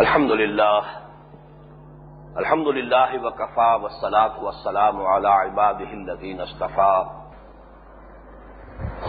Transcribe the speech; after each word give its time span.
الحمد 0.00 0.30
لله 0.30 0.82
الحمد 2.38 2.68
لله 2.68 3.26
وكفى 3.26 3.78
والصلاة 3.82 4.44
والسلام 4.44 5.02
على 5.06 5.28
عباده 5.28 5.92
الذين 5.92 6.40
اصطفى 6.40 7.04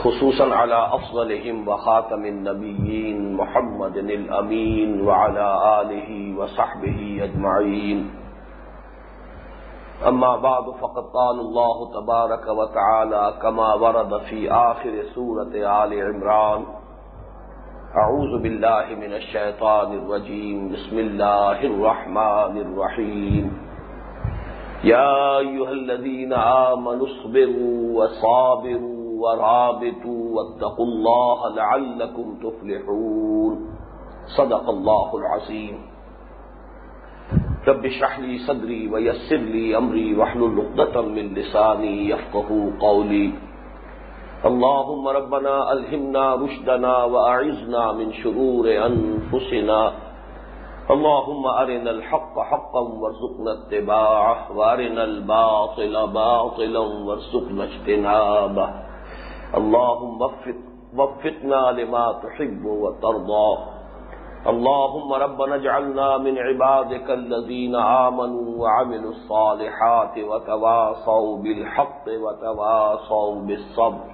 خصوصا 0.03 0.55
على 0.55 0.75
أفضلهم 0.95 1.67
وخاتم 1.67 2.25
النبيين 2.25 3.33
محمد 3.33 3.97
الأمين 3.97 5.07
وعلى 5.07 5.47
آله 5.81 6.39
وصحبه 6.39 7.19
أجمعين 7.23 8.11
أما 10.07 10.35
بعد، 10.37 10.63
فقد 10.81 11.03
قال 11.13 11.39
الله 11.39 11.91
تبارك 12.01 12.47
وتعالى 12.47 13.33
كما 13.41 13.73
ورد 13.73 14.21
في 14.29 14.51
آخر 14.51 15.03
سورة 15.15 15.51
آل 15.83 15.91
عمران 16.03 16.80
أعوذ 17.91 18.39
بالله 18.39 18.95
من 18.95 19.13
الشيطان 19.13 19.93
الرجيم 19.93 20.69
بسم 20.71 20.99
الله 20.99 21.59
الرحمن 21.65 22.55
الرحيم 22.57 23.45
يا 24.83 25.37
أيها 25.37 25.71
الذين 25.71 26.33
آمنوا 26.71 27.07
اصبروا 27.07 28.03
وصابروا 28.03 29.03
ورابطوا 29.23 30.23
واتقوا 30.35 30.85
الله 30.85 31.55
لعلكم 31.55 32.35
تفلحون۔ 32.43 33.55
صدق 34.37 34.69
الله 34.69 35.09
العظيم 35.17 35.75
رب 37.67 37.85
اشرح 37.85 38.19
لي 38.19 38.37
صدري 38.47 38.87
ويسر 38.87 39.35
لي 39.35 39.77
أمري 39.77 40.15
واحلل 40.15 40.59
عقدة 40.59 41.01
من 41.01 41.33
لساني 41.33 42.09
يفقهوا 42.09 42.71
قولي 42.79 43.50
اللهم 44.45 45.07
ربنا 45.07 45.71
ألهمنا 45.71 46.35
رشدنا 46.35 47.03
وأعزنا 47.03 47.91
من 47.91 48.13
شرور 48.13 48.65
أنفسنا. 48.65 49.93
اللهم 50.89 51.45
أرنا 51.47 51.91
الحق 51.91 52.39
حقا 52.39 52.79
وارزقنا 52.79 53.51
اتباعه، 53.53 54.57
وأرنا 54.57 55.03
الباطل 55.03 56.07
باطلا 56.07 56.79
وارزقنا 56.79 57.63
اجتنابه. 57.63 58.69
اللهم 59.57 60.21
وفقنا 60.97 61.61
لما 61.71 62.05
تحب 62.23 62.65
وترضى. 62.65 63.51
اللهم 64.47 65.13
ربنا 65.13 65.55
اجعلنا 65.55 66.17
من 66.17 66.37
عبادك 66.37 67.09
الذين 67.11 67.75
آمنوا 67.75 68.47
وعملوا 68.61 69.11
الصالحات 69.11 70.17
وتواصوا 70.17 71.37
بالحق 71.37 72.05
وتواصوا 72.23 73.35
بالصبر. 73.35 74.07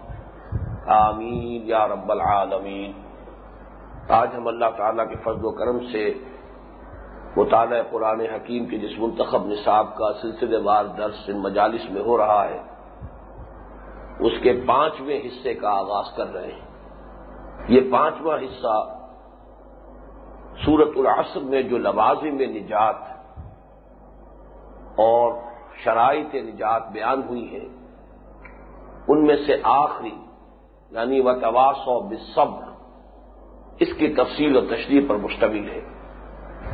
آمین 0.87 1.67
یا 1.67 1.87
رب 1.87 2.11
العالمین۔ 2.11 2.91
آج 4.09 4.29
ہم 4.37 4.47
اللہ 4.47 4.65
تعالیٰ 4.77 5.09
کے 5.09 5.15
فضل 5.15 5.45
و 5.45 5.51
کرم 5.51 5.79
سے 5.91 6.13
مطالعہ 7.37 7.81
قرآن 7.91 8.19
حکیم 8.19 8.65
کے 8.65 8.77
جس 8.77 8.99
منتخب 8.99 9.45
نصاب 9.45 9.95
کا 9.95 10.13
سلسلے 10.13 10.57
وار 10.57 10.85
درس 10.85 11.23
ان 11.27 11.37
مجالس 11.37 11.89
میں 11.91 12.01
ہو 12.01 12.17
رہا 12.17 12.43
ہے، 12.45 12.61
اس 14.19 14.33
کے 14.43 14.61
پانچویں 14.67 15.19
حصے 15.19 15.53
کا 15.53 15.69
آغاز 15.69 16.15
کر 16.15 16.33
رہے 16.33 16.51
ہیں۔ 16.51 16.65
یہ 17.67 17.91
پانچواں 17.91 18.37
حصہ 18.37 18.75
سورت 20.65 20.97
العصر 20.97 21.39
میں 21.39 21.61
جو 21.61 21.77
لوازم 21.77 22.39
نجات 22.39 22.95
اور 24.95 25.33
شرائط 25.83 26.35
نجات 26.35 26.91
بیان 26.91 27.21
ہوئی 27.29 27.59
ہیں، 27.59 27.67
ان 29.07 29.25
میں 29.25 29.35
سے 29.45 29.57
آخری 29.63 30.15
یعنی 30.91 31.19
و 31.19 31.33
تواس 31.33 31.87
و 31.87 31.99
بصبر 31.99 32.63
اس 33.79 33.87
کی 33.97 34.07
تفصیل 34.07 34.57
و 34.57 34.61
تشریح 34.61 35.01
پر 35.09 35.15
مشتمل 35.15 35.69
ہے۔ 35.69 35.81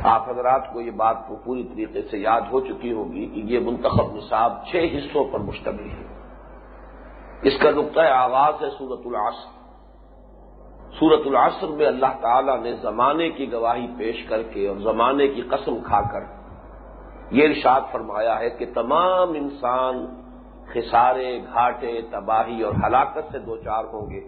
آپ 0.04 0.28
حضرات 0.28 0.72
کو 0.72 0.80
یہ 0.80 0.90
بات 0.90 1.16
کو 1.28 1.36
پوری 1.44 1.64
طریقے 1.64 2.02
سے 2.02 2.18
یاد 2.18 2.40
ہو 2.52 2.60
چکی 2.60 2.92
ہوگی 2.92 3.26
کہ 3.26 3.40
یہ 3.40 3.58
منتخب 3.58 4.16
نصاب 4.16 4.52
چھ 4.66 4.76
حصوں 4.96 5.24
پر 5.24 5.38
مشتمل 5.38 5.90
ہے۔ 5.90 6.04
اس 7.42 7.52
کا 7.62 7.70
نقطۂ 7.70 8.00
آغاز 8.00 8.62
ہے 8.62 8.70
سورت 8.78 9.06
العصر۔ 9.06 9.64
سورت 10.98 11.26
العصر 11.26 11.66
میں 11.66 11.86
اللہ 11.86 12.20
تعالی 12.20 12.52
نے 12.56 12.72
زمانے 12.72 13.30
کی 13.30 13.52
گواہی 13.52 13.86
پیش 13.98 14.24
کر 14.28 14.42
کے 14.42 14.68
اور 14.68 14.76
زمانے 14.76 15.28
کی 15.28 15.42
قسم 15.42 15.76
کھا 15.84 16.00
کر 16.00 16.44
یہ 17.30 17.48
ارشاد 17.48 17.80
فرمایا 17.92 18.38
ہے 18.38 18.50
کہ 18.50 18.66
تمام 18.74 19.28
انسان 19.28 20.06
خسارے، 20.72 21.40
گھاٹے، 21.52 22.00
تباہی 22.10 22.62
اور 22.62 22.72
ہلاکت 22.86 23.32
سے 23.32 23.38
دو 23.38 23.56
چار 23.56 23.84
ہوں 23.84 24.10
گے۔ 24.10 24.20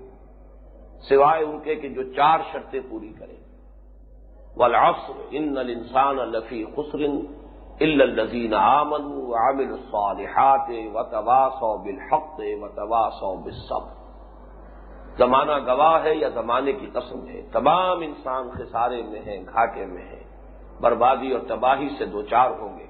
سوائے 1.08 1.44
ان 1.44 1.60
کے 1.60 1.74
کہ 1.74 1.88
جو 1.88 2.02
چار 2.12 2.38
شرطیں 2.52 2.80
پوری 2.90 3.12
کریں۔ 3.18 3.36
والعصر 4.56 5.20
ان 5.30 5.58
الانسان 5.58 6.16
لفی 6.16 6.64
خسرن 6.64 7.20
الزین 7.80 8.54
آمن 8.54 9.02
عامل 9.34 9.72
الصالحات 9.72 10.70
و 10.94 11.02
تباسو 11.02 11.78
بالحق 11.78 12.38
و 12.38 12.68
تباسو 12.68 13.34
بالصبر۔ 13.34 13.96
زمانہ 15.18 15.52
گواہ 15.66 16.04
ہے 16.04 16.14
یا 16.14 16.28
زمانے 16.28 16.72
کی 16.72 16.86
قسم 16.86 17.28
ہے؟ 17.28 17.42
تمام 17.52 18.00
انسان 18.00 18.50
خسارے 18.50 19.02
میں 19.02 19.20
ہیں، 19.20 19.44
گھاٹے 19.52 19.86
میں 19.86 20.02
ہیں۔ 20.02 20.22
بربادی 20.80 21.32
اور 21.32 21.40
تباہی 21.48 21.88
سے 21.98 22.06
دو 22.06 22.22
چار 22.22 22.50
ہوں 22.50 22.78
گے۔ 22.78 22.86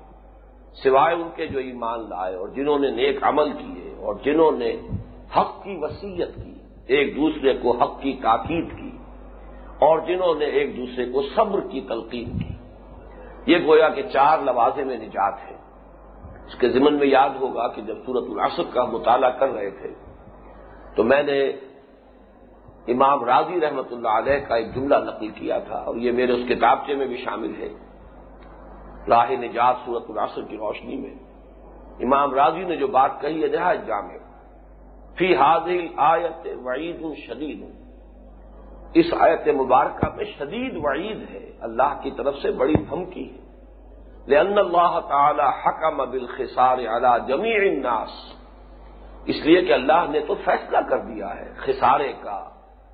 سوائے 0.83 1.15
ان 1.15 1.29
کے 1.37 1.47
جو 1.47 1.59
ایمان 1.59 2.01
لائے 2.01 2.35
اور 2.35 2.49
جنہوں 2.49 2.79
نے 2.79 2.91
نیک 2.91 3.19
عمل 3.23 3.53
کیے 3.53 3.95
اور 3.99 4.15
جنہوں 4.15 4.53
نے 4.53 4.77
حق 5.37 5.65
کی 5.65 5.79
وسیعت 5.81 6.35
کی، 6.45 6.55
ایک 6.87 7.17
دوسرے 7.17 7.55
کو 7.55 7.77
حق 7.77 8.01
کی 8.01 8.19
تاکید 8.23 8.71
کی 8.71 8.91
اور 9.81 9.99
جنہوں 9.99 10.35
نے 10.35 10.45
ایک 10.45 10.77
دوسرے 10.77 11.13
کو 11.13 11.23
صبر 11.23 11.61
کی 11.61 11.81
تلقین 11.81 12.39
کی۔ 12.39 12.55
یہ 13.53 13.67
گویا 13.67 13.89
کہ 13.89 14.03
چار 14.03 14.39
لوازے 14.39 14.85
میں 14.85 14.99
نجات 14.99 15.35
ہے۔ 15.51 15.57
اس 16.47 16.55
کے 16.59 16.69
ذمن 16.69 16.95
میں 16.95 17.07
یاد 17.07 17.31
ہوگا 17.41 17.69
کہ 17.69 17.83
جب 17.83 17.97
سورت 18.07 18.25
العصر 18.31 18.63
کا 18.73 18.85
مطالعہ 18.85 19.31
کر 19.31 19.49
رہے 19.49 19.71
تھے، 19.71 19.95
تو 20.97 21.05
میں 21.05 21.23
نے 21.23 21.45
امام 22.89 23.25
راضی 23.25 23.61
رحمت 23.61 23.93
اللہ 23.93 24.09
علیہ 24.09 24.39
کا 24.49 24.57
ایک 24.57 24.75
جملہ 24.75 24.95
نقل 24.95 25.29
کیا 25.29 25.59
تھا 25.59 25.77
اور 25.77 25.97
یہ 25.97 26.13
میرے 26.13 26.33
اس 26.33 26.49
کتابچے 26.49 26.95
میں 26.95 27.07
بھی 27.07 27.17
شامل 27.17 27.53
ہے۔ 27.59 27.69
راہ 29.09 29.31
نجات 29.31 29.75
صورت 29.85 30.05
العصر 30.09 30.43
کی 30.43 30.57
روشنی 30.57 30.97
میں۔ 30.97 31.15
امام 32.01 32.35
راضی 32.35 32.65
نے 32.65 32.77
جو 32.77 32.87
بات 32.87 33.11
کہی 33.21 33.43
ہے 33.43 33.49
نہایت 33.49 33.87
جامع 33.87 34.15
فی 35.19 35.37
حاضل 35.37 35.87
آیت 35.97 36.49
وعید 36.65 37.03
شدید۔ 37.27 37.65
اس 38.95 39.07
آیت 39.21 39.49
مبارکہ 39.49 40.17
میں 40.17 40.25
شدید 40.25 40.77
وعید 40.77 41.31
ہے۔ 41.31 41.51
اللہ 41.61 42.01
کی 42.03 42.11
طرف 42.11 42.35
سے 42.43 42.51
بڑی 42.51 42.75
دھمکی 42.75 43.33
ہے۔ 43.33 43.39
لأن 44.27 44.59
اللہ 44.59 45.01
تعالی 45.09 45.43
حکم 45.43 46.11
بالخسار 46.11 46.79
علی 46.79 47.09
جمیع 47.29 47.57
الناس۔ 47.57 48.11
اس 49.25 49.37
لیے 49.45 49.63
کہ 49.63 49.73
اللہ 49.73 50.05
نے 50.09 50.21
تو 50.21 50.35
فیصلہ 50.35 50.79
کر 50.89 50.99
دیا 50.99 51.37
ہے۔ 51.37 51.53
خسارے 51.57 52.13
کا، 52.13 52.51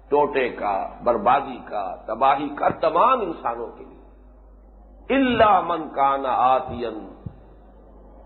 ٹوٹے 0.09 0.49
کا، 0.49 0.89
بربادی 1.05 1.59
کا، 1.65 1.97
تباہی 2.07 2.49
کا 2.49 2.69
تمام 2.69 3.21
انسانوں 3.21 3.69
کے 3.69 3.85
لیے۔ 3.85 3.92
اللہ 5.11 5.61
من 5.67 5.89
کانا 5.89 6.29
آتین 6.29 7.09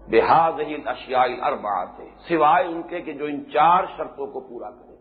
بحاظ 0.09 0.60
ہی 0.60 0.75
اشیائی 0.87 1.41
اربات 1.42 1.88
سوائے 2.28 2.66
ان 2.66 2.82
کے 2.82 3.00
کہ 3.00 3.12
جو 3.12 3.25
ان 3.25 3.50
چار 3.53 3.84
شرطوں 3.97 4.26
کو 4.26 4.41
پورا 4.41 4.70
کرے۔ 4.70 4.97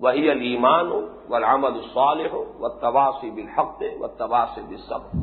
وہی 0.00 0.30
المان 0.30 0.90
ہو 0.90 1.00
و 1.28 1.34
العمد 1.34 1.76
الصالح 1.76 2.28
ہو 2.32 2.44
و 2.58 2.68
تواسی 2.68 3.30
بالحق 3.30 3.82
و 4.00 4.06
تواس 4.06 4.58
بالصبر۔ 4.58 5.18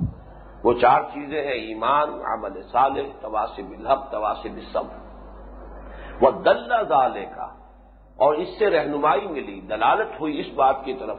وہ 0.64 0.74
چار 0.74 1.02
چیزیں 1.14 1.44
ہیں، 1.44 1.52
ایمان، 1.52 2.10
عمل 2.10 2.62
صالح 2.62 3.02
تواسی 3.22 3.64
بالحق 3.64 4.12
تواس 4.12 4.44
بالصبر۔ 4.44 4.96
وہ 6.22 6.32
دل 6.32 6.84
ڈالے 6.90 7.26
کا 7.26 7.48
اور 8.16 8.34
اس 8.34 8.48
سے 8.60 8.70
رہنمائی 8.70 9.28
ملی، 9.28 9.62
دلالت 9.62 10.22
ہوئی 10.22 10.40
اس 10.40 10.48
بات 10.56 10.76
کی 10.84 10.94
طرف۔ 10.94 11.18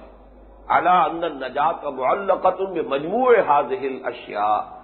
ان 0.69 1.21
نجات 1.21 1.83
کا 1.83 1.91
معلقت 1.91 2.61
میں 2.61 2.83
مجموعے 2.83 3.41
حاضل 3.41 3.99
اشیاء 4.05 4.83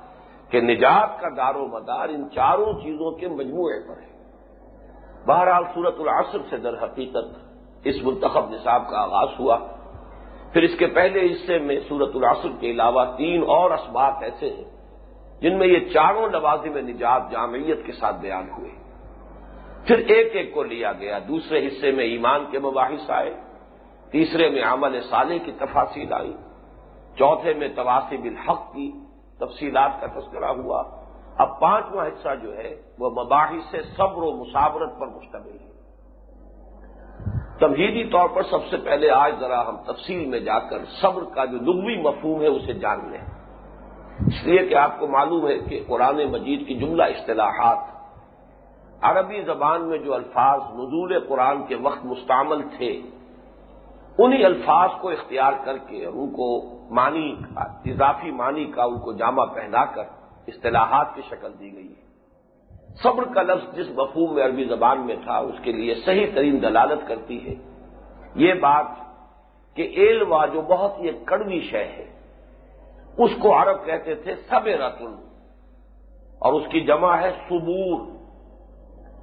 کہ 0.50 0.60
نجات 0.60 1.20
کا 1.20 1.28
دار 1.36 1.54
و 1.54 1.66
مدار 1.66 2.08
ان 2.08 2.30
چاروں 2.34 2.72
چیزوں 2.72 3.10
کے 3.10 3.28
مجموعے 3.28 3.88
پر 3.88 4.02
ہے۔ 4.02 4.18
بہرحال 5.26 5.64
صورت 5.74 5.94
العصر 5.98 6.38
سے 6.50 6.56
در 6.56 6.82
حقیقت 6.82 7.48
اس 7.84 7.96
منتخب 8.02 8.50
نصاب 8.50 8.90
کا 8.90 8.98
آغاز 8.98 9.28
ہوا۔ 9.40 9.58
پھر 10.52 10.62
اس 10.62 10.78
کے 10.78 10.86
پہلے 10.86 11.26
حصے 11.26 11.58
میں 11.58 11.80
صورت 11.88 12.10
العصر 12.14 12.48
کے 12.60 12.70
علاوہ 12.70 13.04
تین 13.16 13.42
اور 13.42 13.70
اسباب 13.70 14.14
ایسے 14.20 14.50
ہیں 14.50 14.64
جن 15.40 15.58
میں 15.58 15.66
یہ 15.66 15.88
چاروں 15.92 16.28
لوازم 16.28 16.76
نجات 16.76 17.30
جامعیت 17.30 17.86
کے 17.86 17.92
ساتھ 17.92 18.16
بیان 18.20 18.50
ہوئے۔ 18.58 18.70
پھر 19.86 19.98
ایک 19.98 20.36
ایک 20.36 20.54
کو 20.54 20.62
لیا 20.62 20.92
گیا۔ 20.92 21.18
دوسرے 21.28 21.66
حصے 21.66 21.90
میں 21.90 22.04
ایمان 22.04 22.44
کے 22.50 22.58
مباحث 22.58 23.10
آئے۔ 23.10 23.34
تیسرے 24.10 24.50
میں 24.50 24.62
عمل 24.62 25.00
صالح 25.00 25.36
کی 25.44 25.52
تفاصیل 25.52 26.12
آئی، 26.12 26.36
چوتھے 27.18 27.54
میں 27.54 27.68
تواسب 27.68 28.24
الحق 28.24 28.72
کی 28.72 28.92
تفصیلات 29.38 29.90
کا 30.00 30.06
تذکرہ 30.06 30.50
ہوا۔ 30.50 30.82
اب 31.38 31.60
پانچواں 31.60 32.06
حصہ 32.06 32.28
جو 32.42 32.56
ہے، 32.56 32.82
وہ 32.98 33.10
مباحث 33.10 33.70
سے 33.70 33.82
صبر 33.82 34.22
و 34.22 34.44
مساورت 34.44 35.00
پر 35.00 35.06
مشتمل 35.06 35.56
ہے۔ 35.60 35.68
تمہیدی 37.60 38.04
طور 38.04 38.28
پر 38.28 38.42
سب 38.42 38.66
سے 38.70 38.76
پہلے 38.76 39.10
آج 39.10 39.34
ذرا 39.40 39.68
ہم 39.68 39.76
تفصیل 39.76 40.26
میں 40.26 40.40
جا 40.40 40.58
کر 40.58 40.78
صبر 41.00 41.24
کا 41.34 41.44
جو 41.44 41.56
لغوی 41.56 42.02
مفہوم 42.02 42.40
ہے، 42.40 42.46
اسے 42.46 42.72
جان 42.72 42.98
لیں۔ 43.10 43.20
اس 44.26 44.44
لیے 44.44 44.66
کہ 44.66 44.74
آپ 44.74 45.00
کو 45.00 45.06
معلوم 45.06 45.48
ہے 45.48 45.58
کہ 45.58 45.84
قرآن 45.86 46.24
مجید 46.24 46.68
کی 46.68 46.74
جملہ 46.74 47.02
اصطلاحات 47.02 47.78
عربی 49.02 49.42
زبان 49.42 49.88
میں 49.88 49.98
جو 49.98 50.14
الفاظ 50.14 50.60
نزول 50.60 51.28
قرآن 51.28 51.66
کے 51.66 51.74
وقت 51.74 52.04
مستعمل 52.04 52.62
تھے 52.76 53.00
انہی 54.18 54.44
الفاظ 54.44 54.90
کو 55.00 55.08
اختیار 55.08 55.52
کر 55.64 55.78
کے 55.78 56.06
ان 56.06 56.30
کو 56.30 56.78
معنی 56.90 57.34
کا، 57.54 57.62
اضافی 57.62 58.30
معنی 58.30 58.64
کا 58.64 58.82
ان 58.82 58.98
کو 59.00 59.12
جامع 59.12 59.44
پہنا 59.44 59.84
کر 59.84 60.02
اصطلاحات 60.46 61.14
کی 61.14 61.22
شکل 61.30 61.52
دی 61.60 61.74
گئی 61.76 61.88
ہے۔ 61.88 62.06
صبر 63.02 63.24
کا 63.24 63.42
لفظ 63.42 63.76
جس 63.76 63.88
مفہوم 63.90 64.34
میں 64.34 64.44
عربی 64.44 64.64
زبان 64.64 65.06
میں 65.06 65.16
تھا، 65.24 65.38
اس 65.38 65.54
کے 65.62 65.72
لیے 65.72 65.94
صحیح 65.94 66.26
ترین 66.34 66.62
دلالت 66.62 67.08
کرتی 67.08 67.48
ہے۔ 67.48 67.54
یہ 68.34 68.54
بات 68.54 68.86
کہ 69.76 69.82
ایلوا 69.82 70.46
جو 70.46 70.60
بہت 70.60 70.98
ہی 70.98 71.10
کڑوی 71.24 71.60
شے 71.60 71.84
ہے، 71.84 72.06
اس 73.18 73.30
کو 73.42 73.62
عرب 73.62 73.84
کہتے 73.86 74.14
تھے 74.14 74.34
سب 74.34 74.66
رتن 74.66 75.14
اور 76.38 76.52
اس 76.52 76.66
کی 76.70 76.80
جمع 76.80 77.16
ہے 77.16 77.30
سبور 77.48 78.17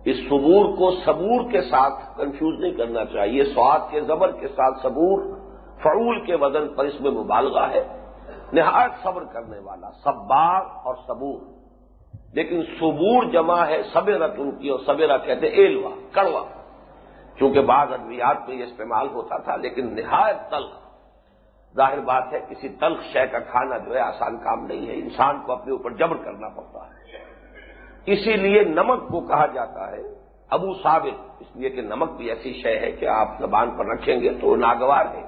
اس 0.05 0.17
سبور 0.17 0.77
کو 0.77 0.91
صبور 1.05 1.51
کے 1.51 1.61
ساتھ 1.61 2.17
کنفیوز 2.17 2.59
نہیں 2.59 2.71
کرنا 2.71 3.05
چاہیے، 3.05 3.43
سواد 3.43 3.79
کے، 3.91 4.01
زبر 4.01 4.31
کے 4.31 4.47
ساتھ 4.47 4.79
صبور، 4.83 5.21
فعول 5.83 6.25
کے 6.25 6.35
وزن 6.35 6.73
پر 6.73 6.85
اس 6.85 7.01
میں 7.01 7.11
مبالغہ 7.11 7.69
ہے۔ 7.69 7.83
نہایت 8.53 9.03
صبر 9.03 9.23
کرنے 9.23 9.59
والا 9.59 9.91
سبار 9.91 10.61
اور 10.61 10.95
صبور۔ 11.07 11.39
لیکن 12.33 12.63
سبور 12.79 13.23
جمع 13.23 13.65
ہے 13.65 13.81
سبیرت 13.93 14.31
ان 14.37 14.51
کی 14.51 14.69
اور 14.69 14.79
سبیرا 14.85 15.17
کہتے 15.17 15.47
ایلوا، 15.47 15.89
کڑوا۔ 16.11 16.45
چونکہ 17.39 17.61
بعض 17.61 17.93
ادویات 17.93 18.49
میں 18.49 18.57
یہ 18.57 18.63
استعمال 18.63 19.07
ہوتا 19.09 19.37
تھا، 19.37 19.55
لیکن 19.55 19.95
نہایت 19.95 20.51
تلخ۔ 20.51 20.71
ظاہر 21.75 21.99
بات 21.99 22.23
ہے، 22.33 22.39
کسی 22.49 22.69
تلخ 22.69 23.01
شے 23.13 23.27
کا 23.27 23.39
کھانا 23.39 23.77
جو 23.77 23.93
ہے 23.93 23.99
آسان 23.99 24.37
کام 24.37 24.65
نہیں 24.65 24.87
ہے، 24.87 24.93
انسان 24.93 25.39
کو 25.45 25.51
اپنے 25.51 25.71
اوپر 25.71 25.91
جبر 25.91 26.15
کرنا 26.15 26.49
پڑتا 26.49 26.79
ہے۔ 26.79 27.05
اسی 28.05 28.35
لیے 28.35 28.63
نمک 28.63 29.09
کو 29.09 29.21
کہا 29.21 29.45
جاتا 29.45 29.91
ہے، 29.91 30.01
ابو 30.49 30.73
ثابت۔ 30.73 31.31
اس 31.39 31.55
لیے 31.55 31.69
کہ 31.69 31.81
نمک 31.81 32.11
بھی 32.17 32.29
ایسی 32.29 32.53
شے 32.53 32.79
ہے 32.79 32.91
کہ 32.91 33.05
آپ 33.05 33.27
زبان 33.39 33.71
پر 33.77 33.85
رکھیں 33.85 34.19
گے 34.19 34.29
تو 34.41 34.55
ناگوار 34.55 35.05
ہے۔ 35.05 35.23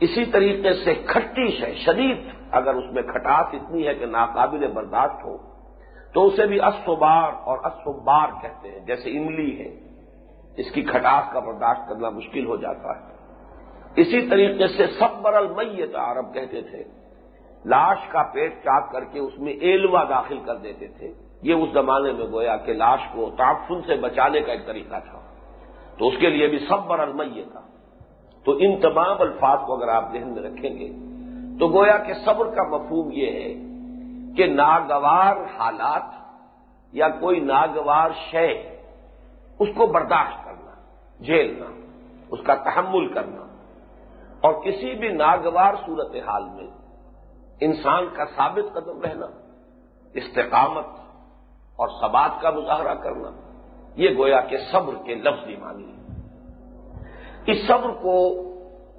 اسی 0.00 0.24
طریقے 0.24 0.72
سے 0.84 0.94
کھٹی 0.94 1.50
شے، 1.50 1.74
شدید، 1.74 2.28
اگر 2.50 2.74
اس 2.74 2.84
میں 2.92 3.02
کھٹاس 3.02 3.46
اتنی 3.52 3.86
ہے 3.86 3.94
کہ 3.94 4.06
ناقابل 4.06 4.66
برداشت 4.66 5.24
ہو، 5.24 5.36
تو 6.14 6.26
اسے 6.26 6.46
بھی 6.46 6.60
اسوبار 6.60 7.32
اور 7.32 7.58
اسوبار 7.64 8.28
کہتے 8.42 8.68
ہیں، 8.68 8.78
جیسے 8.78 9.18
املی 9.18 9.60
ہے۔ 9.60 9.92
اس 10.56 10.70
کی 10.70 10.82
کھٹاس 10.82 11.32
کا 11.32 11.38
برداشت 11.38 11.88
کرنا 11.88 12.10
مشکل 12.10 12.46
ہو 12.46 12.56
جاتا 12.56 12.88
ہے۔ 12.96 13.12
اسی 13.96 14.28
طریقے 14.28 14.66
سے 14.66 14.86
سب 14.86 15.22
برل 15.22 15.48
میت 15.48 15.96
عرب 15.96 16.34
کہتے 16.34 16.62
تھے۔ 16.62 16.84
لاش 17.64 17.98
کا 18.08 18.22
پیٹ 18.22 18.54
چاک 18.64 18.92
کر 18.92 19.04
کے 19.04 19.18
اس 19.18 19.38
میں 19.38 19.52
ایلوا 19.52 20.04
داخل 20.04 20.38
کر 20.46 20.56
دیتے 20.56 20.86
تھے۔ 20.86 21.12
یہ 21.42 21.54
اس 21.54 21.68
زمانے 21.72 22.12
میں 22.12 22.26
گویا 22.32 22.56
کہ 22.56 22.72
لاش 22.72 23.00
کو 23.12 23.30
تعفن 23.38 23.82
سے 23.86 23.96
بچانے 23.96 24.40
کا 24.40 24.52
ایک 24.52 24.66
طریقہ 24.66 24.96
تھا۔ 25.10 25.20
تو 25.98 26.08
اس 26.08 26.14
کے 26.20 26.30
لیے 26.30 26.46
بھی 26.46 26.58
سب 26.58 26.86
برل 26.86 27.12
میت 27.12 27.52
تھا۔ 27.52 27.60
تو 28.44 28.52
ان 28.52 28.80
تمام 28.80 29.16
الفاظ 29.20 29.58
کو 29.66 29.74
اگر 29.74 29.88
آپ 29.88 30.12
ذہن 30.12 30.28
میں 30.28 30.42
رکھیں 30.42 30.78
گے، 30.78 30.88
تو 31.58 31.68
گویا 31.68 31.98
کہ 31.98 32.14
صبر 32.14 32.46
کا 32.46 32.68
مفہوم 32.68 33.08
یہ 33.12 33.26
ہے 33.26 33.54
کہ 34.36 34.46
ناگوار 34.46 35.36
حالات 35.36 36.02
یا 36.92 37.08
کوئی 37.08 37.40
ناگوار 37.40 38.10
شے، 38.30 38.78
اس 39.58 39.68
کو 39.76 39.86
برداشت 39.86 40.44
کرنا، 40.44 40.74
جھیلنا، 41.22 41.66
اس 42.30 42.38
کا 42.46 42.54
تحمل 42.54 43.12
کرنا۔ 43.12 43.42
اور 44.40 44.54
کسی 44.62 44.94
بھی 44.94 45.08
ناگوار 45.08 45.74
صورت 45.86 46.16
حال 46.16 46.44
میں 46.44 46.66
انسان 47.60 48.04
کا 48.12 48.24
ثابت 48.24 48.74
قدم 48.74 49.00
رہنا، 49.00 49.26
استقامت 50.14 50.84
اور 51.82 51.88
سبات 52.00 52.40
کا 52.40 52.50
مظاہرہ 52.50 52.94
کرنا، 52.94 53.30
یہ 53.96 54.08
گویا 54.18 54.40
کہ 54.40 54.56
صبر 54.72 54.94
کے 55.04 55.14
لفظی 55.14 55.56
معنی 55.56 55.84
ہے۔ 55.84 56.02
اس 57.46 57.66
صبر 57.66 57.90
کو 58.02 58.14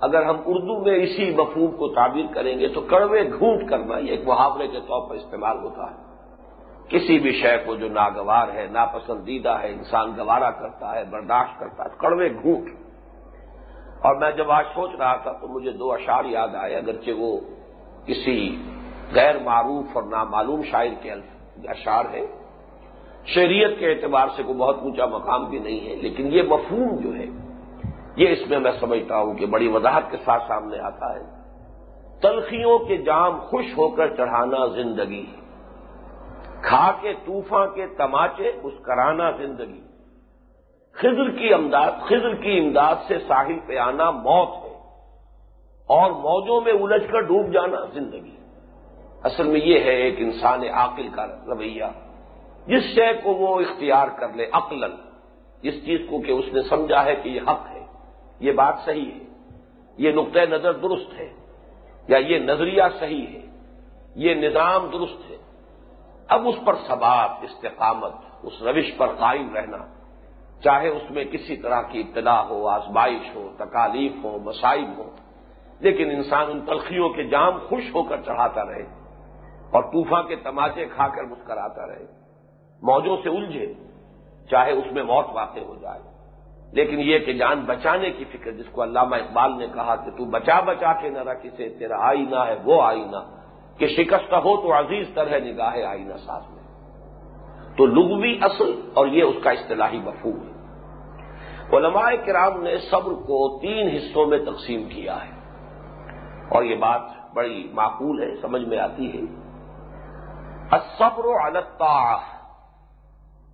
اگر 0.01 0.23
ہم 0.23 0.35
اردو 0.45 0.79
میں 0.79 0.95
اسی 0.95 1.35
مفہوم 1.37 1.71
کو 1.71 1.87
تعبیر 1.87 2.25
کریں 2.33 2.59
گے 2.59 2.67
تو 2.67 2.81
کڑوے 2.81 3.29
گھونٹ 3.39 3.69
کرنا 3.69 3.97
یہ 3.97 4.11
ایک 4.11 4.27
محاورے 4.27 4.67
کے 4.67 4.79
طور 4.79 5.09
پر 5.09 5.15
استعمال 5.15 5.57
ہوتا 5.57 5.91
ہے۔ 5.91 6.13
کسی 6.89 7.19
بھی 7.19 7.31
شے 7.31 7.57
کو 7.57 7.75
جو 7.75 7.89
ناگوار 7.89 8.47
ہے، 8.53 8.67
ناپسندیدہ 8.71 9.49
ہے، 9.49 9.69
انسان 9.71 10.11
گوارا 10.17 10.51
کرتا 10.51 10.95
ہے، 10.95 11.03
برداشت 11.03 11.59
کرتا 11.59 11.83
ہے، 11.83 11.89
کڑوے 11.97 12.33
گھونٹ۔ 12.33 12.69
اور 14.01 14.15
میں 14.15 14.31
جب 14.31 14.51
آج 14.51 14.65
سوچ 14.75 14.91
رہا 14.99 15.15
تھا 15.15 15.31
تو 15.31 15.47
مجھے 15.47 15.71
دو 15.71 15.93
اشعار 15.93 16.25
یاد 16.25 16.55
آئے، 16.55 16.75
اگرچہ 16.75 17.11
وہ 17.11 17.39
کسی 18.05 18.61
غیر 19.13 19.35
معروف 19.39 19.85
اور 19.93 20.03
نامعلوم 20.03 20.61
شاعر 20.63 20.93
کے 21.01 21.11
اشعار 21.69 22.05
ہے 22.13 22.42
شہریت 23.25 23.79
کے 23.79 23.91
اعتبار 23.91 24.27
سے 24.35 24.43
کوئی 24.43 24.57
بہت 24.57 24.77
اونچا 24.81 25.05
مقام 25.05 25.49
بھی 25.49 25.59
نہیں 25.59 25.89
ہے، 25.89 25.95
لیکن 25.95 26.33
یہ 26.33 26.41
مفہوم 26.43 26.95
جو 26.95 27.15
ہے، 27.15 27.25
یہ 28.15 28.29
اس 28.29 28.49
میں 28.49 28.59
میں 28.59 28.71
سمجھتا 28.79 29.17
ہوں 29.17 29.33
کہ 29.33 29.45
بڑی 29.45 29.67
وضاحت 29.67 30.11
کے 30.11 30.17
ساتھ 30.17 30.43
سامنے 30.47 30.79
آتا 30.79 31.15
ہے۔ 31.15 31.43
تلخیوں 32.21 32.79
کے 32.79 32.97
جام 32.97 33.39
خوش 33.39 33.65
ہو 33.77 33.89
کر 33.89 34.15
چڑھانا 34.15 34.65
زندگی 34.65 35.25
کھا 36.61 36.91
کے 37.01 37.13
طوفان 37.13 37.67
کے 37.75 37.87
تماچے 37.87 38.51
مسکرانا 38.63 39.31
زندگی۔ 39.31 39.81
خضر 40.93 41.29
کی 41.29 41.53
امداد، 41.53 41.91
خضر 42.05 42.35
کی 42.35 42.59
امداد 42.59 42.95
سے 43.07 43.19
ساحل 43.19 43.59
پہ 43.67 43.77
آنا 43.77 44.11
موت 44.11 44.49
ہے۔ 44.49 44.73
اور 45.85 46.11
موجوں 46.11 46.61
میں 46.61 46.73
الجھ 46.73 47.11
کر 47.11 47.21
ڈوب 47.21 47.53
جانا 47.53 47.77
زندگی۔ 47.93 48.35
اصل 49.23 49.47
میں 49.47 49.61
یہ 49.63 49.79
ہے 49.79 49.95
ایک 49.95 50.15
انسان 50.17 50.63
عاقل 50.73 51.07
کا 51.07 51.25
رویہ۔ 51.27 51.83
جس 52.67 52.83
شے 52.83 53.13
کو 53.23 53.33
وہ 53.33 53.59
اختیار 53.59 54.07
کر 54.07 54.33
لے 54.33 54.45
عقل 54.51 54.83
جس 55.61 55.85
چیز 55.85 55.99
کو 56.09 56.21
کہ 56.21 56.31
اس 56.31 56.45
نے 56.53 56.61
سمجھا 56.61 57.05
ہے 57.05 57.15
کہ 57.15 57.29
یہ 57.29 57.41
حق 57.41 57.69
ہے، 57.71 57.83
یہ 58.39 58.51
بات 58.51 58.75
صحیح 58.85 59.11
ہے، 59.11 59.19
یہ 59.97 60.11
نقطۂ 60.11 60.39
نظر 60.39 60.73
درست 60.73 61.19
ہے، 61.19 61.33
یا 62.07 62.17
یہ 62.17 62.39
نظریہ 62.39 62.83
صحیح 62.99 63.27
ہے، 63.27 63.41
یہ 64.15 64.35
نظام 64.35 64.89
درست 64.93 65.31
ہے۔ 65.31 65.37
اب 66.27 66.47
اس 66.47 66.55
پر 66.65 66.75
ثبات 66.87 67.29
استقامت، 67.41 68.13
اس 68.43 68.61
روش 68.61 68.97
پر 68.97 69.07
قائم 69.07 69.53
رہنا، 69.55 69.77
چاہے 70.63 70.87
اس 70.87 71.11
میں 71.11 71.23
کسی 71.23 71.57
طرح 71.57 71.81
کی 71.81 71.99
ابتدا 71.99 72.47
ہو، 72.49 72.67
آزمائش 72.67 73.35
ہو، 73.35 73.49
تکالیف 73.57 74.23
ہو، 74.23 74.37
مسائب 74.39 74.97
ہو، 74.97 75.09
لیکن 75.79 76.09
انسان 76.09 76.51
ان 76.51 76.61
تلخیوں 76.65 77.09
کے 77.09 77.23
جام 77.23 77.57
خوش 77.59 77.83
ہو 77.95 78.03
کر 78.03 78.21
چڑھاتا 78.21 78.65
رہے 78.65 78.83
اور 79.71 79.83
طوفان 79.83 80.27
کے 80.27 80.35
تماچے 80.35 80.85
کھا 80.85 81.07
کر 81.07 81.23
مسکراتا 81.23 81.87
رہے۔ 81.87 82.22
موجوں 82.83 83.17
سے 83.23 83.29
الجھے، 83.29 83.73
چاہے 84.51 84.71
اس 84.71 84.91
میں 84.91 85.03
موت 85.03 85.25
واقع 85.33 85.59
ہو 85.59 85.75
جائے۔ 85.81 85.99
لیکن 86.71 86.99
یہ 86.99 87.19
کہ 87.19 87.33
جان 87.33 87.59
بچانے 87.59 88.09
کی 88.09 88.25
فکر 88.25 88.51
جس 88.51 88.65
کو 88.71 88.83
علامہ 88.83 89.15
اقبال 89.15 89.57
نے 89.57 89.67
کہا 89.73 89.95
کہ 89.95 90.11
تو 90.11 90.25
بچا 90.25 90.59
بچا 90.59 90.93
کے 90.93 91.09
نہ 91.09 91.19
رکھ، 91.19 91.39
اسے 91.43 91.69
تیرا 91.69 92.07
آئینہ 92.07 92.35
ہے، 92.35 92.55
وہ 92.63 92.81
آئینہ۔ 92.81 93.37
کہ 93.77 93.87
شکست 93.87 94.33
ہو 94.33 94.61
تو 94.61 94.73
عزیز 94.73 95.07
طرح 95.15 95.39
نگاہ 95.39 95.83
آئینہ 95.87 96.13
ساز 96.25 96.41
میں۔ 96.49 96.63
تو 97.77 97.85
لغوی 97.85 98.39
اصل 98.41 98.89
اور 98.93 99.07
یہ 99.07 99.23
اس 99.23 99.35
کا 99.43 99.51
اصطلاحی 99.51 99.99
مفہوم 99.99 100.35
ہے۔ 100.35 100.53
علماء 101.77 102.11
کرام 102.25 102.63
نے 102.63 102.77
صبر 102.77 103.11
کو 103.11 103.59
تین 103.59 103.87
حصوں 103.87 104.25
میں 104.25 104.37
تقسیم 104.37 104.89
کیا 104.89 105.25
ہے۔ 105.25 105.31
اور 106.49 106.63
یہ 106.63 106.75
بات 106.75 107.01
بڑی 107.33 107.69
معقول 107.73 108.23
ہے، 108.23 108.35
سمجھ 108.41 108.61
میں 108.61 108.77
آتی 108.77 109.13
ہے۔ 109.13 109.21
الصبر 110.71 111.47
علتا 111.47 112.15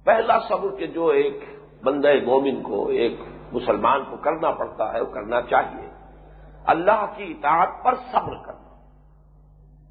پہلا 0.10 0.40
صبر 0.40 0.76
کے 0.76 0.88
جو 0.88 1.08
ایک 1.08 1.44
بندہ 1.84 2.08
مومن 2.26 2.64
کو، 2.64 2.88
ایک 2.88 3.22
مسلمان 3.52 4.04
کو 4.10 4.18
کرنا 4.18 4.52
پڑتا 4.52 4.94
ہے، 4.94 5.02
وہ 5.02 5.06
کرنا 5.06 5.42
چاہیے۔ 5.42 5.90
اللہ 6.66 7.06
کی 7.16 7.24
اطاعت 7.24 7.84
پر 7.84 7.96
صبر 7.96 8.36
کرنا۔ 8.46 8.76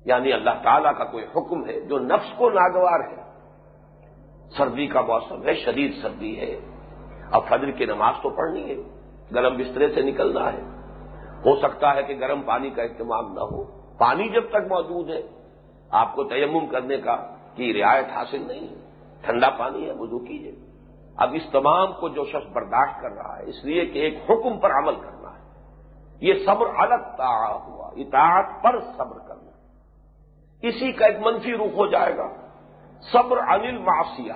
یعنی 0.05 0.33
اللہ 0.33 0.51
تعالی 0.63 0.89
کا 0.99 1.05
کوئی 1.05 1.25
حکم 1.37 1.69
ہے، 1.69 1.81
جو 1.81 1.99
نفس 1.99 2.39
کو 2.39 2.51
ناگوار 2.51 3.01
ہے۔ 3.01 3.17
سردی 4.57 4.87
کا 4.87 5.01
موسم 5.01 5.43
ہے، 5.43 5.55
شدید 5.55 6.03
سردی 6.03 6.41
ہے۔ 6.41 6.61
اب 7.33 7.43
فجر 7.49 7.71
کی 7.71 7.85
نماز 7.85 8.15
تو 8.23 8.31
پڑھنی 8.31 8.71
ہے، 8.71 8.77
گرم 9.35 9.57
بسترے 9.57 9.95
سے 9.95 10.03
نکلنا 10.03 10.53
ہے۔ 10.53 10.61
ہو 11.45 11.57
سکتا 11.57 11.95
ہے 11.95 12.03
کہ 12.03 12.15
گرم 12.21 12.43
پانی 12.43 12.71
کا 12.71 12.83
اہتمام 12.83 13.33
نہ 13.33 13.41
ہو۔ 13.41 13.65
پانی 13.99 14.29
جب 14.29 14.49
تک 14.51 14.73
موجود 14.73 15.11
ہے، 15.11 15.23
آپ 15.91 16.15
کو 16.15 16.25
تیمم 16.25 16.67
کرنے 16.67 16.97
کا 16.97 17.17
کی 17.55 17.83
رعایت 17.83 18.07
حاصل 18.15 18.49
نہیں 18.49 18.69
ہے۔ 18.69 18.88
ٹھنڈا 19.23 19.51
پانی 19.51 19.87
ہے، 19.87 19.93
وضو 19.93 20.19
کیجیے 20.19 20.55
اب 21.17 21.31
اس 21.35 21.43
تمام 21.53 21.93
کو 21.93 22.09
جو 22.09 22.25
شخص 22.25 22.53
برداشت 22.53 23.03
کر 23.03 23.11
رہا 23.11 23.39
ہے، 23.39 23.45
اس 23.45 23.65
لیے 23.65 23.87
کہ 23.87 23.99
ایک 23.99 24.31
حکم 24.31 24.59
پر 24.59 24.71
عمل 24.71 24.95
کرنا 24.95 25.29
ہے۔ 25.29 25.63
یہ 26.21 26.35
صبر 26.47 26.67
الگ 26.77 27.17
تاڑا 27.17 27.55
ہوا، 27.55 27.91
اطاعت 27.97 28.63
پر 28.63 28.81
صبر 28.81 29.19
کرنا۔ 29.19 29.51
اسی 30.63 30.93
کا 30.93 31.07
ایک 31.07 31.17
منفی 31.27 31.55
رخ 31.55 31.75
ہو 31.77 31.87
جائے 31.87 32.17
گا۔ 32.17 32.29
صبر 33.13 33.39
انل 33.39 33.79
معاشیہ 33.79 34.33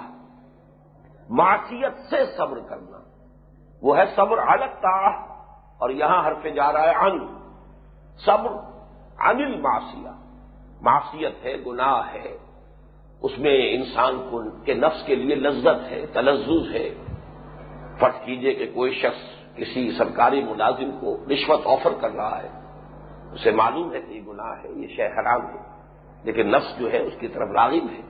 معصیت 1.30 1.92
سے 2.10 2.36
صبر 2.36 2.60
کرنا۔ 2.60 2.98
وہ 3.82 3.96
ہے 3.96 4.02
صبر 4.16 4.38
الگ 4.38 4.80
تا 4.80 5.08
اور 5.78 5.90
یہاں 5.90 6.28
حرف 6.28 6.46
جا 6.54 6.72
رہا 6.72 6.82
ہے 6.82 6.94
ان 6.94 7.38
صبر 8.16 8.50
انل 9.18 9.60
معاشیا 9.60 10.12
معصیت 10.80 11.44
ہے، 11.44 11.56
گناہ 11.66 12.12
ہے۔ 12.14 12.36
اس 13.22 13.38
میں 13.38 13.74
انسان 13.74 14.28
کو 14.30 14.42
کے 14.64 14.74
نفس 14.74 15.06
کے 15.06 15.14
لیے 15.14 15.34
لذت 15.34 15.90
ہے 15.90 16.06
تلزز 16.06 16.74
ہے۔ 16.74 16.94
فرض 18.00 18.24
کیجیے 18.24 18.54
کہ 18.54 18.66
کوئی 18.74 18.92
شخص 18.92 19.56
کسی 19.56 19.90
سرکاری 19.98 20.42
ملازم 20.42 20.90
کو 21.00 21.16
رشوت 21.30 21.60
آفر 21.64 21.92
کر 22.00 22.10
رہا 22.10 22.42
ہے، 22.42 22.48
اسے 23.32 23.50
معلوم 23.50 23.92
ہے 23.92 24.00
کہ 24.00 24.12
یہ 24.12 24.20
گناہ 24.26 24.64
ہے، 24.64 24.68
یہ 24.72 24.86
شہ 24.96 25.02
حرام 25.02 25.46
ہے، 25.46 25.62
لیکن 26.24 26.50
نفس 26.50 26.78
جو 26.78 26.92
ہے 26.92 26.98
اس 26.98 27.12
کی 27.20 27.28
طرف 27.28 27.48
راغب 27.48 27.90
ہے۔ 27.92 28.02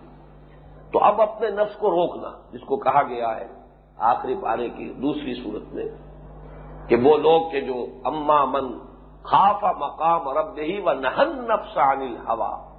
تو 0.92 0.98
اب 0.98 1.20
اپنے 1.20 1.50
نفس 1.50 1.76
کو 1.76 1.90
روکنا، 1.90 2.30
جس 2.52 2.60
کو 2.60 2.76
کہا 2.76 3.02
گیا 3.02 3.36
ہے 3.40 3.46
آخری 3.98 4.34
پارے 4.42 4.68
کی 4.68 4.92
دوسری 4.92 5.34
صورت 5.34 5.74
میں، 5.74 5.84
کہ 6.88 6.96
وہ 6.96 7.16
لوگ 7.16 7.50
کہ 7.50 7.60
جو 7.60 7.86
اما 8.04 8.44
من 8.44 8.78
خاف 9.22 9.64
مقام 9.78 10.28
رب 10.28 10.58
ہی 10.58 10.80
و 10.80 10.92
نہن 10.92 11.30
نفس 11.48 11.78
عن 11.78 12.16
ہوا 12.28 12.71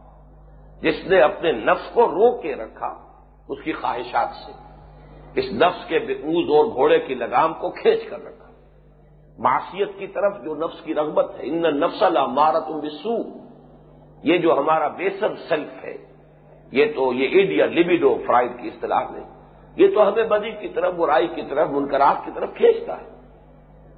جس 0.83 1.05
نے 1.05 1.21
اپنے 1.21 1.51
نفس 1.51 1.93
کو 1.93 2.07
رو 2.07 2.41
کے 2.41 2.55
رکھا 2.55 2.95
اس 3.49 3.63
کی 3.63 3.73
خواہشات 3.73 4.29
سے، 4.45 4.51
اس 5.39 5.45
نفس 5.53 5.85
کے 5.87 5.99
بےوز 5.99 6.49
اور 6.49 6.65
گھوڑے 6.65 6.99
کی 6.99 7.13
لگام 7.13 7.53
کو 7.53 7.69
کھینچ 7.69 7.99
کر 8.09 8.25
رکھا۔ 8.25 8.51
معاشیت 9.37 9.89
کی 9.97 10.07
طرف 10.07 10.43
جو 10.43 10.55
نفس 10.55 10.81
کی 10.81 10.93
رغبت 10.93 11.31
ہے، 11.31 11.39
ان 11.41 11.61
نفس 11.61 12.03
المارت 12.03 12.67
بسو 12.67 13.15
یہ 14.23 14.37
جو 14.37 14.53
ہمارا 14.53 14.87
بیسر 14.87 15.35
سیلف 15.49 15.83
ہے، 15.83 15.97
یہ 16.71 16.85
تو 16.95 17.13
یہ 17.13 17.27
ایڈیا 17.27 17.65
لبیڈو 17.65 18.17
فرائڈ 18.27 18.51
کی 18.61 18.67
اصطلاح 18.67 19.03
میں، 19.09 19.21
یہ 19.75 19.87
تو 19.95 20.09
ہمیں 20.09 20.23
بدی 20.23 20.51
کی 20.51 20.67
طرف 20.67 20.93
برائی 20.93 21.27
کی 21.27 21.41
طرف، 21.41 21.69
منکرات 21.69 22.25
کی 22.25 22.31
طرف 22.35 22.49
کھینچتا 22.55 23.01
ہے۔ 23.01 23.09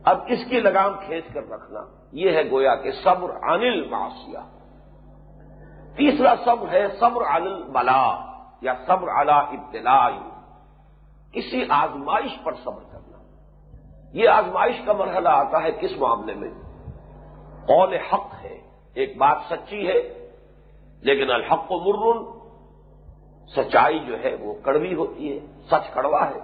اب 0.04 0.18
اس 0.28 0.40
کی 0.50 0.60
لگام 0.60 0.94
کھینچ 1.06 1.24
کر 1.34 1.50
رکھنا، 1.50 1.80
یہ 2.12 2.32
ہے 2.32 2.52
گویا 2.52 2.76
کہ 2.76 2.92
صبر 2.92 3.30
انل 3.44 3.90
معاشیا 3.90 4.55
تیسرا 5.98 6.36
صبر 6.46 6.70
ہے 6.72 6.88
صبر 7.00 7.22
انل 7.22 7.64
بلا 7.64 8.26
یا 8.62 8.74
صبر 8.88 9.08
اعلی 9.08 9.58
ابتلا 9.58 10.10
کسی 11.32 11.66
آزمائش 11.70 12.44
پر 12.44 12.54
صبر 12.54 12.82
کرنا۔ 12.92 13.18
یہ 14.14 14.30
آزمائش 14.30 14.76
کا 14.86 14.94
مرحلہ 14.94 15.30
آتا 15.30 15.64
ہے 15.64 15.72
کس 15.72 15.92
معاملے 15.98 16.34
میں؟ 16.34 16.50
قول 17.68 17.94
حق 17.94 18.34
ہے، 18.44 18.58
ایک 18.94 19.18
بات 19.18 19.38
سچی 19.50 19.88
ہے، 19.88 20.30
لیکن 21.02 21.32
الحق 21.32 21.72
و 21.72 21.80
مرن، 21.80 22.40
سچائی 23.56 24.00
جو 24.00 24.24
ہے 24.24 24.36
وہ 24.36 24.54
کڑوی 24.64 24.94
ہوتی 24.94 25.34
ہے، 25.34 25.46
سچ 25.68 25.94
کڑوا 25.94 26.30
ہے۔ 26.30 26.40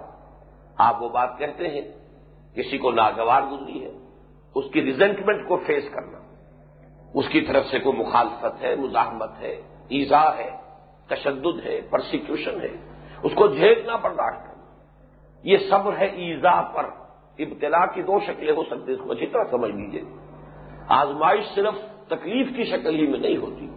آپ 0.78 1.02
وہ 1.02 1.08
بات 1.08 1.38
کہتے 1.38 1.68
ہیں، 1.68 1.82
کسی 2.54 2.78
کو 2.78 2.90
ناگوار 2.90 3.42
گزری 3.42 3.84
ہے، 3.84 3.90
اس 4.54 4.64
کی 4.72 4.82
ریزنٹمنٹ 4.82 5.48
کو 5.48 5.56
فیس 5.56 5.84
کرنا۔ 5.94 6.21
اس 7.14 7.28
کی 7.28 7.40
طرف 7.40 7.66
سے 7.66 7.78
کوئی 7.78 7.98
مخالفت 7.98 8.62
ہے، 8.62 8.74
مزاحمت 8.76 9.40
ہے، 9.40 9.54
ایزا 9.88 10.24
ہے، 10.36 10.50
تشدد 11.08 11.64
ہے 11.64 11.80
پرسیکیوشن 11.90 12.60
ہے، 12.60 12.72
اس 13.22 13.32
کو 13.34 13.46
جھیلنا 13.48 13.96
برداشت 13.96 14.40
کرنا 14.46 14.60
یہ 15.44 15.58
صبر 15.70 15.96
ہے 15.98 16.06
ایزا 16.22 16.60
پر۔ 16.74 16.86
ابتلا 17.38 17.84
کی 17.86 18.02
دو 18.02 18.18
شکلیں 18.26 18.54
ہو 18.56 18.62
سکتی 18.62 18.92
اس 18.92 18.98
کو 19.04 19.12
اچھی 19.12 19.26
طرح 19.26 19.44
سمجھ 19.50 19.70
لیجیے 19.70 20.02
آزمائش 20.92 21.44
صرف 21.54 21.74
تکلیف 22.08 22.48
کی 22.56 22.64
شکل 22.64 22.94
ہی 22.94 23.06
میں 23.06 23.18
نہیں 23.18 23.36
ہوتی، 23.36 23.68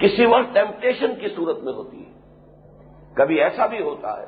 کسی 0.00 0.26
وقت 0.26 0.54
ٹیمپٹیشن 0.54 1.14
کی 1.20 1.28
صورت 1.36 1.58
میں 1.64 1.72
ہوتی 1.72 2.04
ہے۔ 2.04 2.12
کبھی 3.16 3.40
ایسا 3.40 3.66
بھی 3.66 3.82
ہوتا 3.82 4.16
ہے 4.20 4.26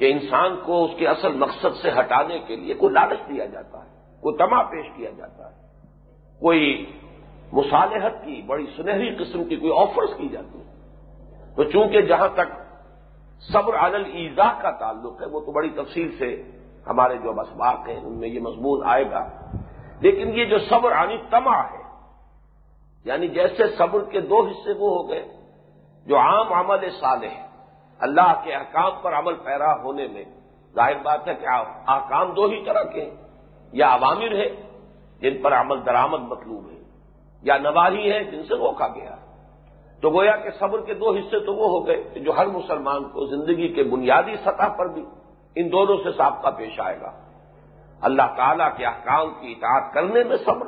کہ 0.00 0.12
انسان 0.12 0.56
کو 0.64 0.84
اس 0.84 0.90
کے 0.98 1.06
اصل 1.06 1.32
مقصد 1.36 1.76
سے 1.82 1.90
ہٹانے 1.98 2.38
کے 2.38 2.56
لیے 2.56 2.74
کوئی 2.74 2.92
لالچ 2.94 3.28
دیا 3.28 3.46
جاتا 3.46 3.84
ہے، 3.84 3.90
کوئی 4.22 4.36
تما 4.36 4.62
پیش 4.62 4.86
کیا 4.96 5.10
جاتا 5.16 5.50
ہے، 5.50 5.56
کوئی 6.40 6.62
مصالحت 7.52 8.12
کی، 8.24 8.42
بڑی 8.46 8.66
سنہری 8.76 9.14
قسم 9.14 9.44
کی 9.44 9.56
کوئی 9.56 9.72
آفرز 9.76 10.16
کی 10.16 10.28
جاتی 10.28 10.58
ہے 10.58 10.64
تو 11.56 11.64
چونکہ 11.64 12.00
جہاں 12.00 12.28
تک 12.34 12.48
صبر 13.52 13.74
عدل 13.74 14.04
ایزا 14.04 14.52
کا 14.62 14.70
تعلق 14.70 15.20
ہے، 15.20 15.26
وہ 15.26 15.40
تو 15.40 15.52
بڑی 15.52 15.70
تفصیل 15.70 16.18
سے 16.18 16.50
ہمارے 16.86 17.16
جو 17.16 17.40
اسباق 17.40 17.88
ہیں، 17.88 18.00
ان 18.00 18.12
میں 18.12 18.28
یہ 18.28 18.40
مضمون 18.40 18.80
آئے 18.84 19.10
گا۔ 19.10 19.28
لیکن 20.00 20.38
یہ 20.38 20.44
جو 20.44 20.58
صبر 20.58 20.92
عنی 20.92 21.16
تما 21.30 21.62
ہے 21.62 21.82
یعنی 23.04 23.28
جیسے 23.28 23.62
صبر 23.78 24.04
کے 24.04 24.20
دو 24.20 24.46
حصے 24.46 24.72
وہ 24.72 24.90
ہو 24.90 25.08
گئے، 25.08 25.28
جو 26.06 26.18
عام 26.18 26.52
عمل 26.52 26.90
صالح، 27.00 27.46
اللہ 27.98 28.40
کے 28.44 28.54
احکام 28.54 28.90
پر 29.02 29.12
عمل 29.12 29.34
پیرا 29.34 29.82
ہونے 29.82 30.08
میں، 30.08 30.24
ظاہر 30.74 31.02
بات 31.02 31.28
ہے 31.28 31.34
کہ 31.34 31.46
احکام 31.86 32.32
دو 32.32 32.44
ہی 32.44 32.64
طرح 32.64 32.82
کے 32.82 33.04
ہیں۔ 33.04 33.28
یا 33.72 33.94
عوامر 33.94 34.32
ہے 34.32 34.48
جن 35.20 35.42
پر 35.42 35.52
عمل 35.52 35.86
درآمد 35.86 36.20
مطلوب 36.20 36.70
ہے۔ 36.70 36.77
یا 37.42 37.58
نواحی 37.58 38.12
ہے 38.12 38.24
جن 38.24 38.42
سے 38.42 38.54
روکا 38.54 38.88
گیا۔ 38.88 39.16
تو 40.02 40.10
گویا 40.10 40.36
کہ 40.36 40.50
صبر 40.50 40.80
کے 40.80 40.94
دو 40.94 41.10
حصے 41.10 41.40
تو 41.40 41.54
وہ 41.54 41.68
ہو 41.68 41.86
گئے 41.86 42.18
جو 42.18 42.32
ہر 42.36 42.46
مسلمان 42.46 43.04
کو 43.04 43.26
زندگی 43.26 43.68
کے 43.68 43.82
بنیادی 43.82 44.36
سطح 44.36 44.68
پر 44.68 44.86
بھی 44.88 45.04
ان 45.54 45.72
دونوں 45.72 45.96
سے 46.04 46.12
سابقہ 46.12 46.48
پیش 46.56 46.80
آئے 46.80 47.00
گا۔ 47.00 47.12
اللہ 48.00 48.22
تعالیٰ 48.36 48.76
کے 48.76 48.86
احکام 48.86 49.34
کی 49.40 49.52
اطاعت 49.52 49.94
کرنے 49.94 50.24
میں 50.24 50.36
صبر 50.36 50.66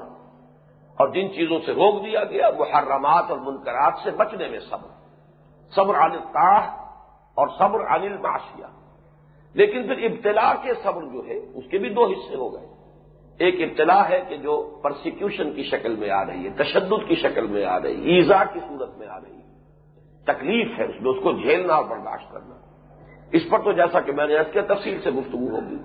اور 0.98 1.08
جن 1.08 1.32
چیزوں 1.34 1.58
سے 1.66 1.72
روک 1.72 2.04
دیا 2.04 2.24
گیا 2.24 2.48
وہ 2.58 2.64
اور 2.72 3.38
منکرات 3.38 3.92
سے 4.04 4.10
بچنے 4.10 4.48
میں 4.48 4.60
صبر۔ 4.60 4.88
صبر 5.74 5.94
عن 5.94 6.10
تاح 6.10 6.62
اور 7.34 7.48
صبر 7.58 7.80
عن 7.80 8.02
الماشیا 8.02 8.66
لیکن 9.54 9.82
پھر 9.82 10.04
ابتلا 10.04 10.54
کے 10.62 10.74
صبر 10.74 11.02
جو 11.02 11.26
ہے، 11.26 11.38
اس 11.38 11.70
کے 11.70 11.78
بھی 11.78 11.88
دو 11.88 12.04
حصے 12.04 12.36
ہو 12.36 12.52
گئے۔ 12.54 12.66
ایک 13.40 13.70
ابتلا 13.70 14.08
ہے 14.08 14.22
کہ 14.28 14.36
جو 14.36 14.80
پرسیکیوشن 14.82 15.52
کی 15.52 15.62
شکل 15.62 15.96
میں 15.96 16.10
آ 16.10 16.24
رہی 16.24 16.44
ہے، 16.44 16.50
تشدد 16.50 17.08
کی 17.08 17.14
شکل 17.14 17.46
میں 17.46 17.64
آ 17.64 17.80
رہی 17.80 17.96
ہے، 17.96 18.16
ایزا 18.16 18.44
کی 18.44 18.60
صورت 18.68 18.98
میں 18.98 19.06
آ 19.06 19.18
رہی 19.18 19.34
ہے۔ 19.34 19.40
تکلیف 20.24 20.78
ہے 20.78 20.84
اس 20.84 21.02
میں، 21.02 21.10
اس 21.10 21.22
کو 21.22 21.32
جھیلنا 21.32 21.74
اور 21.74 21.84
برداشت 21.84 22.32
کرنا۔ 22.32 22.54
اس 23.32 23.42
پر 23.50 23.58
تو 23.58 23.72
جیسا 23.72 24.00
کہ 24.00 24.12
میں 24.12 24.26
نے 24.26 24.38
اس 24.38 24.46
کے 24.52 24.62
تفصیل 24.62 25.00
سے 25.00 25.10
گفتگو 25.10 25.48
ہوگی۔ 25.48 25.76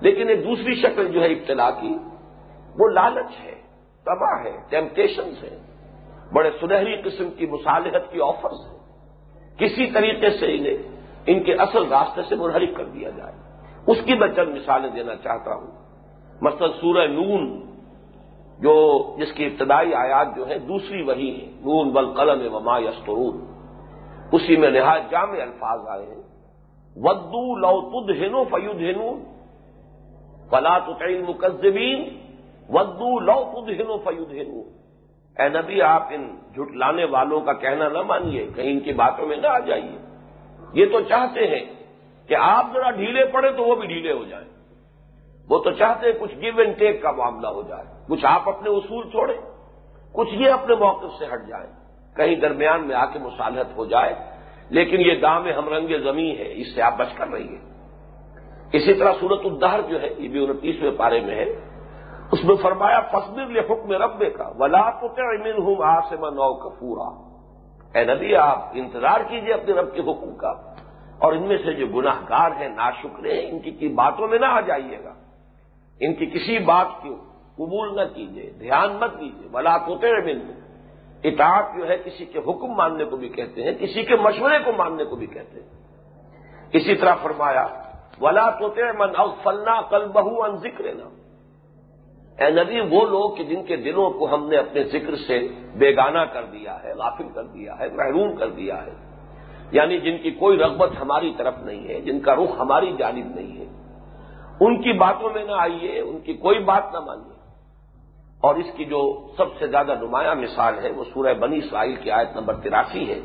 لیکن 0.00 0.28
ایک 0.28 0.44
دوسری 0.44 0.74
شکل 0.74 1.08
جو 1.08 1.20
ہے 1.20 1.26
ابتلا 1.26 1.70
کی، 1.70 1.94
وہ 2.78 2.88
لالچ 2.88 3.44
ہے، 3.44 3.54
تباہ 4.04 4.44
ہے 4.44 4.56
ٹیمپٹیشنز 4.68 5.44
ہیں۔ 5.44 5.58
بڑے 6.32 6.50
سنہری 6.60 6.96
قسم 6.96 7.30
کی 7.30 7.46
مصالحت 7.46 8.12
کی 8.12 8.18
آفرز 8.20 8.66
ہیں۔ 8.70 8.78
کسی 9.58 9.90
طریقے 9.90 10.30
سے 10.30 10.54
انہیں، 10.54 10.76
ان 11.26 11.42
کے 11.42 11.54
اصل 11.54 11.88
راستے 11.88 12.22
سے 12.28 12.34
منحرف 12.34 12.76
کر 12.76 12.84
دیا 12.84 13.10
جائے۔ 13.10 13.32
اس 13.86 13.98
کی 14.04 14.14
میں 14.14 14.28
چند 14.28 14.54
مثالیں 14.54 14.90
دینا 14.90 15.14
چاہتا 15.14 15.54
ہوں۔ 15.54 15.89
مثلا 16.42 16.68
سورہ 16.80 17.06
نون، 17.06 17.60
جو 18.58 18.74
جس 19.18 19.32
کی 19.32 19.44
ابتدائی 19.44 19.94
آیات 19.94 20.36
جو 20.36 20.48
ہے 20.48 20.58
دوسری 20.58 21.02
وہی 21.02 21.30
ہے 21.30 21.46
نون 21.60 21.90
بل 21.90 22.06
قلم 22.14 22.54
وما 22.54 22.78
یسترون 22.78 23.36
اسی 24.32 24.56
میں 24.56 24.70
نہایت 24.70 25.10
جامع 25.10 25.40
الفاظ 25.42 25.80
آئے 25.88 26.06
ہیں۔ 26.06 26.22
ودو 26.96 27.56
لو 27.56 27.76
تد 27.90 28.10
ہینو 28.10 28.44
فیود 28.44 28.80
ہینو 28.80 29.10
فلا 30.50 30.78
تطعیل 30.78 31.22
مقزبین 31.22 32.04
ودو 32.68 33.18
لو 33.20 33.40
تد 33.54 33.68
ہینو 33.68 33.96
فیود 34.04 34.32
ہینو 34.32 34.60
اے 35.36 35.48
نبی، 35.48 35.82
آپ 35.82 36.02
ان 36.10 36.36
جھٹلانے 36.54 37.04
والوں 37.04 37.40
کا 37.40 37.52
کہنا 37.52 37.88
نہ 37.88 38.02
مانیے، 38.02 38.46
کہیں 38.54 38.72
ان 38.72 38.80
کی 38.80 38.92
باتوں 38.92 39.26
میں 39.26 39.36
نہ 39.36 39.46
آ 39.46 39.58
جائیے۔ 39.58 39.98
یہ 40.72 40.86
تو 40.92 41.00
چاہتے 41.00 41.46
ہیں 41.46 41.64
کہ 42.28 42.34
آپ 42.40 42.66
ذرا 42.72 42.90
ڈھیلے 42.90 43.24
پڑے 43.24 43.50
تو 43.50 43.64
وہ 43.64 43.74
بھی 43.74 43.86
ڈھیلے 43.86 44.12
ہو 44.12 44.24
جائیں۔ 44.24 44.59
وہ 45.50 45.58
تو 45.58 45.70
چاہتے 45.70 46.06
ہیں 46.06 46.18
کچھ 46.20 46.36
گیو 46.36 46.60
اینڈ 46.60 46.78
ٹیک 46.78 47.02
کا 47.02 47.10
معاملہ 47.10 47.46
ہو 47.46 47.62
جائے۔ 47.62 47.84
کچھ 48.08 48.26
آپ 48.26 48.48
اپنے 48.48 48.70
اصول 48.70 49.10
چھوڑیں، 49.10 49.36
کچھ 50.12 50.34
یہ 50.34 50.50
اپنے 50.50 50.74
موقف 50.74 51.18
سے 51.18 51.24
ہٹ 51.26 51.48
جائیں۔ 51.48 51.66
کہیں 52.16 52.36
درمیان 52.36 52.88
میں 52.88 52.96
آ 52.96 53.04
کے 53.04 53.18
مصالحت 53.18 53.76
ہو 53.76 53.84
جائے، 53.84 54.14
لیکن 54.70 55.00
یہ 55.00 55.20
دام 55.20 55.46
ہم 55.46 55.68
رنگ 55.68 55.88
زمیں 56.04 56.38
ہے، 56.38 56.52
اس 56.52 56.74
سے 56.74 56.82
آپ 56.82 56.98
بچ 56.98 57.14
کر 57.14 57.28
رہیے۔ 57.28 57.58
اسی 58.72 58.94
طرح 58.94 59.12
صورت 59.20 59.40
الدہر 59.44 59.80
جو 59.88 60.02
ہے، 60.02 60.08
یہ 60.18 60.28
بھی 60.28 60.44
انتیسویں 60.44 60.90
پارے 60.96 61.20
میں 61.20 61.34
ہے۔ 61.34 61.44
اس 62.32 62.44
میں 62.44 62.56
فرمایا 62.56 63.00
فصبر 63.00 63.58
حکم 63.58 63.92
رب 63.92 64.38
کا 64.38 64.52
ولا 64.58 64.90
تو 64.90 65.06
امین 65.06 65.54
ہوں 65.58 65.76
آسما 65.78 66.30
نو 66.30 66.54
کفورا. 66.54 67.08
اے 67.94 68.04
نبی، 68.04 68.36
آپ 68.36 68.58
انتظار 68.72 69.20
کیجیے 69.28 69.54
اپنے 69.54 69.74
رب 69.74 69.94
کے 69.94 70.00
حکم 70.00 70.36
کا۔ 70.36 70.50
اور 71.18 71.32
ان 71.32 71.48
میں 71.48 71.58
سے 71.64 71.72
جو 71.72 71.86
گناہ 71.86 72.22
گار 72.28 72.50
ہیں 72.60 72.68
ناشکرے 72.68 73.40
ہیں، 73.40 73.50
ان 73.50 73.58
کی 73.58 73.88
باتوں 73.88 74.28
میں 74.28 74.38
نہ 74.38 74.46
آ 74.46 74.60
جائیے 74.60 75.04
گا۔ 75.04 75.14
ان 76.00 76.14
کی 76.14 76.26
کسی 76.26 76.58
بات 76.58 76.86
کو 77.02 77.08
قبول 77.54 77.96
نہ 77.96 78.00
کیجیے 78.14 78.50
دھیان 78.50 78.96
مت 79.00 79.20
دیجیے 79.20 79.48
ولا 79.52 79.76
تو 79.76 79.92
امین 79.92 80.52
اطاعت 81.24 81.64
جو 81.76 81.88
ہے 81.88 81.96
کسی 82.04 82.24
کے 82.24 82.38
حکم 82.38 82.72
ماننے 82.72 83.04
کو 83.04 83.16
بھی 83.16 83.28
کہتے 83.28 83.62
ہیں، 83.62 83.72
کسی 83.78 84.02
کے 84.02 84.16
مشورے 84.16 84.58
کو 84.64 84.72
ماننے 84.72 85.04
کو 85.04 85.16
بھی 85.16 85.26
کہتے 85.26 85.60
ہیں۔ 85.60 85.68
اسی 86.72 86.94
طرح 86.94 87.14
فرمایا، 87.14 87.66
ولا 88.20 88.50
تو 88.50 88.68
من 88.98 89.08
اغفلنا 89.16 89.80
کل 89.80 90.08
بہو 90.08 90.42
ان 90.42 90.56
ذکر 90.56 90.84
نا 90.94 91.08
اے 92.44 92.50
نبی، 92.50 92.80
وہ 92.80 93.06
لوگ 93.06 93.30
کہ 93.30 93.44
جن 93.44 93.62
کے 93.62 93.76
دلوں 93.76 94.10
کو 94.10 94.34
ہم 94.34 94.48
نے 94.48 94.56
اپنے 94.56 94.84
ذکر 94.84 95.16
سے 95.16 95.48
بیگانہ 95.74 96.18
کر 96.18 96.44
دیا 96.44 96.82
ہے، 96.82 96.94
غافل 96.94 97.28
کر 97.34 97.44
دیا 97.44 97.78
ہے، 97.78 97.88
محروم 97.88 98.36
کر 98.36 98.50
دیا 98.50 98.86
ہے۔ 98.86 98.92
یعنی 99.72 99.98
جن 99.98 100.18
کی 100.18 100.30
کوئی 100.30 100.58
رغبت 100.58 100.90
ہماری 101.00 101.34
طرف 101.36 101.54
نہیں 101.58 101.88
ہے، 101.88 102.00
جن 102.00 102.20
کا 102.20 102.34
رخ 102.34 102.50
ہماری 102.58 102.92
جانب 102.98 103.34
نہیں 103.34 103.60
ہے۔ 103.60 103.79
ان 104.60 104.82
کی 104.82 104.92
باتوں 104.92 105.30
میں 105.30 105.44
نہ 105.44 105.52
آئیے، 105.52 106.00
ان 106.00 106.20
کی 106.20 106.34
کوئی 106.34 106.58
بات 106.58 106.84
نہ 106.92 107.00
مانیے۔ 107.00 107.40
اور 108.42 108.54
اس 108.54 108.66
کی 108.76 108.84
جو 108.84 109.26
سب 109.36 109.44
سے 109.58 109.66
زیادہ 109.66 109.94
نمایاں 110.00 110.34
مثال 110.34 110.78
ہے، 110.78 110.90
وہ 110.90 111.04
سورہ 111.14 111.34
بنی 111.34 111.58
اسرائیل 111.58 111.96
کی 111.96 112.10
آیت 112.10 112.36
نمبر 112.36 112.54
تراسی 112.54 113.14
ہے۔ 113.14 113.20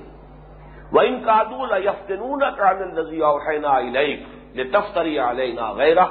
وہ 0.93 1.01
ان 1.01 1.19
کادول 1.19 1.85
یفتنون 1.85 2.39
کامل 2.57 2.99
نزی 2.99 3.19
اوحینا 3.19 3.77
علیک 3.77 4.19
یہ 4.53 4.63
تفتری 4.71 5.19
علینا 5.19 5.71
غیرہ 5.71 6.05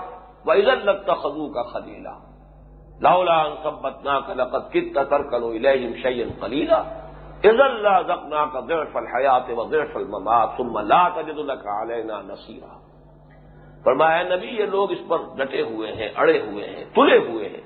و 0.47 0.52
عزت 0.52 0.85
لگتا 0.85 1.14
خزو 1.14 1.52
کا 1.52 1.62
خلیلہ۔ 1.62 2.09
لاؤلا 3.00 3.45
سبت 3.62 4.04
نا 4.04 4.21
کا 4.21 4.35
لقت 4.35 4.73
کت 4.73 4.99
تر 5.11 5.23
کرو 5.23 5.49
الہم 5.49 5.93
شعین 6.02 6.28
خلیلا 6.40 6.81
عز 7.45 7.61
اللہ 7.61 8.02
زکنا 8.02 8.47
کا 8.47 8.61
ضرف 8.61 8.97
الحیات 8.97 9.50
و 9.50 9.54
غیر 9.54 9.64
فل 9.64 9.71
ضرف 9.71 9.97
الممات، 9.97 10.49
ثم 10.57 10.78
لا 10.78 11.09
تجد 11.09 11.38
لك 11.38 11.66
علینا 11.66 12.21
نصیرہ 12.23 12.84
فرمایا، 13.85 14.23
نبی، 14.23 14.47
یہ 14.47 14.67
لوگ 14.67 14.93
اس 14.93 14.99
پر 15.09 15.17
ڈٹے 15.37 15.62
ہوئے 15.62 15.93
ہیں، 15.93 16.09
اڑے 16.17 16.41
ہوئے 16.41 16.71
ہیں، 16.71 16.85
تلے 16.95 17.19
ہوئے 17.19 17.49
ہیں 17.49 17.61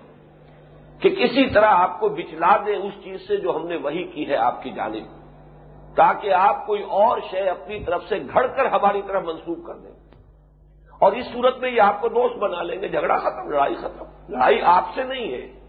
کہ 1.03 1.09
کسی 1.09 1.51
طرح 1.51 1.67
آپ 1.67 2.01
کو 2.01 2.09
بچلا 2.09 2.57
دیں 2.67 2.77
اس 2.77 3.05
چیز 3.05 3.29
سے 3.29 3.37
جو 3.37 3.57
ہم 3.57 3.67
نے 3.67 3.77
وہی 3.77 4.05
کی 4.05 4.29
ہے 4.29 4.37
آپ 4.37 4.63
کی 4.63 4.71
جانب، 4.71 5.05
تاکہ 5.97 6.33
آپ 6.33 6.67
کوئی 6.67 6.83
اور 6.83 7.19
شے 7.31 7.41
اپنی 7.41 7.85
طرف 7.85 8.03
سے 8.09 8.19
گھڑ 8.35 8.47
کر 8.47 8.65
ہماری 8.67 9.03
طرف 9.07 9.23
منسوخ 9.25 9.67
کر 9.67 9.75
دیں۔ 9.75 9.91
اور 11.01 11.13
اس 11.13 11.27
صورت 11.33 11.59
میں 11.59 11.71
یہ 11.71 11.81
آپ 11.81 12.01
کو 12.01 12.09
دوست 12.09 12.37
بنا 12.37 12.63
لیں 12.63 12.83
گے، 12.83 12.89
جھگڑا 12.89 13.19
ختم، 13.19 13.51
لڑائی 13.51 13.75
ختم۔ 13.75 14.05
لڑائی 14.29 14.63
آپ 14.63 14.85
سے 14.95 15.05
نہیں 15.05 15.33
ہے۔ 15.33 15.61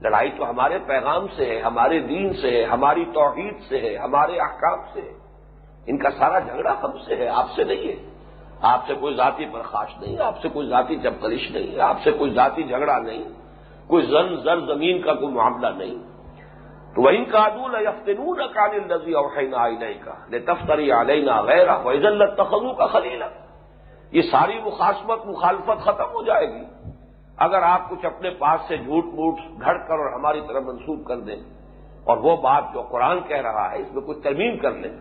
لڑائی 0.00 0.30
تو 0.30 0.50
ہمارے 0.50 0.78
پیغام 0.86 1.26
سے 1.36 1.44
ہے، 1.44 1.60
ہمارے 1.60 2.00
دین 2.00 2.32
سے 2.32 2.50
ہے، 2.50 2.64
ہماری 2.64 3.04
توحید 3.04 3.54
سے 3.68 3.78
ہے، 3.78 3.96
ہمارے 3.96 4.32
احکام 4.32 4.78
سے 4.94 5.00
ہے۔ 5.00 5.12
ان 5.86 5.98
کا 5.98 6.10
سارا 6.10 6.38
جھگڑا 6.38 6.74
ہم 6.82 6.98
سے 6.98 7.16
ہے، 7.16 7.28
آپ 7.28 7.46
سے 7.56 7.64
نہیں 7.64 7.88
ہے۔ 7.88 8.15
آپ 8.60 8.86
سے 8.86 8.94
کوئی 8.94 9.14
ذاتی 9.14 9.44
برخاست 9.44 10.02
نہیں، 10.02 10.18
آپ 10.18 10.42
سے 10.42 10.48
کوئی 10.48 10.68
ذاتی 10.68 10.96
چپکلش 10.96 11.50
نہیں، 11.50 11.80
آپ 11.80 11.96
سے 12.04 12.10
کوئی 12.10 12.30
ذاتی 12.30 12.62
جھگڑا 12.62 12.98
نہیں، 12.98 13.24
کوئی 13.86 14.06
زن 14.06 14.36
زر 14.36 14.60
زمین 14.60 15.02
کا 15.02 15.14
کوئی 15.14 15.34
معاملہ 15.34 15.66
نہیں۔ 15.66 15.96
تو 16.94 17.02
وہ 17.02 17.08
ان 17.08 17.24
کا 17.24 17.48
یفتنون 17.80 18.36
کان 18.54 18.70
الزی 18.70 19.12
اوحینا 19.12 19.66
علیہ 19.66 20.04
کا 20.04 20.14
لے 20.28 20.38
تفتری 20.38 20.92
علینا 20.92 21.40
غیر 21.40 21.68
وزل 21.84 22.26
تخلو 22.34 22.72
کا 22.72 22.86
خلیلا 22.86 23.28
یہ 24.10 24.22
ساری 24.22 24.60
مخاصمت، 24.64 25.26
مخالفت 25.26 25.80
ختم 25.80 26.12
ہو 26.14 26.22
جائے 26.22 26.46
گی۔ 26.46 26.64
اگر 27.36 27.62
آپ 27.62 27.90
کچھ 27.90 28.06
اپنے 28.06 28.30
پاس 28.30 28.60
سے 28.68 28.76
جھوٹ 28.76 29.04
موٹ 29.04 29.34
گھڑ 29.60 29.78
کر 29.78 29.98
اور 29.98 30.12
ہماری 30.12 30.40
طرف 30.40 30.62
منسوخ 30.62 31.06
کر 31.06 31.16
دیں 31.16 31.36
اور 32.04 32.16
وہ 32.16 32.36
بات 32.36 32.64
جو 32.74 32.82
قرآن 32.82 33.20
کہہ 33.20 33.40
رہا 33.40 33.70
ہے 33.72 33.78
اس 33.78 33.92
میں 33.92 34.02
کوئی 34.02 34.20
ترمیم 34.20 34.58
کر 34.58 34.72
لیں، 34.72 34.92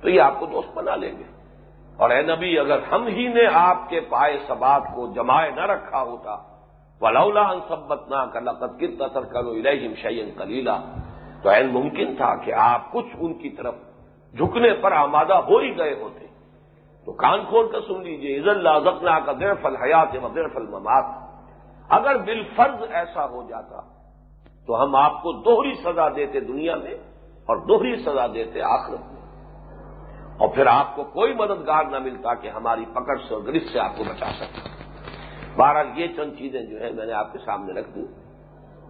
تو 0.00 0.08
یہ 0.08 0.20
آپ 0.20 0.40
کو 0.40 0.46
دوست 0.46 0.76
بنا 0.76 0.96
لیں 0.96 1.18
گے۔ 1.18 1.37
اور 1.98 2.10
اے 2.10 2.20
نبی، 2.22 2.58
اگر 2.58 2.78
ہم 2.92 3.06
ہی 3.06 3.26
نے 3.28 3.46
آپ 3.52 3.88
کے 3.88 4.00
پائے 4.00 4.36
سبات 4.46 4.82
کو 4.94 5.06
جمائے 5.14 5.50
نہ 5.50 5.64
رکھا 5.66 6.02
ہوتا، 6.02 6.36
ولولا 7.00 7.42
ان 7.48 7.60
سبت 7.68 8.08
نہ 8.08 8.24
کا 8.32 8.40
لقت 8.40 8.78
کت 8.80 9.02
اثر 9.02 9.24
کرو 9.24 9.50
الہم 9.50 9.94
شعین 9.94 10.30
کلیلہ 10.38 10.76
تو 11.42 11.48
این 11.48 11.66
ممکن 11.72 12.14
تھا 12.16 12.34
کہ 12.34 12.52
آپ 12.52 12.92
کچھ 12.92 13.10
ان 13.18 13.34
کی 13.34 13.50
طرف 13.50 13.74
جھکنے 14.34 14.72
پر 14.74 14.92
آمادہ 14.92 15.34
ہو 15.48 15.58
ہی 15.58 15.76
گئے 15.78 15.94
ہوتے۔ 15.94 16.26
تو 17.06 17.12
کان 17.12 17.44
کھول 17.48 17.68
کر 17.72 17.80
سن 17.80 18.02
لیجیے 18.02 18.38
عز 18.38 18.48
اللہ 18.48 18.78
زکنا 18.84 19.18
کا 19.20 19.32
غیر 19.32 19.54
فل 19.54 19.76
حیات 19.76 20.16
و 20.22 20.28
غیر 20.28 20.48
فل 20.48 20.66
ممات 20.68 21.04
اگر 21.88 22.16
بالفرض 22.16 22.82
ایسا 22.90 23.24
ہو 23.26 23.42
جاتا، 23.48 23.80
تو 24.66 24.82
ہم 24.82 24.96
آپ 24.96 25.22
کو 25.22 25.32
دوہری 25.32 25.74
سزا 25.74 26.08
دیتے 26.08 26.40
دنیا 26.40 26.76
میں 26.76 26.94
اور 27.48 27.56
دوہری 27.56 27.96
سزا 27.96 28.26
دیتے 28.26 28.62
آخرت 28.62 29.06
میں۔ 29.12 29.17
اور 30.38 30.48
پھر 30.48 30.66
آپ 30.66 30.96
کو 30.96 31.04
کوئی 31.04 31.34
مددگار 31.34 31.84
نہ 31.84 31.98
ملتا 31.98 32.34
کہ 32.34 32.48
ہماری 32.48 32.84
پکڑ 32.92 33.16
سے 33.28 33.34
اور 33.34 33.42
گرفت 33.42 33.72
سے 33.72 33.80
آپ 33.80 33.96
کو 33.96 34.04
بچا 34.04 34.30
سکتا 34.36 34.68
بہرحال 35.56 35.86
یہ 35.94 36.06
چند 36.16 36.32
چیزیں 36.38 36.62
جو 36.62 36.80
ہے 36.80 36.90
میں 36.92 37.06
نے 37.06 37.12
آپ 37.12 37.32
کے 37.32 37.38
سامنے 37.38 37.80
رکھ 37.80 37.90
دی 37.94 38.04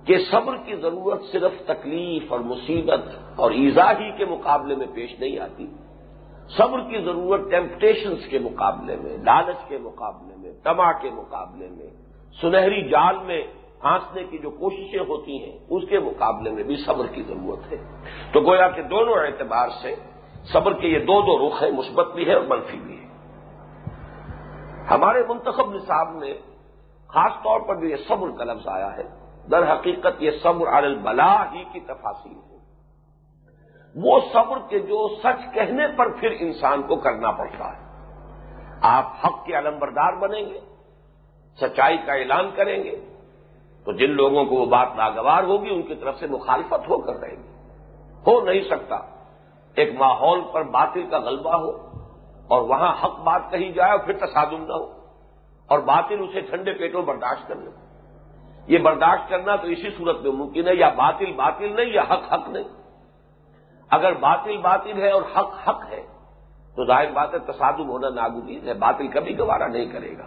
کہ 0.05 0.19
صبر 0.31 0.57
کی 0.57 0.77
ضرورت 0.77 1.23
صرف 1.33 1.53
تکلیف 1.67 2.33
اور 2.33 2.41
مصیبت 2.41 3.01
اور 3.37 3.51
ایزا 3.51 3.91
ہی 3.91 4.11
کے 4.17 4.25
مقابلے 4.25 4.75
میں 4.75 4.87
پیش 4.95 5.21
نہیں 5.21 5.39
آتی۔ 5.39 5.67
صبر 6.57 6.81
کی 6.81 7.01
ضرورت 7.05 7.51
ٹیمپٹیشنس 7.51 8.27
کے 8.31 8.39
مقابلے 8.39 8.97
میں، 8.97 9.17
لالچ 9.17 9.69
کے 9.69 9.79
مقابلے 9.79 10.37
میں 10.37 10.53
تما 10.65 10.93
کے 10.93 11.11
مقابلے 11.11 11.69
میں، 11.69 11.87
سنہری 12.41 12.89
جال 12.89 13.17
میں 13.19 13.43
پھانسنے 13.81 14.25
کی 14.25 14.39
جو 14.39 14.51
کوششیں 14.51 15.01
ہوتی 15.01 15.45
ہیں، 15.45 15.59
اس 15.71 15.83
کے 15.89 15.99
مقابلے 15.99 16.51
میں 16.51 16.63
بھی 16.63 16.77
صبر 16.77 17.07
کی 17.07 17.23
ضرورت 17.23 17.73
ہے۔ 17.73 17.77
تو 18.33 18.41
گویا 18.41 18.69
کہ 18.69 18.83
دونوں 18.83 19.15
اعتبار 19.15 19.69
سے 19.83 19.95
صبر 20.45 20.73
کے 20.73 20.89
یہ 20.89 20.99
دو 20.99 21.21
دو 21.23 21.49
رخ 21.49 21.63
ہیں، 21.63 21.71
مثبت 21.71 22.15
بھی 22.15 22.29
ہے 22.29 22.35
اور 22.35 22.45
منفی 22.49 22.79
بھی 22.79 23.01
ہے۔ 23.01 23.09
ہمارے 24.91 25.23
منتخب 25.29 25.75
نصاب 25.75 26.09
میں 26.15 26.35
خاص 27.09 27.33
طور 27.33 27.61
پر 27.61 27.77
جو 27.77 27.87
یہ 27.87 27.97
صبر 28.09 28.31
کا 28.39 28.45
لفظ 28.45 28.69
آیا 28.69 28.97
ہے، 28.97 29.03
در 29.51 29.73
حقیقت 29.73 30.23
یہ 30.23 30.31
صبر 30.43 30.67
البلا 30.67 31.53
ہی 31.53 31.65
کی 31.73 31.81
تفاصیل 31.81 32.39
ہے۔ 32.51 32.59
وہ 33.95 34.21
صبر 34.33 34.59
کے 34.69 34.79
جو 34.79 35.17
سچ 35.23 35.55
کہنے 35.55 35.89
پر 35.97 36.09
پھر 36.09 36.31
انسان 36.41 36.83
کو 36.83 36.97
کرنا 36.97 37.31
پڑتا 37.31 37.65
ہے۔ 37.65 37.89
آپ 38.83 39.05
حق 39.25 39.47
کے 39.47 39.59
علمبردار 39.59 40.13
بنیں 40.13 40.43
گے، 40.43 40.61
سچائی 41.61 41.99
کا 41.99 42.13
اعلان 42.13 42.51
کریں 42.57 42.85
گے، 42.85 43.01
تو 43.85 43.93
جن 43.93 44.11
لوگوں 44.11 44.45
کو 44.45 44.55
وہ 44.55 44.67
بات 44.67 44.89
ناگوار 44.97 45.43
ہوگی، 45.43 45.71
ان 45.71 45.83
کی 45.83 45.95
طرف 45.95 46.19
سے 46.19 46.27
مخالفت 46.27 46.89
ہو 46.89 46.99
کر 46.99 47.17
رہے 47.17 47.37
گی 47.37 47.49
ہو 48.27 48.41
نہیں 48.41 48.63
سکتا۔ 48.63 49.18
ایک 49.79 49.99
ماحول 49.99 50.41
پر 50.53 50.63
باطل 50.63 51.07
کا 51.11 51.19
غلبہ 51.19 51.55
ہو 51.55 51.71
اور 52.49 52.63
وہاں 52.63 52.95
حق 53.05 53.19
بات 53.19 53.51
کہی 53.51 53.73
جائے 53.73 53.91
اور 53.91 53.99
پھر 53.99 54.17
تصادم 54.19 54.65
نہ 54.67 54.73
ہو 54.73 54.93
اور 55.67 55.79
باطل 55.79 56.17
اسے 56.21 56.41
ٹھنڈے 56.41 56.73
پیٹوں 56.73 57.03
برداشت 57.03 57.49
کر 57.49 57.57
لے۔ 57.57 57.71
یہ 58.67 58.79
برداشت 58.79 59.31
کرنا 59.31 59.57
تو 59.57 59.67
اسی 59.67 59.91
صورت 59.91 60.21
میں 60.21 60.33
ممکن 60.33 60.69
ہے، 60.69 60.75
یا 60.75 60.89
باطل 60.89 61.33
باطل 61.33 61.77
نہیں، 61.77 61.87
یا 61.87 62.03
حق 62.03 62.33
حق 62.33 62.49
نہیں۔ 62.49 62.69
اگر 63.91 64.13
باطل 64.13 64.57
باطل 64.57 65.03
ہے 65.03 65.11
اور 65.11 65.23
حق 65.37 65.69
حق 65.69 65.83
ہے، 65.91 66.03
تو 66.77 66.85
ظاہر 66.85 67.11
بات 67.13 67.35
ہے 67.35 67.39
تصادم 67.39 67.89
ہونا 67.89 68.09
ناگزیر 68.09 68.69
ہے، 68.69 68.75
باطل 68.75 69.09
کبھی 69.09 69.39
گوارا 69.39 69.67
نہیں 69.67 69.87
کرے 69.87 70.13
گا۔ 70.19 70.25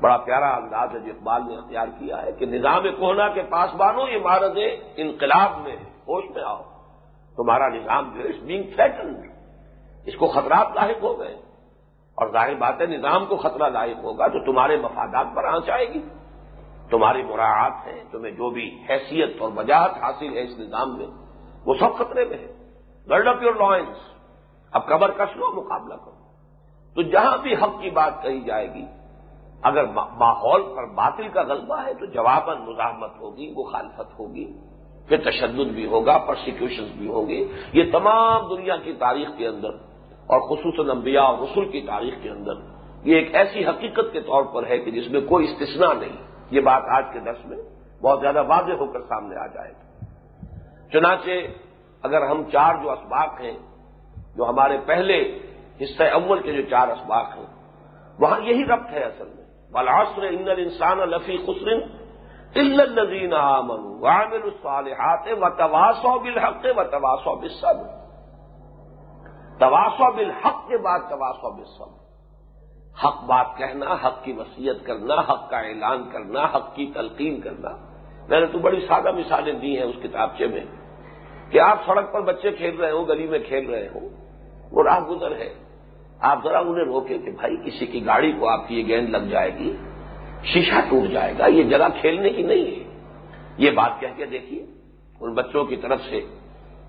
بڑا 0.00 0.16
پیارا 0.16 0.56
انداز 0.56 0.94
ہے 0.94 1.00
جو 1.00 1.12
اقبال 1.16 1.42
نے 1.48 1.56
اختیار 1.56 1.86
کیا 1.98 2.22
ہے 2.22 2.32
کہ 2.32 2.46
نظام 2.46 2.82
کوہنا 2.98 3.28
کے 3.28 3.42
پاس 3.42 3.74
بانو 3.74 4.08
یہ 4.08 4.18
مہارت 4.18 4.58
انقلاب 4.96 5.50
میں، 5.62 5.76
ہوش 6.08 6.24
میں 6.34 6.42
آؤ۔ 6.42 6.62
تمہارا 7.36 7.68
نظام 7.68 8.14
جو 8.14 8.20
ہے 8.20 8.32
بینگ 8.42 8.62
تھریٹنڈ 8.74 9.26
اس 10.06 10.14
کو 10.16 10.26
خطرات 10.26 10.66
لاحق 10.74 11.02
ہو 11.02 11.18
گئے. 11.20 11.34
اور 12.18 12.28
ظاہر 12.32 12.54
بات 12.54 12.80
ہے 12.80 12.86
نظام 12.86 13.26
کو 13.26 13.36
خطرہ 13.36 13.68
لاحق 13.70 14.04
ہوگا 14.04 14.26
تو 14.26 14.44
تمہارے 14.44 14.76
مفادات 14.76 15.26
پر 15.34 15.44
آنچ 15.44 15.70
آئے 15.70 15.86
گی. 15.92 16.00
تمہاری 16.90 17.22
مراعات 17.22 17.86
ہیں. 17.86 18.04
تمہیں 18.10 18.32
جو 18.32 18.50
بھی 18.50 18.82
حیثیت 18.90 19.42
اور 19.42 19.50
وجاہت 19.56 19.90
حاصل 20.02 20.36
ہے 20.36 20.42
اس 20.42 20.58
نظام 20.58 20.98
میں، 20.98 21.06
وہ 21.66 21.74
سب 21.74 21.96
خطرے 21.98 22.24
میں 22.24 22.38
ہے. 22.38 22.52
گرڈ 23.10 23.28
اپ 23.28 23.42
یور 23.42 23.54
لائنس 23.54 23.96
اب 24.72 24.86
قبر 24.86 25.10
کس 25.10 25.36
لو 25.36 25.62
مقابلہ 25.62 25.94
کرو؟ 25.94 26.14
تو 26.94 27.02
جہاں 27.02 27.36
بھی 27.38 27.54
حق 27.54 27.80
کی 27.80 27.90
بات 27.90 28.22
کہی 28.22 28.40
جائے 28.40 28.74
گی، 28.74 28.86
اگر 29.62 29.84
ماحول 30.16 30.62
پر 30.76 30.86
باطل 30.86 31.28
کا 31.28 31.42
غلبہ 31.42 31.82
ہے 31.84 31.94
تو 31.94 32.06
جواباً 32.06 32.58
مزاحمت 32.58 33.10
ہوگی، 33.20 33.54
مخالفت 33.56 34.18
ہوگی. 34.18 34.52
پھر 35.08 35.30
تشدد 35.30 35.68
بھی 35.74 35.86
ہوگا 35.86 36.18
پرسیکیوشنز 36.18 36.88
بھی 36.98 37.08
ہوں 37.08 37.28
گے 37.28 37.46
یہ 37.72 37.92
تمام 37.92 38.56
دنیا 38.56 38.76
کی 38.76 38.92
تاریخ 38.92 39.28
کے 39.36 39.48
اندر 39.48 39.68
اور 40.26 40.40
خصوصاً 40.40 40.96
انبیاء 40.96 41.22
اور 41.22 41.38
رسول 41.38 41.68
کی 41.68 41.80
تاریخ 41.80 42.14
کے 42.22 42.30
اندر 42.30 42.52
یہ 43.04 43.16
ایک 43.16 43.34
ایسی 43.34 43.66
حقیقت 43.66 44.12
کے 44.12 44.20
طور 44.20 44.44
پر 44.44 44.66
ہے 44.66 44.78
کہ 44.78 44.90
جس 44.90 45.10
میں 45.10 45.20
کوئی 45.20 45.46
استثناء 45.46 45.92
نہیں۔ 45.92 46.16
یہ 46.50 46.60
بات 46.60 46.82
آج 46.88 47.04
کے 47.12 47.20
دس 47.20 47.46
میں 47.46 47.58
بہت 48.02 48.20
زیادہ 48.20 48.42
واضح 48.46 48.72
ہو 48.72 48.86
کر 48.92 49.00
سامنے 49.00 49.36
آ 49.36 49.46
جائے 49.46 49.70
گی۔ 49.70 49.84
چنانچہ 50.92 51.30
اگر 52.02 52.26
ہم 52.26 52.42
چار 52.52 52.74
جو 52.82 52.90
اسباق 52.90 53.40
ہیں، 53.40 53.58
جو 54.36 54.48
ہمارے 54.48 54.78
پہلے 54.86 55.38
حصہ 55.80 56.02
اول 56.02 56.42
کے 56.42 56.52
جو 56.52 56.62
چار 56.62 56.88
اسباق 56.88 57.36
ہیں، 57.36 57.46
وہاں 58.18 58.40
یہی 58.40 58.64
ربط 58.64 58.92
ہے 58.92 59.02
اصل 59.02 59.28
میں۔ 59.28 59.72
بالعصر 59.72 60.22
ان 60.22 60.48
انسان 60.56 60.98
لفی 60.98 61.36
خسرن 61.36 61.80
الزین 62.58 63.32
عامل 63.32 64.40
الصالحات 64.42 65.28
و 65.40 65.48
تواسو 65.48 66.18
بالحق 66.18 66.66
و 66.76 66.84
تواسو 66.84 67.36
بالصبر. 67.36 67.86
تواسو 69.58 70.12
بالحق 70.12 70.68
کے 70.68 70.78
بعد 70.78 70.98
تواسو 71.08 71.56
بالصبر. 71.56 72.06
حق 73.04 73.24
بات 73.24 73.46
کہنا، 73.56 73.86
حق 73.94 74.24
کی 74.24 74.32
وصیت 74.32 74.86
کرنا، 74.86 75.14
حق 75.14 75.50
کا 75.50 75.58
اعلان 75.58 76.10
کرنا، 76.10 76.40
حق 76.44 76.74
کی 76.74 76.92
تلقین 76.94 77.40
کرنا. 77.40 77.68
میں 78.28 78.40
نے 78.40 78.46
تو 78.46 78.58
بڑی 78.58 78.86
سادہ 78.88 79.12
مثالیں 79.12 79.52
دی 79.52 79.76
ہیں 79.76 79.84
اس 79.84 79.96
کتابچے 80.02 80.46
میں 80.46 80.64
کہ 81.50 81.60
آپ 81.60 81.78
سڑک 81.86 82.12
پر 82.12 82.20
بچے 82.20 82.50
کھیل 82.50 82.80
رہے 82.80 82.90
ہوں، 82.90 83.06
گلی 83.08 83.26
میں 83.26 83.38
کھیل 83.38 83.70
رہے 83.70 83.88
ہوں، 83.88 84.08
وہ 84.72 84.82
راہ 84.82 85.00
گزر 85.00 85.36
ہے۔ 85.36 85.54
آپ 86.20 86.38
ذرا 86.44 86.58
انہیں 86.58 86.84
روکیں 86.84 87.18
کہ 87.18 87.30
بھائی 87.30 87.56
کسی 87.56 87.86
کی 87.86 88.06
گاڑی 88.06 88.32
کو 88.32 88.48
آپ 88.48 88.68
کی 88.68 88.80
یہ 88.80 88.86
گیند 88.86 89.08
لگ 89.08 89.30
جائے 89.30 89.54
گی۔ 89.54 89.76
شیشہ 90.52 90.80
ٹوٹ 90.88 91.10
جائے 91.10 91.34
گا، 91.38 91.46
یہ 91.46 91.62
جگہ 91.62 91.88
کھیلنے 92.00 92.30
کی 92.30 92.42
نہیں 92.42 92.66
ہے۔ 92.66 93.00
یہ 93.58 93.70
بات 93.70 94.00
کہہ 94.00 94.08
کے 94.16 94.26
دیکھیے، 94.26 94.66
ان 95.20 95.34
بچوں 95.34 95.64
کی 95.64 95.76
طرف 95.76 96.00
سے 96.10 96.20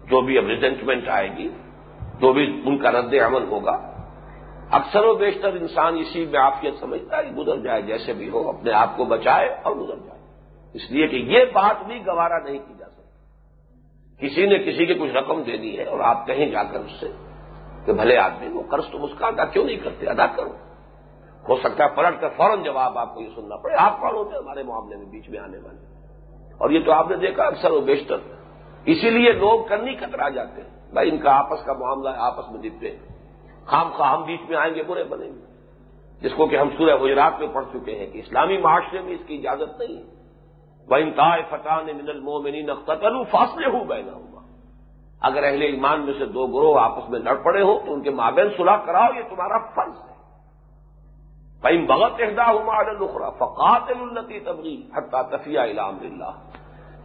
جو 0.10 0.22
بھی 0.22 0.38
اب 0.38 0.48
ریزنٹمنٹ 0.48 1.08
آئے 1.08 1.38
گی، 1.38 1.50
جو 2.22 2.34
بھی 2.34 2.62
ان 2.66 2.78
کا 2.78 2.92
رد 2.92 3.14
عمل 3.14 3.44
ہوگا، 3.44 3.94
اکثر 4.72 5.04
و 5.04 5.16
بیشتر 5.16 5.54
انسان 5.54 5.98
اسی 5.98 6.26
میں 6.26 6.40
آفیت 6.40 6.74
سمجھتا 6.80 7.18
ہے 7.18 7.32
گزر 7.38 7.58
جائے، 7.58 7.82
جیسے 7.82 8.14
بھی 8.14 8.30
ہو، 8.30 8.50
اپنے 8.50 8.72
آپ 8.72 8.98
کو 8.98 9.06
بچائے 9.06 9.50
اور 9.64 9.76
گزر 9.76 9.96
جائے۔ 9.96 10.20
اس 10.74 10.92
لیے 10.92 11.08
کہ 11.08 11.16
یہ 11.16 11.46
بات 11.46 11.86
بھی 11.86 12.00
گوارا 12.08 12.38
نہیں 12.38 12.60
کی 12.68 12.74
جا 12.80 12.86
سکتی۔ 12.86 14.28
کسی 14.28 14.46
نے 14.46 14.58
کسی 14.58 14.86
کے 14.86 14.94
کچھ 14.94 15.12
رقم 15.12 15.42
دینی 15.42 15.78
ہے 15.78 15.84
اور 15.84 16.00
آپ 16.00 16.28
کہیں 16.28 16.46
جا 16.46 16.64
کر 16.64 16.80
اس 16.80 16.92
سے 17.00 17.08
کہ 17.86 17.94
بھلے 17.94 18.18
آدمی، 18.18 18.48
وہ 18.48 18.64
قرض 18.70 18.86
تم 18.92 19.04
اس 19.04 19.12
کا 19.18 19.28
ادا 19.28 19.46
کیوں 19.46 19.66
نہیں 19.66 19.78
کرتے؟ 19.78 20.06
ادا 20.06 20.28
کرو۔ 20.28 20.54
ہو 21.50 21.56
سکتا 21.56 21.84
ہے 21.84 21.90
پلٹ 21.96 22.22
کر 22.22 22.30
فوراً 22.30 22.64
جواب 22.64 22.98
آپ 22.98 23.14
کو 23.14 23.22
یہ 23.22 23.30
سننا 23.36 23.56
پڑے۔ 23.56 23.76
آپ 23.80 24.00
کون 24.00 24.16
ہوتے 24.16 24.30
ہیں 24.30 24.38
ہمارے 24.38 24.64
معاملے 24.64 24.96
میں 24.96 25.06
بیچ 25.06 25.30
میں 25.30 25.40
آنے 25.40 25.58
والے؟ 25.58 25.86
اور 26.58 26.70
یہ 26.70 26.86
تو 26.86 26.92
آپ 26.92 27.10
نے 27.10 27.16
دیکھا 27.16 27.44
اکثر 27.44 27.72
و 27.72 27.82
بیشتر۔ 27.82 28.18
اسی 28.86 29.10
لیے 29.10 29.32
لوگ 29.32 29.66
کرنی 29.70 29.94
کترا 29.94 30.30
جاتے 30.30 30.62
ہیں۔ 30.62 30.94
بھائی، 30.94 31.10
ان 31.10 31.18
کا 31.18 31.40
آپس 31.40 31.66
کا 31.66 31.74
معاملہ 31.74 32.10
ہے، 32.10 32.16
آپس 32.18 32.52
میں 32.52 32.62
دکھتے 32.62 32.98
خام 33.66 33.90
خواہ 33.90 34.14
ہم 34.14 34.24
بیچ 34.24 34.40
میں 34.50 34.58
آئیں 34.58 34.76
گے، 34.76 34.84
برے 34.84 35.04
بنیں 35.04 35.28
گے۔ 35.28 35.58
جس 36.22 36.32
کو 36.34 36.46
کہ 36.46 36.56
ہم 36.56 36.70
سورہ 36.78 36.98
گجرات 36.98 37.40
میں 37.40 37.48
پڑھ 37.54 37.66
چکے 37.74 37.96
ہیں 37.96 38.08
کہ 38.08 38.18
اسلامی 38.18 38.58
معاشرے 38.58 39.02
میں 39.02 39.14
اس 39.14 39.28
کی 39.28 39.48
اجازت 39.48 39.80
نہیں 39.80 39.98
ہے۔ 39.98 40.04
وہ 40.90 40.96
انتہا 40.96 41.36
فتح 41.50 41.82
نے 41.86 41.94
من 41.94 42.10
المومنی 42.10 42.64
قتل 42.86 43.24
فاصلے 43.32 43.68
ہوں 43.68 43.86
بہنا 43.86 44.14
ہوا 44.14 44.42
اگر 45.22 45.44
اہل 45.44 45.62
ایمان 45.62 46.06
میں 46.06 46.14
سے 46.20 46.26
دو 46.26 46.48
گروہ 46.48 46.80
آپس 46.80 47.10
میں 47.10 47.20
لڑ 47.20 47.36
پڑے 47.36 47.62
ہو 47.62 47.80
تو 47.86 47.94
ان 47.94 48.02
کے 48.02 48.10
مابین 48.10 48.48
صلاح 48.58 48.78
کراؤ، 48.78 49.18
یہ 49.18 49.22
تمہارا 49.30 49.58
فرض۔ 49.76 50.07
ہے 51.58 51.62
بھائی 51.62 51.86
بغت 51.86 52.12
اہدا 52.20 52.44
ہوں 52.44 52.84
لخرا 53.00 53.30
فقات 53.30 53.90
النتی 53.90 54.40
تبری 54.40 54.90
حتہ 54.96 55.18
تفیہ 55.32 55.60
علام 55.60 55.98
اللہ 56.02 56.32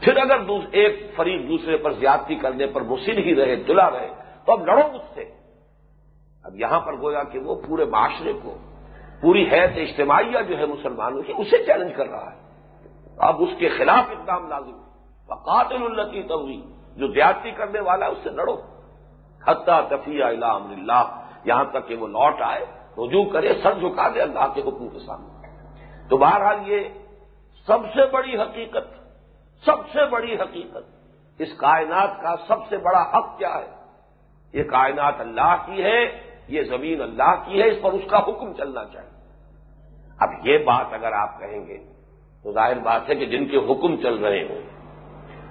پھر 0.00 0.16
اگر 0.16 0.50
ایک 0.70 1.10
فریق 1.16 1.48
دوسرے 1.48 1.76
پر 1.76 1.92
زیادتی 1.92 2.34
کرنے 2.34 2.66
پر 2.66 2.80
مصر 2.80 3.18
ہی 3.18 3.34
رہے 3.34 3.56
تلا 3.56 3.90
رہے، 3.90 4.10
تو 4.46 4.52
اب 4.52 4.66
لڑو 4.66 4.86
اس 4.94 5.02
سے۔ 5.14 5.30
اب 6.44 6.56
یہاں 6.56 6.80
پر 6.80 6.96
گویا 6.96 7.22
کہ 7.22 7.38
وہ 7.38 7.54
پورے 7.66 7.84
معاشرے 7.84 8.32
کو، 8.32 8.58
پوری 9.20 9.48
حیث 9.52 9.70
اجتماعیہ 9.76 10.42
جو 10.48 10.58
ہے 10.58 10.66
مسلمانوں 10.66 11.22
کی 11.22 11.32
اسے 11.36 11.58
چیلنج 11.58 11.92
کر 11.96 12.06
رہا 12.06 12.32
ہے۔ 12.32 12.40
اب 13.18 13.42
اس 13.42 13.48
کے 13.58 13.68
خلاف 13.68 14.04
اقدام 14.10 14.48
لازم 14.48 14.74
ہے۔ 14.74 15.08
فقات 15.26 15.72
النتی 15.72 16.22
تبری 16.22 16.62
جو 16.96 17.06
زیادتی 17.06 17.50
کرنے 17.50 17.80
والا 17.80 18.06
ہے، 18.06 18.10
اس 18.10 18.18
سے 18.22 18.30
لڑو۔ 18.30 18.56
حتہ 19.48 19.86
تفیہ 19.88 20.24
امر 20.24 20.72
اللہ 20.72 21.24
یہاں 21.44 21.64
تک 21.64 21.88
کہ 21.88 21.96
وہ 21.96 22.06
لوٹ 22.06 22.42
آئے۔ 22.42 22.81
رجوع 22.98 23.24
کرے، 23.32 23.52
سر 23.62 23.78
جھکا 23.78 24.08
دے 24.14 24.20
اللہ 24.20 24.46
کے 24.54 24.60
حکم 24.60 24.88
کے 24.88 24.98
سامنے۔ 24.98 25.48
تو 26.08 26.16
بہرحال 26.16 26.58
یہ 26.66 26.78
سب 27.66 27.78
سے 27.94 28.06
بڑی 28.06 28.36
حقیقت، 28.36 28.88
سب 29.64 29.88
سے 29.92 30.06
بڑی 30.06 30.34
حقیقت 30.34 31.40
اس 31.40 31.48
کائنات 31.56 32.22
کا 32.22 32.34
سب 32.48 32.68
سے 32.68 32.78
بڑا 32.78 33.02
حق 33.02 33.38
کیا 33.38 33.54
ہے؟ 33.54 33.70
یہ 34.52 34.62
کائنات 34.62 35.20
اللہ 35.20 35.54
کی 35.66 35.82
ہے، 35.82 36.00
یہ 36.48 36.62
زمین 36.62 37.02
اللہ 37.02 37.34
کی 37.44 37.62
ہے، 37.62 37.68
اس 37.68 37.82
پر 37.82 37.92
اس 37.92 38.10
کا 38.10 38.18
حکم 38.18 38.52
چلنا 38.52 38.84
چاہیے۔ 38.84 39.10
اب 40.18 40.46
یہ 40.46 40.58
بات 40.58 40.86
اگر 40.92 41.12
آپ 41.12 41.40
کہیں 41.40 41.66
گے 41.66 41.78
تو 42.42 42.52
ظاہر 42.52 42.78
بات 42.78 43.08
ہے 43.08 43.14
کہ 43.14 43.26
جن 43.26 43.46
کے 43.46 43.56
حکم 43.56 43.96
چل 43.96 44.14
رہے 44.14 44.42
ہوں، 44.42 44.60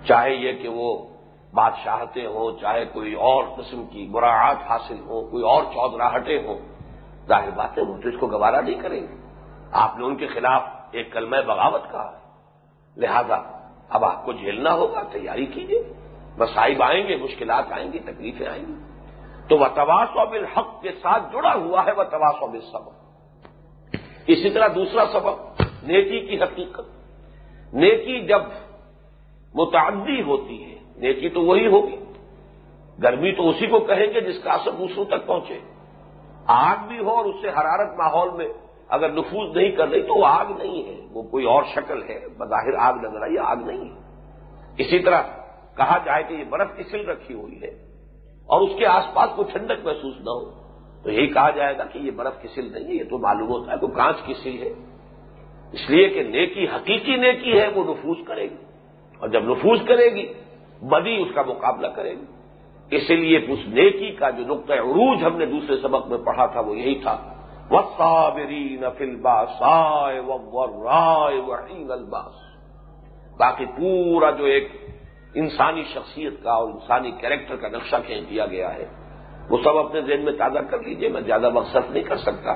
چاہے 0.08 0.36
یہ 0.36 0.62
کہ 0.62 0.68
وہ 0.68 1.08
بادشاہتیں 1.54 2.28
ہوں، 2.28 2.60
چاہے 2.62 2.86
کوئی 2.86 3.14
اور 3.14 3.44
قسم 3.58 3.86
کی 3.86 4.08
براعات 4.12 4.58
حاصل 4.70 5.00
ہو 5.00 5.28
کوئی 5.32 5.44
اور 5.44 5.64
چودراہٹیں 5.64 6.44
ہوں 6.44 6.71
ظاہر 7.32 7.50
بات 7.50 7.78
ہے، 7.78 7.84
وہ 7.84 7.98
تو 8.02 8.10
اس 8.10 8.16
کو 8.20 8.28
گوارا 8.28 8.62
نہیں 8.62 8.82
کریں 8.82 9.02
گے۔ 9.02 9.16
آپ 9.72 9.98
نے 9.98 10.06
ان 10.06 10.16
کے 10.16 10.28
خلاف 10.28 10.64
ایک 10.92 11.14
کلمہ 11.14 11.36
بغاوت 11.48 11.82
کہا 11.92 12.12
ہے۔ 12.12 12.18
لہذا 12.98 13.36
اب 13.90 14.06
آپ 14.06 14.26
کو 14.26 14.34
جھیلنا 14.34 14.74
ہوگا، 14.74 15.04
تیاری 15.12 15.46
کیجیے 15.46 15.94
مسائب 16.38 16.84
آئیں 16.84 17.08
گے، 17.08 17.16
مشکلات 17.16 17.72
آئیں 17.72 17.94
گی، 17.94 18.00
تکلیفیں 18.00 18.48
آئیں 18.48 18.66
گی۔ 18.68 18.74
تو 19.48 19.58
وہ 19.58 19.66
تواس 19.76 20.10
و 20.16 20.26
بالحق 20.26 20.82
کے 20.82 20.92
ساتھ 20.92 21.24
جڑا 21.34 21.54
ہوا 21.54 21.86
ہے 21.86 21.92
وہ 21.92 22.04
تواس 22.04 22.52
بل 22.52 22.62
سبق 22.62 22.94
اسی 24.28 24.50
طرح 24.50 24.68
دوسرا 24.76 25.04
سبق، 25.14 25.62
نیکی 25.84 26.20
کی 26.20 26.44
حقیقت۔ 26.44 26.82
نیکی 27.74 28.28
جب 28.28 28.42
متعدی 29.54 30.22
ہوتی 30.22 30.64
ہے، 30.64 30.80
نیکی 30.96 31.30
تو 31.30 31.42
وہی 31.42 31.68
ہوگی۔ 31.68 31.96
گرمی 33.04 33.32
تو 33.32 33.50
اسی 33.50 33.68
کو 33.68 33.80
کہیں 33.80 34.14
گے 34.14 34.22
جس 34.22 34.44
کا 34.44 34.52
اثر 34.52 34.72
دوسروں 34.72 35.06
تک 35.06 35.28
پہنچے۔ 35.28 35.60
آگ 36.48 36.88
بھی 36.88 37.00
ہو 37.00 37.10
اور 37.10 37.26
اس 37.26 37.36
سے 37.42 37.50
حرارت 37.50 37.98
ماحول 37.98 38.30
میں 38.30 38.48
اگر 38.88 39.10
نفوذ 39.10 39.58
نہیں 39.58 39.72
کر 39.72 39.88
رہی 39.88 40.02
تو 40.02 40.20
وہ 40.20 40.26
آگ 40.26 40.46
نہیں 40.58 40.84
ہے، 40.88 41.08
وہ 41.12 41.24
کوئی 41.24 41.46
اور 41.46 41.64
شکل 41.76 42.04
ہے، 42.04 42.28
بظاہر 42.38 42.74
آگ 42.80 42.94
لگ 42.94 43.18
رہا 43.18 43.26
ہے 43.26 43.40
آگ 43.40 43.56
نہیں 43.56 43.90
ہے۔ 43.90 44.00
اسی 44.78 45.00
طرح 45.00 45.22
کہا 45.78 45.98
جائے 45.98 46.24
کہ 46.24 46.34
یہ 46.34 46.44
برف 46.44 46.76
کی 46.76 46.84
سل 46.84 47.10
رکھی 47.10 47.34
ہوئی 47.34 47.62
ہے 47.62 47.68
اور 48.46 48.62
اس 48.62 48.70
کے 48.78 48.86
آس 48.86 49.14
پاس 49.14 49.30
کوئی 49.36 49.52
ٹھنڈک 49.52 49.86
محسوس 49.86 50.16
نہ 50.16 50.30
ہو۔ 50.30 50.62
تو 51.04 51.12
یہی 51.12 51.28
کہا 51.28 51.50
جائے 51.50 51.78
گا 51.78 51.86
کہ 51.86 51.98
یہ 51.98 52.12
برف 52.12 52.42
کی 52.42 52.48
سل 52.48 52.72
نہیں 52.72 52.86
ہے، 52.86 52.94
یہ 52.94 53.04
تو 53.10 53.18
معلوم 53.18 53.48
ہوتا 53.48 53.72
ہے 53.72 53.78
تو 53.78 53.88
کانچ 53.88 54.16
کی 54.26 54.34
سل 54.34 54.64
ہے۔ 54.64 54.74
اس 55.72 55.90
لیے 55.90 56.10
کہ 56.10 56.24
نیکی، 56.24 56.66
حقیقی 56.66 57.16
نیکی 57.16 57.60
ہے، 57.60 57.68
وہ 57.76 57.94
نفوذ 57.94 58.18
کرے 58.28 58.44
گی۔ 58.44 58.56
اور 59.20 59.30
جب 59.30 59.44
نفوذ 59.44 59.80
کرے 59.88 60.06
گی، 60.06 60.34
بدی 60.82 61.16
اس 61.16 61.36
کا 61.36 61.42
مقابلہ 61.42 61.88
کرے 61.88 62.12
گی۔ 62.12 62.41
اس 62.92 63.10
لیے 63.10 63.38
اس 63.38 63.60
نیکی 63.68 64.12
کا 64.12 64.30
جو 64.30 64.44
نقطۂ 64.46 64.74
عروج 64.74 65.26
ہم 65.26 65.38
نے 65.38 65.46
دوسرے 65.46 65.76
سبق 65.82 66.08
میں 66.08 66.18
پڑھا 66.18 66.46
تھا 66.46 66.60
وہ 66.60 66.78
یہی 66.78 66.96
تھا۔ 66.96 67.18
الباس 71.92 72.34
باقی 73.40 73.66
پورا 73.66 74.32
جو 74.32 74.46
ایک 74.46 74.68
انسانی 75.36 75.84
شخصیت 75.94 76.44
کا 76.44 76.52
اور 76.52 76.70
انسانی 76.70 77.12
کیریکٹر 77.12 77.56
کا 77.56 77.68
نقشہ 77.68 77.96
کھینچ 78.06 78.30
دیا 78.30 78.46
گیا 78.46 78.76
ہے، 78.76 78.86
وہ 79.50 79.58
سب 79.64 79.78
اپنے 79.78 80.02
ذہن 80.02 80.22
میں 80.22 80.34
تازہ 80.34 80.60
کر 80.60 80.80
لیجیے، 80.80 81.10
میں 81.10 81.22
زیادہ 81.22 81.50
مقصد 81.50 81.92
نہیں 81.92 82.04
کر 82.04 82.18
سکتا۔ 82.18 82.54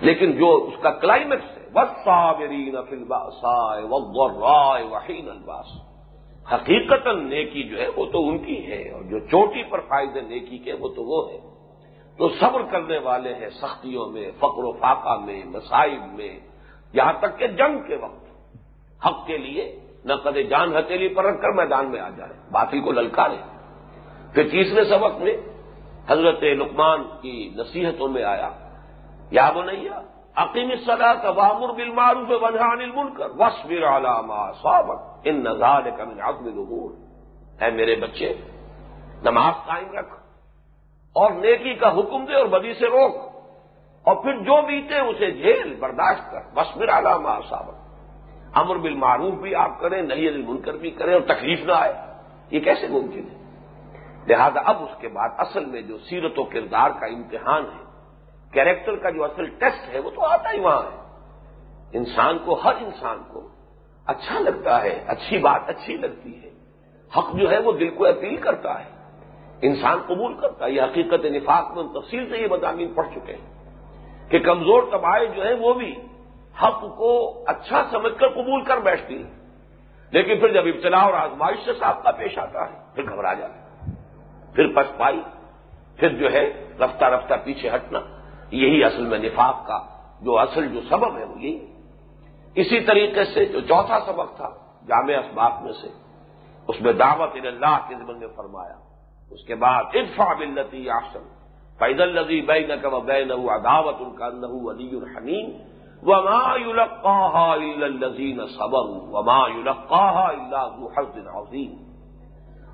لیکن 0.00 0.32
جو 0.32 0.68
اس 0.68 0.82
کا 0.82 0.90
کلائمیکس 0.90 1.56
ہے 1.56 1.62
وسابرین 1.74 2.76
فلباسائے 2.90 3.82
رائے 4.40 4.84
وحین 4.84 5.28
الباس 5.30 5.89
حقیقت 6.52 7.06
نیکی 7.06 7.62
جو 7.62 7.80
ہے 7.80 7.88
وہ 7.96 8.04
تو 8.12 8.28
ان 8.28 8.38
کی 8.38 8.72
ہے، 8.72 8.90
اور 8.90 9.02
جو 9.02 9.18
چوٹی 9.18 9.62
پر 9.62 9.80
فائدے 9.80 10.20
نیکی 10.20 10.58
کے، 10.58 10.72
وہ 10.72 10.88
تو 10.88 11.02
وہ 11.02 11.30
ہے۔ 11.30 11.38
تو 12.18 12.28
صبر 12.28 12.62
کرنے 12.62 12.98
والے 12.98 13.34
ہیں 13.34 13.50
سختیوں 13.50 14.06
میں، 14.06 14.30
فقر 14.38 14.64
و 14.64 14.72
فاقہ 14.72 15.16
میں 15.24 15.42
مسائب 15.44 16.02
میں، 16.14 16.40
یہاں 16.92 17.12
تک 17.12 17.38
کہ 17.38 17.46
جنگ 17.46 17.78
کے 17.78 17.96
وقت۔ 17.96 18.24
حق 19.06 19.26
کے 19.26 19.36
لیے 19.36 19.64
نہ 20.04 20.12
کدے 20.12 20.42
جان 20.42 20.76
ہتھیلی 20.76 21.08
پر 21.08 21.24
رکھ 21.24 21.40
کر 21.42 21.50
میدان 21.50 21.90
میں 21.90 22.00
آ 22.00 22.08
جائے، 22.08 22.32
باطل 22.50 22.80
کو 22.80 22.92
للکارے۔ 22.92 23.36
پھر 24.34 24.48
تیسرے 24.48 24.84
سبق 24.84 25.20
میں 25.20 25.36
حضرت 26.08 26.42
لقمان 26.42 27.02
کی 27.20 27.50
نصیحتوں 27.56 28.08
میں 28.08 28.24
آیا، 28.24 28.50
یا 29.30 29.50
وہ 29.54 29.62
نہیں 29.62 29.88
عقیم 30.36 30.70
صدا 30.86 31.14
کا 31.14 31.30
بامر 31.30 31.72
بل 31.72 31.90
معروف 31.90 32.30
ونحان 32.42 32.80
المنکر 32.80 33.30
وصبر 33.38 33.82
علامہ 33.86 34.50
صابق 34.62 35.09
ان 35.24 35.36
نظار 35.44 35.82
کا 35.96 36.04
من 36.04 36.20
عقم 36.20 36.44
الامور۔ 36.44 36.90
اے 37.62 37.70
میرے 37.70 37.96
بچے، 37.96 38.34
نماز 39.22 39.66
قائم 39.66 39.92
رکھ 39.92 40.14
اور 41.12 41.30
نیکی 41.30 41.74
کا 41.74 41.88
حکم 41.88 42.24
دے 42.24 42.34
اور 42.34 42.46
بدی 42.46 42.74
سے 42.74 42.86
روک 42.86 43.30
اور 44.04 44.16
پھر 44.16 44.32
جو 44.32 44.66
بیتے 44.66 44.98
اسے 44.98 45.30
جھیل، 45.30 45.74
برداشت 45.80 46.30
کر۔ 46.30 46.58
وصبر 46.58 46.88
علامہ 46.88 47.28
صابق 47.48 47.80
امر 48.54 48.76
بالمعروف 48.76 49.34
بھی 49.34 49.54
آپ 49.54 49.80
کریں 49.80 50.02
نہیں 50.02 50.28
المنکر 50.28 50.72
بھی 50.72 50.90
کریں 50.90 51.12
اور 51.14 51.22
تکلیف 51.22 51.60
نہ 51.66 51.72
آئے۔ 51.72 51.94
یہ 52.50 52.60
کیسے 52.60 52.88
ممکن 52.88 53.28
ہے؟ 53.30 53.40
لہذا 54.28 54.60
اب 54.64 54.82
اس 54.82 55.00
کے 55.00 55.08
بعد 55.08 55.28
اصل 55.38 55.64
میں 55.64 55.82
جو 55.82 55.98
سیرت 55.98 56.38
و 56.38 56.44
کردار 56.44 56.90
کا 57.00 57.06
امتحان 57.06 57.64
ہے، 57.64 57.84
کیریکٹر 58.52 58.96
کا 58.96 59.10
جو 59.10 59.24
اصل 59.24 59.46
ٹیسٹ 59.46 59.94
ہے، 59.94 59.98
وہ 59.98 60.10
تو 60.10 60.24
آتا 60.24 60.52
ہی 60.52 60.60
وہاں 60.60 60.82
ہے۔ 60.82 61.00
انسان 61.92 62.38
کو، 62.38 62.54
ہر 62.54 62.72
انسان 62.80 63.22
کو 63.32 63.49
اچھا 64.10 64.38
لگتا 64.38 64.82
ہے، 64.82 65.04
اچھی 65.06 65.38
بات 65.38 65.60
اچھی 65.66 65.96
لگتی 65.96 66.42
ہے۔ 66.42 66.50
حق 67.16 67.34
جو 67.34 67.50
ہے 67.50 67.58
وہ 67.58 67.72
دل 67.72 67.90
کو 67.90 68.06
اپیل 68.06 68.36
کرتا 68.36 68.84
ہے، 68.84 68.90
انسان 69.62 69.98
قبول 70.06 70.34
کرتا 70.34 70.64
ہے۔ 70.64 70.70
یہ 70.70 70.82
حقیقت 70.82 71.24
نفاق 71.24 71.76
میں 71.76 72.00
تفصیل 72.00 72.30
سے 72.30 72.38
یہ 72.38 72.46
مضامین 72.50 72.94
پڑھ 72.94 73.06
چکے 73.14 73.32
ہیں 73.32 73.64
کہ 74.30 74.38
کمزور 74.38 74.82
طبائع 74.92 75.24
جو 75.36 75.44
ہے 75.44 75.54
وہ 75.54 75.74
بھی 75.74 75.94
حق 76.62 76.80
کو 76.80 77.44
اچھا 77.46 77.84
سمجھ 77.90 78.18
کر 78.18 78.28
قبول 78.28 78.64
کر 78.64 78.78
بیٹھتی 78.78 79.22
ہے۔ 79.22 79.28
لیکن 80.10 80.40
پھر 80.40 80.52
جب 80.52 80.62
ابتلا 80.66 80.98
اور 80.98 81.12
آزمائش 81.12 81.64
سے 81.64 81.72
سابقہ 81.72 82.08
پیش 82.18 82.38
آتا 82.38 82.64
ہے، 82.64 82.78
پھر 82.94 83.02
گھبرا 83.02 83.34
جاتا 83.34 83.86
پھر 84.54 84.66
پچپائی 84.74 85.22
پھر 85.96 86.08
جو 86.08 86.32
ہے 86.32 86.68
رفتہ 86.80 87.04
رفتہ 87.04 87.34
پیچھے 87.44 87.68
ہٹنا۔ 87.68 88.00
یہی 88.50 88.84
اصل 88.84 89.06
میں 89.06 89.18
نفاق 89.18 89.66
کا 89.66 89.78
جو 90.20 90.38
اصل 90.38 90.66
جو 90.66 90.80
سبب 90.88 91.18
ہے 91.18 91.24
وہ 91.24 91.40
یہی 91.40 91.69
اسی 92.54 92.80
طریقے 92.80 93.24
سے 93.24 93.44
جو 93.44 93.60
چوتھا 93.60 93.98
سبق 94.06 94.36
تھا 94.36 94.50
جامع 94.86 95.12
اسباب 95.18 95.52
میں 95.62 95.72
سے، 95.72 95.88
اس 96.68 96.80
میں 96.80 96.92
دعوت 96.92 97.30
اللہ 97.34 97.78
کے 97.88 97.94
ذمن 97.94 98.18
میں 98.18 98.28
فرمایا۔ 98.36 98.74
اس 99.30 99.44
کے 99.44 99.54
بعد 99.54 99.84
ادفا 99.94 100.34
بلتی 100.34 100.90
آسن 100.90 101.28
فید 101.78 102.00
الزی 102.00 102.40
بے 102.40 102.66
نہ 102.66 102.72
کہ 102.82 102.88
بے 102.88 103.24
نہ 103.24 103.34
دعوت 103.64 103.94
ان 104.00 104.16
کا 104.16 104.28
نہ 104.28 104.70
علی 104.70 104.96
الحمیم 104.96 105.50
وما 106.02 106.56
يلقاها 106.56 107.52
الا 107.52 107.86
الذين 107.86 108.46
صبروا، 108.46 109.18
وما 109.18 109.48
يلقاها 109.48 110.24
الا 110.28 110.66
ذو 110.68 110.88
حظ 110.88 111.28
عظيم۔ 111.34 111.74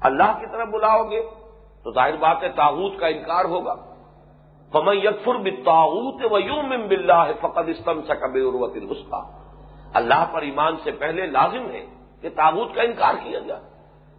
اللہ 0.00 0.38
کی 0.40 0.46
طرف 0.52 0.68
بلاؤ 0.68 1.10
گے 1.10 1.22
تو 1.84 1.92
ظاہر 1.92 2.16
بات 2.16 2.42
ہے 2.42 2.48
تاغوت 2.48 2.98
کا 2.98 3.06
انکار 3.06 3.44
ہوگا۔ 3.44 3.74
فمن 4.72 4.96
یکفر 4.96 5.34
بالطاغوت 5.34 6.32
و 6.32 6.38
یوم 6.38 6.68
باللہ 6.88 7.24
فقد 7.40 7.68
استمسک 7.68 8.22
بعروۃ 8.22 8.70
الوثقى۔ 8.74 9.45
اللہ 9.94 10.24
پر 10.32 10.42
ایمان 10.42 10.76
سے 10.84 10.90
پہلے 10.90 11.26
لازم 11.26 11.70
ہے 11.70 11.86
کہ 12.20 12.28
تاغوت 12.28 12.74
کا 12.74 12.82
انکار 12.82 13.14
کیا 13.14 13.38
جائے۔ 13.38 13.62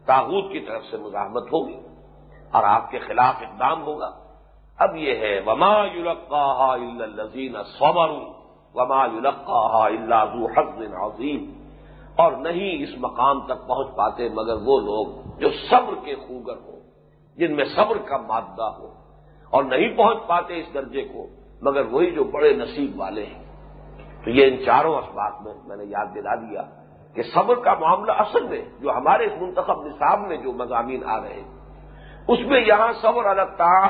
تاغوت 0.05 0.51
کی 0.51 0.59
طرف 0.59 0.83
سے 0.91 0.97
مزاحمت 0.97 1.43
ہوگی 1.43 1.79
اور 2.51 2.63
آپ 2.63 2.91
کے 2.91 2.99
خلاف 2.99 3.35
اقدام 3.41 3.83
ہوگا۔ 3.83 4.11
اب 4.77 4.95
یہ 4.95 5.15
ہے، 5.15 5.41
وما 5.45 5.85
یلقاہا 5.85 6.73
الا 6.73 7.03
الذین 7.03 7.55
صبروا 7.79 8.37
وما 8.73 9.05
یلقاہا 9.05 9.85
الا 9.85 10.25
ذو 10.25 10.45
حظ 10.45 10.93
عظیم 10.93 11.67
اور 12.15 12.31
نہیں 12.31 12.83
اس 12.83 12.89
مقام 12.97 13.45
تک 13.45 13.67
پہنچ 13.67 13.95
پاتے 13.95 14.29
مگر 14.29 14.53
وہ 14.53 14.79
لوگ 14.79 15.39
جو 15.39 15.49
صبر 15.69 15.93
کے 16.05 16.15
خوگر 16.15 16.57
ہوں، 16.57 16.79
جن 17.37 17.55
میں 17.55 17.65
صبر 17.65 17.97
کا 17.97 18.17
مادہ 18.17 18.63
ہو۔ 18.63 18.93
اور 19.49 19.63
نہیں 19.63 19.97
پہنچ 19.97 20.17
پاتے 20.27 20.59
اس 20.59 20.73
درجے 20.73 21.01
کو، 21.01 21.27
مگر 21.61 21.85
وہی 21.85 22.11
جو 22.11 22.23
بڑے 22.23 22.53
نصیب 22.53 22.99
والے 22.99 23.25
ہیں۔ 23.25 23.46
تو 24.27 24.31
یہ 24.31 24.45
ان 24.45 24.65
چاروں 24.65 24.95
اسباب 24.95 25.33
میں 25.41 25.53
میں 25.65 25.75
نے 25.77 25.83
یاد 25.83 26.05
دلا 26.15 26.35
دیا 26.35 26.61
کہ 27.15 27.23
صبر 27.23 27.55
کا 27.55 27.73
معاملہ 27.73 28.11
اصل 28.11 28.47
میں 28.47 28.61
جو 28.79 28.91
ہمارے 28.91 29.25
اس 29.25 29.41
منتخب 29.41 29.85
نصاب 29.85 30.19
میں 30.19 30.37
جو 30.37 30.51
مضامین 30.51 31.03
آ 31.05 31.21
رہے 31.21 31.33
ہیں، 31.33 31.49
اس 32.27 32.39
میں 32.47 32.61
یہاں 32.61 32.93
صبر 33.01 33.25
الطاح 33.25 33.87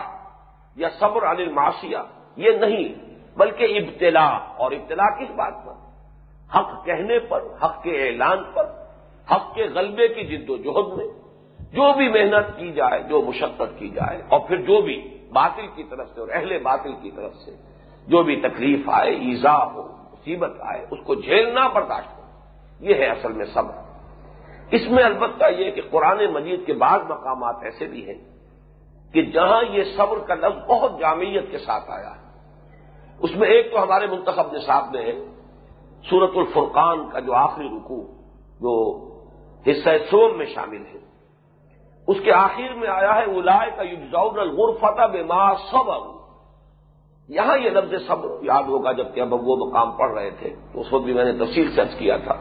یا 0.76 0.90
صبر 1.00 1.24
الماسیہ 1.24 1.98
یہ 2.36 2.52
نہیں، 2.52 3.16
بلکہ 3.38 3.64
ابتلا۔ 3.64 4.28
اور 4.58 4.72
ابتلا 4.72 5.20
کس 5.20 5.32
بات 5.36 5.54
پر؟ 5.66 5.74
حق 6.58 6.86
کہنے 6.86 7.20
پر، 7.20 7.44
حق 7.64 7.84
کے 7.84 8.08
اعلان 8.08 8.44
پر، 8.54 8.66
حق 9.32 9.56
کے 9.56 9.64
غلبے 9.64 10.08
کی 10.08 10.24
جد 10.24 10.50
و 10.50 10.58
جہد 10.58 10.98
میں۔ 10.98 11.08
جو 11.60 11.94
بھی 11.94 12.10
محنت 12.10 12.58
کی 12.58 12.72
جائے، 12.72 13.04
جو 13.04 13.22
مشقت 13.22 13.80
کی 13.80 13.90
جائے، 13.90 14.22
اور 14.30 14.40
پھر 14.40 14.58
جو 14.58 14.82
بھی 14.82 15.28
باطل 15.34 15.68
کی 15.76 15.84
طرف 15.84 16.08
سے 16.14 16.20
اور 16.20 16.30
اہل 16.34 16.58
باطل 16.60 16.94
کی 17.02 17.12
طرف 17.12 17.36
سے 17.36 17.52
جو 18.08 18.24
بھی 18.24 18.36
تکلیف 18.36 18.90
آئے، 18.90 19.12
ایزا 19.12 19.66
ہو 19.66 19.98
مصیبت 20.28 20.52
آئے، 20.62 20.86
اس 20.92 21.00
کو 21.06 21.16
جھیلنا 21.16 21.68
برداشت 21.68 22.18
ہو 22.18 22.24
یہ 22.80 22.96
ہے 22.96 23.06
اصل 23.06 23.32
میں 23.34 23.46
صبر۔ 23.46 23.74
اس 24.72 24.82
میں 24.90 25.04
البتہ 25.04 25.52
یہ 25.58 25.72
کہ 25.72 25.82
قرآن 25.92 26.34
مجید 26.34 26.66
کے 26.66 26.74
بعض 26.74 27.02
مقامات 27.02 27.56
ایسے 27.62 27.86
بھی 27.86 28.08
ہیں 28.10 28.20
کہ 29.14 29.22
جہاں 29.22 29.64
یہ 29.70 29.84
صبر 29.98 30.20
کا 30.20 30.36
لفظ 30.36 30.68
بہت 30.68 31.00
جامعیت 31.00 31.52
کے 31.52 31.58
ساتھ 31.58 31.92
آیا 31.92 32.12
ہے۔ 32.12 32.28
اس 33.20 33.36
میں 33.36 33.48
ایک 33.50 33.72
تو 33.72 33.84
ہمارے 33.84 34.08
منتخب 34.08 34.52
نصاب 34.52 34.86
میں 34.92 35.06
ہے 35.06 35.26
سورت 36.10 36.32
الفرقان 36.36 37.10
کا 37.10 37.20
جو 37.20 37.34
آخری 37.34 37.68
رکوع، 37.68 38.04
جو 38.62 38.74
حصہ 39.68 39.90
سوم 40.12 40.38
میں 40.38 40.46
شامل 40.46 40.84
ہے۔ 40.94 41.00
اس 42.08 42.18
کے 42.24 42.32
آخر 42.32 42.74
میں 42.74 42.90
آیا 42.90 43.16
ہے 43.16 43.24
الائے 43.24 43.72
کا 43.76 43.82
یوزاؤن 43.82 44.40
الغرفتہ 44.40 45.08
بے 45.08 45.24
ما 45.24 45.54
صبر 45.54 46.17
یہاں 47.30 47.58
یہ 47.58 47.70
لفظ 47.70 47.94
صبر 48.08 48.44
یاد 48.44 48.64
ہوگا 48.64 48.92
جبکہ 48.92 49.22
اب 49.22 49.34
وہ 49.34 49.56
مقام 49.66 49.92
پڑھ 49.92 50.12
رہے 50.12 50.30
تھے، 50.40 50.50
تو 50.74 50.82
اس 50.82 50.94
وقت 50.94 51.04
بھی 51.04 51.14
میں 51.14 51.26
نے 51.26 51.32
تفصیل 51.46 51.72
سرچ 51.76 51.96
کیا 51.98 52.18
تھا 52.18 52.36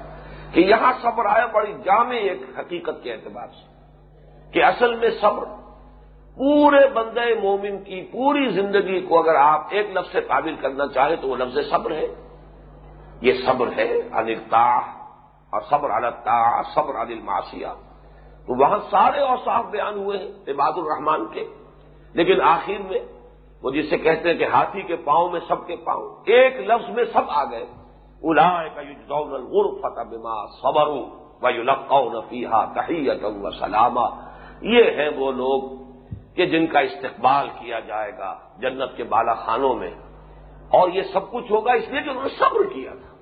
کہ 0.53 0.61
یہاں 0.61 0.93
صبر 1.03 1.27
آیا 1.27 1.47
بڑی 1.47 1.73
جامع 1.85 2.19
ایک 2.21 2.43
حقیقت 2.59 3.03
کے 3.03 3.13
اعتبار 3.13 3.47
سے 3.47 3.65
کہ 4.53 4.63
اصل 4.65 4.95
میں 4.95 5.11
صبر 5.21 5.45
پورے 6.37 6.87
بندے 6.89 7.35
مومن 7.35 7.83
کی 7.85 8.01
پوری 8.13 8.49
زندگی 8.51 9.01
کو 9.01 9.19
اگر 9.19 9.35
آپ 9.35 9.67
ایک 9.71 9.87
لفظ 9.91 10.13
سے 10.13 10.21
قابل 10.21 10.55
کرنا 10.61 10.87
چاہیں 10.87 11.17
تو 11.17 11.29
وہ 11.29 11.37
لفظ 11.37 11.59
صبر 11.71 11.91
ہے۔ 11.91 12.07
یہ 13.21 13.33
صبر 13.47 13.69
ہے 13.77 13.89
انلطاح 14.13 14.81
اور 15.53 15.61
صبر 15.71 15.91
الطاح 15.91 16.63
صبر 16.75 16.95
عن 16.95 17.11
الماسیہ 17.11 17.73
تو 18.47 18.55
وہاں 18.55 18.79
سارے 18.91 19.21
اوصاف 19.21 19.65
بیان 19.71 19.95
ہوئے 19.95 20.19
ہیں 20.19 20.31
عباد 20.49 20.73
الرحمان 20.77 21.27
کے، 21.27 21.45
لیکن 22.15 22.41
آخر 22.41 22.83
میں 22.89 23.01
وہ 23.67 23.71
جسے 23.71 23.99
کہتے 23.99 24.29
ہیں 24.29 24.37
کہ 24.37 24.45
ہاتھی 24.45 24.83
کے 24.83 24.97
پاؤں 24.97 25.31
میں 25.31 25.41
سب 25.49 25.67
کے 25.67 25.77
پاؤں، 25.77 26.23
ایک 26.27 26.57
لفظ 26.61 26.91
میں 26.91 27.05
سب 27.05 27.23
آ 27.29 27.45
گئے۔ 27.45 27.65
الا 28.23 28.69
کا 28.69 28.81
فتح 29.79 30.03
بما 30.03 30.47
صبر 30.47 30.87
و 30.87 31.51
یو 31.51 32.21
فیحا 32.21 32.65
تحیت 32.65 33.25
و 33.25 33.51
سلامہ 33.51 34.31
یہ 34.63 34.85
ہیں 34.85 35.11
وہ 35.17 35.33
لوگ 35.33 35.83
کہ 36.35 36.47
جن 36.47 36.67
کا 36.67 36.79
استقبال 36.79 37.49
کیا 37.49 37.81
جائے 37.81 38.13
گا 38.19 38.39
جنت 38.59 38.97
کے 38.97 39.05
بالا 39.05 39.35
خانوں 39.35 39.75
میں۔ 39.75 39.91
اور 40.69 40.89
یہ 40.89 41.03
سب 41.03 41.31
کچھ 41.31 41.53
ہوگا 41.53 41.73
اس 41.73 41.89
لیے 41.89 42.03
کہ 42.03 42.11
انہوں 42.11 42.23
نے 42.23 42.29
صبر 42.29 42.75
کیا 42.75 42.91
تھا۔ 42.95 43.15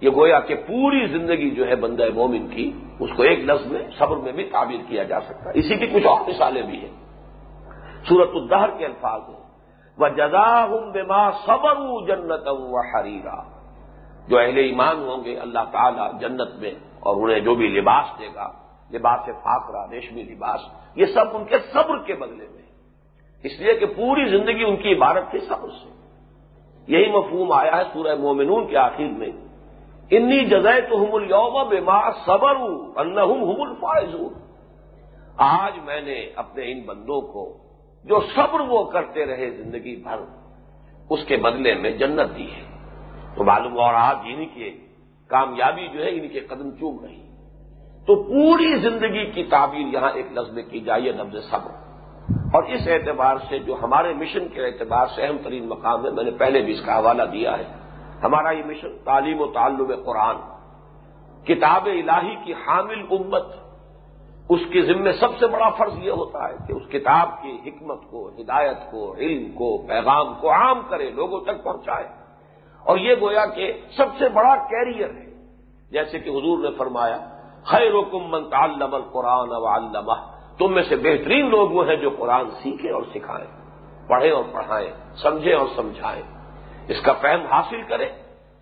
یہ 0.00 0.10
گویا 0.10 0.40
کہ 0.40 0.54
پوری 0.54 1.06
زندگی 1.06 1.50
جو 1.50 1.68
ہے 1.68 1.76
بندہ 1.76 2.04
مومن 2.14 2.48
کی، 2.48 2.72
اس 3.00 3.10
کو 3.16 3.22
ایک 3.22 3.38
لفظ 3.38 3.66
میں 3.66 3.82
صبر 3.98 4.16
میں 4.16 4.32
بھی 4.32 4.44
تعبیر 4.44 4.80
کیا 4.88 5.02
جا 5.02 5.20
سکتا 5.20 5.50
ہے۔ 5.50 5.58
اسی 5.58 5.76
کی 5.76 5.86
کچھ 5.86 6.06
اور 6.06 6.20
مثالیں 6.20 6.62
بھی 6.62 6.78
ہیں۔ 6.78 6.92
سورت 8.08 8.30
الدہر 8.34 8.70
کے 8.78 8.84
الفاظ 8.84 9.20
ہیں۔ 9.28 9.41
وہ 9.98 10.08
جزا 10.08 10.64
ہوں 10.64 10.92
بے 10.92 11.02
ماں 11.02 11.30
صبر 11.46 11.74
جنت 12.06 12.46
و 12.46 12.80
حریرا 12.80 13.42
جو 14.28 14.38
اہل 14.38 14.58
ایمان 14.58 14.96
ہوں 14.96 15.24
گے، 15.24 15.38
اللہ 15.38 15.58
تعالی 15.72 16.18
جنت 16.20 16.54
میں 16.54 16.70
اور 17.00 17.16
انہیں 17.16 17.40
جو 17.40 17.54
بھی 17.54 17.68
لباس 17.68 18.18
دے 18.18 18.28
گا، 18.34 18.52
لباس 18.92 19.20
فاقرہ، 19.26 19.90
ریشمی 19.90 20.22
لباس، 20.22 20.60
یہ 20.94 21.06
سب 21.06 21.36
ان 21.36 21.44
کے 21.44 21.58
صبر 21.58 21.98
کے 21.98 22.14
بدلے 22.14 22.46
میں۔ 22.50 22.62
اس 23.42 23.60
لیے 23.60 23.74
کہ 23.74 23.86
پوری 23.86 24.38
زندگی 24.38 24.64
ان 24.64 24.76
کی 24.76 24.94
عبارت 24.94 25.30
تھی 25.30 25.38
صبر 25.38 25.68
سے۔ 25.68 25.88
یہی 26.88 27.12
مفہوم 27.12 27.52
آیا 27.52 27.76
ہے 27.76 27.82
سورہ 27.92 28.14
مومنون 28.14 28.66
کے 28.66 28.76
آخر 28.76 29.04
میں۔ 29.04 29.30
انی 30.10 30.44
جزائے 30.44 30.80
تو 30.80 30.96
ہم 30.96 31.14
الوم 31.14 31.68
بے 31.68 31.80
ماں 31.80 32.10
صبر 32.26 32.56
اللہ 32.94 33.60
الفائز 33.60 34.14
آج 35.36 35.72
میں 35.84 36.00
نے 36.00 36.30
اپنے 36.36 36.72
ان 36.72 36.80
بندوں 36.86 37.20
کو 37.20 37.56
جو 38.04 38.20
صبر 38.34 38.60
وہ 38.60 38.84
کرتے 38.84 39.26
رہے 39.26 39.50
زندگی 39.50 39.96
بھر، 39.96 40.16
اس 41.10 41.24
کے 41.24 41.36
بدلے 41.36 41.74
میں 41.74 41.90
جنت 41.90 42.36
دی 42.36 42.52
ہے۔ 42.52 42.62
تو 43.36 43.44
معلوم 43.44 43.78
اور 43.78 43.94
آج 43.94 44.16
ان 44.24 44.46
کے 44.54 44.70
کامیابی 45.26 45.88
جو 45.88 46.04
ہے 46.04 46.10
ان 46.10 46.28
کے 46.28 46.40
قدم 46.40 46.70
چوم 46.70 47.04
رہی۔ 47.04 47.22
تو 48.06 48.22
پوری 48.22 48.76
زندگی 48.76 49.30
کی 49.30 49.44
تعبیر 49.44 49.94
یہاں 49.94 50.10
ایک 50.14 50.26
لفظ 50.32 50.52
میں 50.52 50.62
کی 50.62 50.80
جائے 50.80 51.12
نبز 51.12 51.50
صبر۔ 51.50 51.70
اور 52.52 52.62
اس 52.62 52.80
اعتبار 52.86 53.36
سے 53.48 53.58
جو 53.58 53.76
ہمارے 53.82 54.14
مشن 54.14 54.48
کے 54.48 54.64
اعتبار 54.66 55.06
سے 55.06 55.22
اہم 55.22 55.36
ترین 55.44 55.68
مقام 55.68 56.06
ہے، 56.06 56.10
میں 56.10 56.24
نے 56.24 56.30
پہلے 56.30 56.60
بھی 56.60 56.72
اس 56.72 56.86
کا 56.86 56.98
حوالہ 56.98 57.22
دیا 57.22 57.58
ہے۔ 57.58 57.64
ہمارا 58.22 58.50
یہ 58.50 58.62
مشن 58.66 58.98
تعلیم 59.04 59.40
و 59.40 59.46
تعلم 59.46 59.92
قرآن، 60.04 60.36
کتاب 61.44 61.86
الہی 61.86 62.36
کی 62.44 62.52
حامل 62.52 63.00
امت 63.10 63.46
اس 64.52 64.60
کے 64.72 64.82
ذمے 64.82 65.12
سب 65.12 65.38
سے 65.38 65.46
بڑا 65.46 65.68
فرض 65.70 65.98
یہ 65.98 66.10
ہوتا 66.10 66.48
ہے 66.48 66.54
کہ 66.66 66.72
اس 66.72 66.82
کتاب 66.90 67.28
کی 67.42 67.58
حکمت 67.66 68.00
کو، 68.10 68.28
ہدایت 68.28 68.76
کو، 68.90 69.14
علم 69.14 69.52
کو، 69.52 69.86
پیغام 69.86 70.34
کو 70.34 70.50
عام 70.50 70.80
کرے، 70.88 71.10
لوگوں 71.10 71.40
تک 71.40 71.64
پہنچائے۔ 71.64 72.04
اور 72.84 72.98
یہ 72.98 73.14
گویا 73.20 73.46
کہ 73.46 73.72
سب 73.96 74.06
سے 74.18 74.28
بڑا 74.28 74.56
کیریئر 74.56 75.10
ہے۔ 75.10 75.32
جیسے 75.90 76.18
کہ 76.18 76.30
حضور 76.30 76.58
نے 76.58 76.68
فرمایا 76.78 77.16
خیر 77.64 77.92
حکم 77.94 78.30
من 78.30 78.50
تعلم 78.50 78.94
القرآن 78.94 79.48
و 79.50 79.66
علامہ 79.66 80.32
تم 80.58 80.74
میں 80.74 80.82
سے 80.88 80.96
بہترین 80.96 81.50
لوگ 81.50 81.68
وہ 81.68 81.88
ہیں 81.88 81.96
جو 81.96 82.10
قرآن 82.18 82.50
سیکھیں 82.50 82.92
اور 82.92 83.02
سکھائیں، 83.14 83.46
پڑھیں 84.08 84.30
اور 84.30 84.44
پڑھائیں، 84.52 84.90
سمجھیں 85.14 85.54
اور 85.54 85.66
سمجھائیں۔ 85.76 86.22
اس 86.88 87.02
کا 87.02 87.12
فہم 87.12 87.52
حاصل 87.52 87.82
کرے 87.82 88.06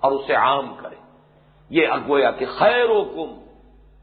اور 0.00 0.12
اسے 0.12 0.35
عام 0.35 0.74
کرے 0.76 0.96
یہ 1.70 1.88
اگویا 1.88 2.31
کہ 2.31 2.46
خیر 2.46 2.90
و 2.90 3.05
کم 3.05 3.49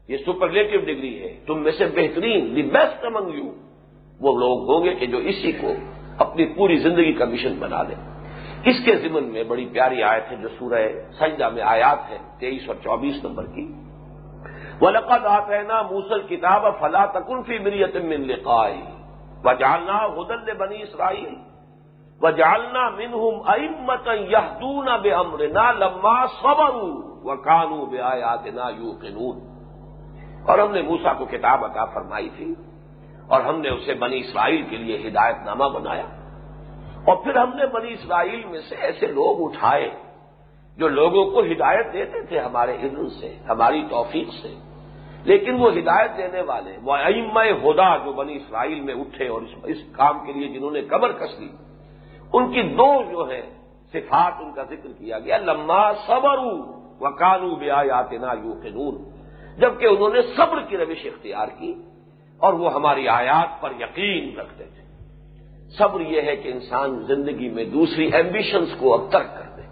یہ 0.08 0.16
سپرلیٹو 0.16 0.78
ڈگری 0.78 1.22
ہے۔ 1.22 1.40
تم 1.46 1.62
میں 1.62 1.72
سے 1.72 1.86
بہترین، 1.86 2.56
دی 2.56 2.62
بیسٹ 2.62 3.04
امنگ 3.04 3.34
یو۔ 3.34 3.50
وہ 4.20 4.38
لوگ 4.38 4.70
ہوں 4.70 4.84
گے 4.84 4.94
کہ 4.94 5.06
جو 5.06 5.18
اسی 5.18 5.52
کو 5.52 5.72
اپنی 6.18 6.44
پوری 6.44 6.76
زندگی 6.76 7.12
کا 7.12 7.24
مشن 7.24 7.54
بنا 7.58 7.82
لیں 7.82 7.96
اس 8.64 8.84
کے 8.84 8.96
ضمن 8.96 9.24
میں 9.24 9.44
بڑی 9.44 9.66
پیاری 9.66 10.02
آیت 10.02 10.30
ہے 10.30 10.36
جو 10.36 10.48
سورہ 10.58 10.88
سجدہ 11.20 11.48
میں 11.48 11.62
آیات 11.62 12.10
ہے، 12.10 12.18
تیئیس 12.38 12.62
اور 12.66 12.76
چوبیس 12.84 13.24
نمبر 13.24 13.46
کی۔ 13.46 13.74
وہ 14.80 14.90
لقد 14.90 15.26
موسل 15.90 16.20
کتاب 16.20 16.80
فلا 16.80 17.04
تکنفی 17.06 17.58
مریت 17.58 17.96
من 17.96 18.20
لقائی 18.20 18.80
و 19.44 19.52
جاننا 19.52 19.98
حدل 20.06 20.52
بنی 20.58 20.82
اسرائیل 20.82 21.34
و 22.22 22.30
جالنا 22.30 22.88
منہم 22.90 23.40
امت 23.46 24.08
یادون 24.28 24.88
بے 25.02 25.10
امر 25.10 25.48
نہ 25.48 25.72
لما 25.78 26.26
صبر 26.26 26.74
و 27.24 27.36
کانو 27.36 27.86
بے 27.86 28.00
آیات 28.00 28.46
نہ 28.46 28.70
اور 30.46 30.58
ہم 30.58 30.72
نے 30.72 30.82
موسا 30.82 31.12
کو 31.12 31.24
کتاب 31.24 31.64
عطا 31.64 31.84
فرمائی 31.84 32.28
تھی 32.36 32.54
اور 33.28 33.40
ہم 33.40 33.60
نے 33.60 33.68
اسے 33.68 33.94
بنی 33.94 34.18
اسرائیل 34.18 34.62
کے 34.70 34.76
لیے 34.76 35.08
ہدایت 35.08 35.36
نامہ 35.44 35.64
بنایا 35.64 36.06
اور 37.04 37.16
پھر 37.16 37.36
ہم 37.36 37.56
نے 37.56 37.66
بنی 37.66 37.92
اسرائیل 37.92 38.44
میں 38.44 38.60
سے 38.68 38.74
ایسے 38.74 39.06
لوگ 39.06 39.44
اٹھائے 39.44 39.90
جو 40.76 40.88
لوگوں 40.88 41.30
کو 41.30 41.40
ہدایت 41.40 41.92
دیتے 41.92 42.22
تھے 42.22 42.38
ہمارے 42.38 42.76
علم 42.82 43.08
سے، 43.08 43.36
ہماری 43.48 43.82
توفیق 43.90 44.28
سے۔ 44.42 44.54
لیکن 45.24 45.54
وہ 45.54 45.72
ہدایت 45.72 46.16
دینے 46.16 46.40
والے، 46.40 46.76
وہ 46.82 46.94
ام 46.94 47.38
ہدا 47.38 47.96
جو 47.96 48.12
بنی 48.12 48.36
اسرائیل 48.36 48.80
میں 48.80 48.94
اٹھے 48.94 49.28
اور 49.28 49.42
اس 49.62 49.76
کام 49.92 50.26
کے 50.26 50.32
لیے 50.32 50.48
جنہوں 50.48 50.70
نے 50.70 50.80
قبر 50.80 51.12
کس 51.12 51.40
لی، 51.40 51.48
ان 52.32 52.52
کی 52.52 52.62
دو 52.62 53.02
جو 53.10 53.30
ہے 53.30 53.42
صفات 53.92 54.32
ان 54.40 54.52
کا 54.52 54.62
ذکر 54.62 54.88
کیا 54.98 55.18
گیا، 55.18 55.36
لما 55.36 55.92
صبر 55.92 56.38
و 57.00 57.10
کانو 57.10 57.54
بیا 57.54 57.82
یاتنا 57.86 58.32
یو 58.44 58.54
جبکہ 59.58 59.86
انہوں 59.86 60.08
نے 60.08 60.22
صبر 60.36 60.62
کی 60.68 60.76
روش 60.76 61.06
اختیار 61.06 61.48
کی 61.58 61.74
اور 62.38 62.52
وہ 62.52 62.72
ہماری 62.74 63.08
آیات 63.08 63.60
پر 63.60 63.72
یقین 63.80 64.38
رکھتے 64.38 64.64
تھے۔ 64.64 64.82
صبر 65.78 66.00
یہ 66.00 66.20
ہے 66.20 66.36
کہ 66.36 66.48
انسان 66.48 66.98
زندگی 67.06 67.48
میں 67.48 67.64
دوسری 67.64 68.10
ایمبیشنس 68.12 68.68
کو 68.78 68.94
اب 68.94 69.12
ترک 69.12 69.34
کر 69.34 69.48
دے۔ 69.56 69.62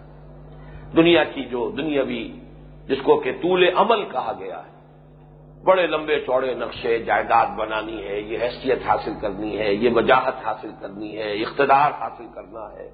دنیا 0.95 1.23
کی 1.23 1.45
جو 1.45 1.71
دنیاوی، 1.77 2.39
جس 2.87 2.97
کو 3.03 3.19
کہ 3.19 3.31
طول 3.31 3.67
عمل 3.75 4.05
کہا 4.05 4.33
گیا 4.39 4.57
ہے، 4.57 4.77
بڑے 5.63 5.87
لمبے 5.87 6.19
چوڑے 6.19 6.53
نقشے، 6.53 6.99
جائیداد 6.99 7.45
بنانی 7.57 8.07
ہے، 8.07 8.19
یہ 8.19 8.37
حیثیت 8.41 8.79
حاصل 8.85 9.13
کرنی 9.21 9.59
ہے، 9.59 9.73
یہ 9.73 9.89
وجاہت 9.93 10.45
حاصل 10.45 10.71
کرنی 10.81 11.17
ہے، 11.17 11.31
اقتدار 11.33 11.91
حاصل 11.91 12.27
کرنا 12.35 12.65
ہے، 12.73 12.89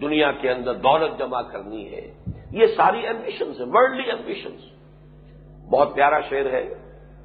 دنیا 0.00 0.32
کے 0.32 0.50
اندر 0.50 0.74
دولت 0.74 1.18
جمع 1.18 1.42
کرنی 1.42 1.92
ہے، 1.92 2.12
یہ 2.50 2.66
ساری 2.66 3.06
ایمبیشنز 3.06 3.60
ہیں 3.60 3.68
ورلڈلی 3.68 4.10
ایمبیشنز 4.10 4.79
بہت 5.72 5.94
پیارا 5.94 6.20
شعر 6.20 6.46
ہے 6.52 6.74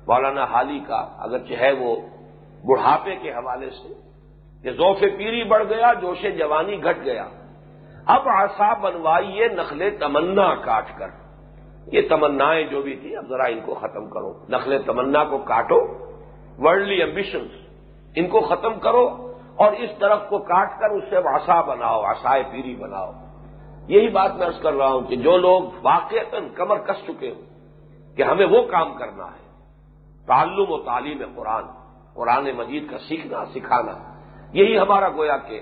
مولانا 0.08 0.44
حالی 0.44 0.80
کا، 0.88 1.08
اگرچہ 1.20 1.54
ہے 1.54 1.72
وہ 1.72 1.96
بڑھاپے 2.66 3.16
کے 3.16 3.32
حوالے 3.32 3.70
سے، 3.70 3.94
کہ 4.64 4.72
ذوف 4.72 5.00
پیری 5.00 5.44
بڑھ 5.44 5.64
گیا، 5.70 5.94
جوش 5.94 6.26
جوانی 6.38 6.84
گھٹ 6.84 6.98
گیا۔ 7.06 7.26
اب 8.06 8.22
آسا 8.26 8.74
بنوائیے 8.74 9.48
نخل 9.48 9.90
تمنا 10.00 10.56
کاٹ 10.56 10.86
کر۔ 10.98 11.08
یہ 11.92 12.02
تمنائیں 12.10 12.68
جو 12.68 12.82
بھی 12.82 12.96
تھی 12.96 13.18
اب 13.18 13.26
ذرا 13.30 13.44
ان 13.44 13.60
کو 13.66 13.74
ختم 13.74 14.10
کرو۔ 14.10 14.34
نخل 14.50 14.84
تمنا 14.86 15.24
کو 15.24 15.38
کاٹو 15.38 15.80
ورلڈلی 16.58 16.96
ایمبیشنز 16.96 17.48
ان 18.16 18.28
کو 18.28 18.40
ختم 18.40 18.80
کرو 18.80 19.34
اور 19.56 19.72
اس 19.72 19.90
طرف 20.00 20.20
کو 20.30 20.38
کاٹ 20.38 20.80
کر 20.80 20.90
اس 20.90 21.04
سے 21.10 21.18
آسا 21.18 21.62
بناؤ 21.62 22.02
آسائے 22.02 22.44
پیری 22.52 22.76
بناؤ۔ 22.76 23.12
یہی 23.88 24.08
بات 24.08 24.36
میں 24.36 24.46
ارض 24.46 24.60
کر 24.60 24.74
رہا 24.74 24.88
ہوں 24.88 25.02
کہ 25.02 25.16
جو 25.16 25.38
لوگ 25.38 25.64
واقع 25.82 26.16
کمر 26.56 26.78
کس 26.78 27.08
چکے 27.08 27.32
ہوں 27.32 27.55
کہ 28.18 28.24
ہمیں 28.24 28.46
وہ 28.46 28.64
کام 28.64 28.94
کرنا 28.94 29.26
ہے۔ 29.26 29.46
تعلم 30.26 30.66
و 30.70 30.84
تعلیم 30.84 31.18
قرآن 31.36 31.64
قرآن 32.14 32.50
مجید 32.58 32.90
کا 32.90 32.98
سیکھنا، 32.98 33.46
سکھانا۔ 33.46 34.22
یہی 34.54 34.80
ہمارا 34.80 35.10
گویا 35.10 35.38
کہ 35.38 35.62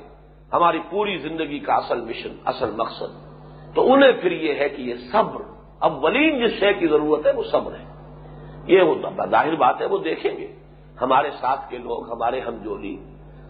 ہماری 0.53 0.79
پوری 0.89 1.17
زندگی 1.17 1.59
کا 1.59 1.73
اصل 1.73 2.01
مشن، 2.01 2.29
اصل 2.45 2.71
مقصد۔ 2.71 3.33
تو 3.75 3.93
انہیں 3.93 4.11
پھر 4.11 4.31
یہ 4.31 4.53
ہے 4.53 4.69
کہ 4.69 4.81
یہ 4.81 4.93
صبر، 5.11 5.41
اولین 5.79 6.47
جس 6.47 6.59
شے 6.59 6.73
کی 6.73 6.87
ضرورت 6.87 7.25
ہے 7.25 7.31
وہ 7.31 7.43
صبر 7.43 7.71
ہے۔ 7.73 7.85
یہ 8.67 8.83
ظاہر 9.29 9.55
بات 9.55 9.81
ہے، 9.81 9.85
وہ 9.85 9.97
دیکھیں 9.97 10.37
گے۔ 10.37 10.55
ہمارے 11.01 11.31
ساتھ 11.31 11.69
کے 11.69 11.77
لوگ، 11.77 12.13
ہمارے 12.13 12.39
ہم 12.39 12.55
جولی، 12.55 12.97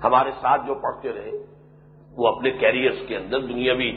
ہمارے 0.04 0.32
ساتھ 0.42 0.68
جو 0.68 0.76
پڑھتے 0.76 1.14
رہے، 1.14 1.32
وہ 2.18 2.28
اپنے 2.28 2.52
کیریئرز 2.52 3.08
کے 3.08 3.18
اندر 3.18 3.40
دنیاوی 3.40 3.92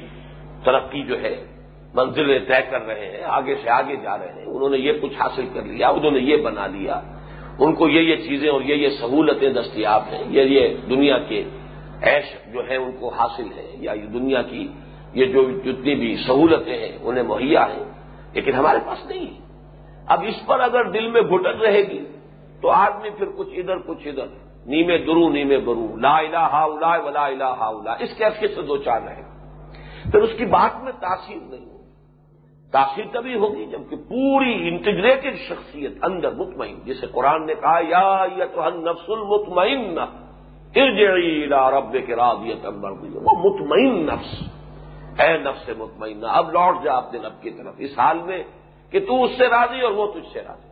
ترقی 0.64 1.02
جو 1.02 1.20
ہے 1.20 1.55
منزلیں 1.96 2.38
طے 2.38 2.62
کر 2.70 2.86
رہے 2.86 3.16
ہیں، 3.16 3.24
آگے 3.24 3.54
سے 3.62 3.70
آگے 3.70 3.96
جا 3.96 4.18
رہے 4.18 4.26
ہیں۔ 4.26 4.44
انہوں 4.46 4.70
نے 4.70 4.78
یہ 4.78 4.92
کچھ 5.02 5.14
حاصل 5.18 5.46
کر 5.54 5.62
لیا، 5.62 5.88
انہوں 5.88 6.10
نے 6.10 6.18
یہ 6.18 6.36
بنا 6.36 6.66
لیا۔ 6.66 7.00
ان 7.58 7.74
کو 7.74 7.88
یہ 7.88 8.00
یہ 8.00 8.16
چیزیں 8.16 8.50
اور 8.50 8.60
یہ 8.60 8.74
یہ 8.74 8.88
سہولتیں 8.88 9.50
دستیاب 9.50 10.02
ہیں۔ 10.12 10.24
یہ 10.28 10.42
یہ 10.42 10.76
دنیا 10.90 11.18
کے 11.18 11.44
عیش 12.02 12.52
جو 12.52 12.68
ہے 12.68 12.76
ان 12.76 12.92
کو 13.00 13.08
حاصل 13.08 13.46
ہے 13.56 13.74
یا 13.74 13.92
یہ 13.92 14.06
دنیا 14.06 14.42
کی 14.42 14.68
یہ 15.14 15.26
جو 15.26 15.50
جتنی 15.50 15.94
بھی 15.94 16.16
سہولتیں 16.16 16.78
ہیں، 16.78 16.98
انہیں 17.02 17.24
مہیا 17.24 17.64
ہیں۔ 17.64 17.84
لیکن 18.32 18.54
ہمارے 18.54 18.78
پاس 18.86 19.06
نہیں۔ 19.06 19.40
اب 20.06 20.24
اس 20.28 20.46
پر 20.46 20.60
اگر 20.60 20.90
دل 20.90 21.08
میں 21.08 21.20
گھٹن 21.20 21.58
رہے 21.58 21.82
گی، 21.82 22.04
تو 22.62 22.70
آدمی 22.70 23.10
پھر 23.10 23.26
کچھ 23.36 23.48
ادھر 23.52 23.78
کچھ 23.78 24.08
ادھر۔ 24.08 24.26
نیمے 24.66 24.98
درو، 24.98 25.28
نیمے 25.28 25.58
برو۔ 25.58 25.96
لا 25.96 26.18
الہ 26.18 26.36
ہا 26.36 26.62
الا 26.62 26.96
ولا 26.96 27.26
الہ 27.26 27.44
ہا 27.44 27.68
الا 27.68 27.92
اس 27.92 28.08
کیفیت 28.18 28.54
سے 28.54 28.62
دو 28.62 28.76
چار 28.76 29.00
رہے 29.00 29.22
پھر 30.10 30.22
اس 30.22 30.30
کی 30.38 30.44
بات 30.44 30.82
میں 30.82 30.92
تاثیر 30.92 31.36
نہیں۔ 31.36 31.75
ہوگی 32.72 32.72
تاثیر 32.72 33.04
تبھی 33.12 33.34
ہوگی 33.34 33.66
جبکہ 33.66 33.96
پوری 33.96 34.68
انٹیگریٹڈ 34.68 35.36
شخصیت 35.48 35.92
اندر 36.02 36.30
مطمئن، 36.30 36.78
جسے 36.84 37.06
قرآن 37.06 37.46
نے 37.46 37.54
کہا، 37.54 37.80
یا 37.88 38.26
تو 38.54 38.62
نفس 38.68 39.10
المطمئن 39.10 39.98
رب 41.70 41.96
کے 42.06 42.16
رادیت 42.16 42.66
وہ 43.14 43.50
مطمئن 43.50 44.06
نفس۔ 44.06 44.42
اے 45.20 45.38
نفس 45.38 45.70
مطمئن 45.78 46.24
اب 46.24 46.52
لوٹ 46.52 46.84
جا 46.84 46.92
اپنے 46.92 47.20
رب 47.20 47.42
کی 47.42 47.50
طرف۔ 47.50 47.74
اس 47.78 47.98
حال 47.98 48.18
میں 48.18 48.42
کہ 48.90 49.00
تو 49.00 49.24
اس 49.24 49.30
سے 49.38 49.48
راضی 49.48 49.80
اور 49.80 49.92
وہ 49.92 50.12
تجھ 50.12 50.32
سے 50.32 50.42
راضی۔ 50.42 50.68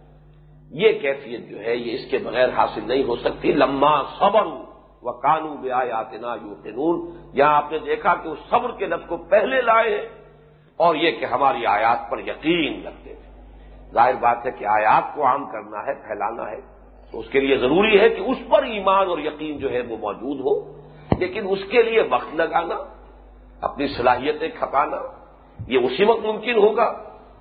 یہ 0.70 0.92
کیفیت 0.92 1.50
جو 1.50 1.60
ہے، 1.60 1.76
یہ 1.76 1.94
اس 1.94 2.10
کے 2.10 2.18
بغیر 2.18 2.48
حاصل 2.48 2.80
نہیں 2.88 3.04
ہو 3.04 3.16
سکتی۔ 3.16 3.52
لمبا 3.52 4.02
صبر 4.02 4.46
و 5.02 5.12
کانو 5.12 5.56
بے 5.56 5.72
آیات 5.72 6.12
نا 6.12 6.34
یو 6.42 6.54
قانون 6.64 7.10
یہاں 7.32 7.54
آپ 7.54 7.72
نے 7.72 7.78
دیکھا 7.78 8.14
کہ 8.14 8.28
اس 8.28 8.38
صبر 8.50 8.70
کے 8.70 8.86
لفظ 8.86 9.08
کو 9.08 9.16
پہلے 9.16 9.60
لائے 9.62 9.98
ہیں۔ 9.98 10.23
اور 10.76 10.94
یہ 10.94 11.10
کہ 11.10 11.24
ہماری 11.24 11.66
آیات 11.66 12.10
پر 12.10 12.18
یقین 12.18 12.86
رکھتے 12.86 13.14
تھے 13.14 13.24
ظاہر 13.92 14.14
بات 14.14 14.46
ہے 14.46 14.50
کہ 14.50 14.64
آیات 14.64 15.14
کو 15.14 15.26
عام 15.26 15.50
کرنا 15.50 15.86
ہے، 15.86 15.94
پھیلانا 15.94 16.50
ہے۔ 16.50 16.60
تو 17.12 17.20
اس 17.20 17.28
کے 17.28 17.40
لیے 17.40 17.56
ضروری 17.56 18.00
ہے 18.00 18.08
کہ 18.08 18.20
اس 18.20 18.38
پر 18.50 18.62
ایمان 18.62 19.08
اور 19.08 19.18
یقین 19.18 19.58
جو 19.58 19.70
ہے 19.70 19.80
وہ 19.80 19.96
موجود 19.96 20.40
ہو۔ 20.40 20.80
لیکن 21.18 21.46
اس 21.48 21.58
کے 21.70 21.82
لیے 21.82 22.02
وقت 22.10 22.34
لگانا، 22.34 22.74
اپنی 23.60 23.86
صلاحیتیں 23.86 24.48
کھپانا، 24.58 24.96
یہ 25.66 25.78
اسی 25.78 26.04
وقت 26.04 26.24
ممکن 26.24 26.54
ہوگا 26.56 26.92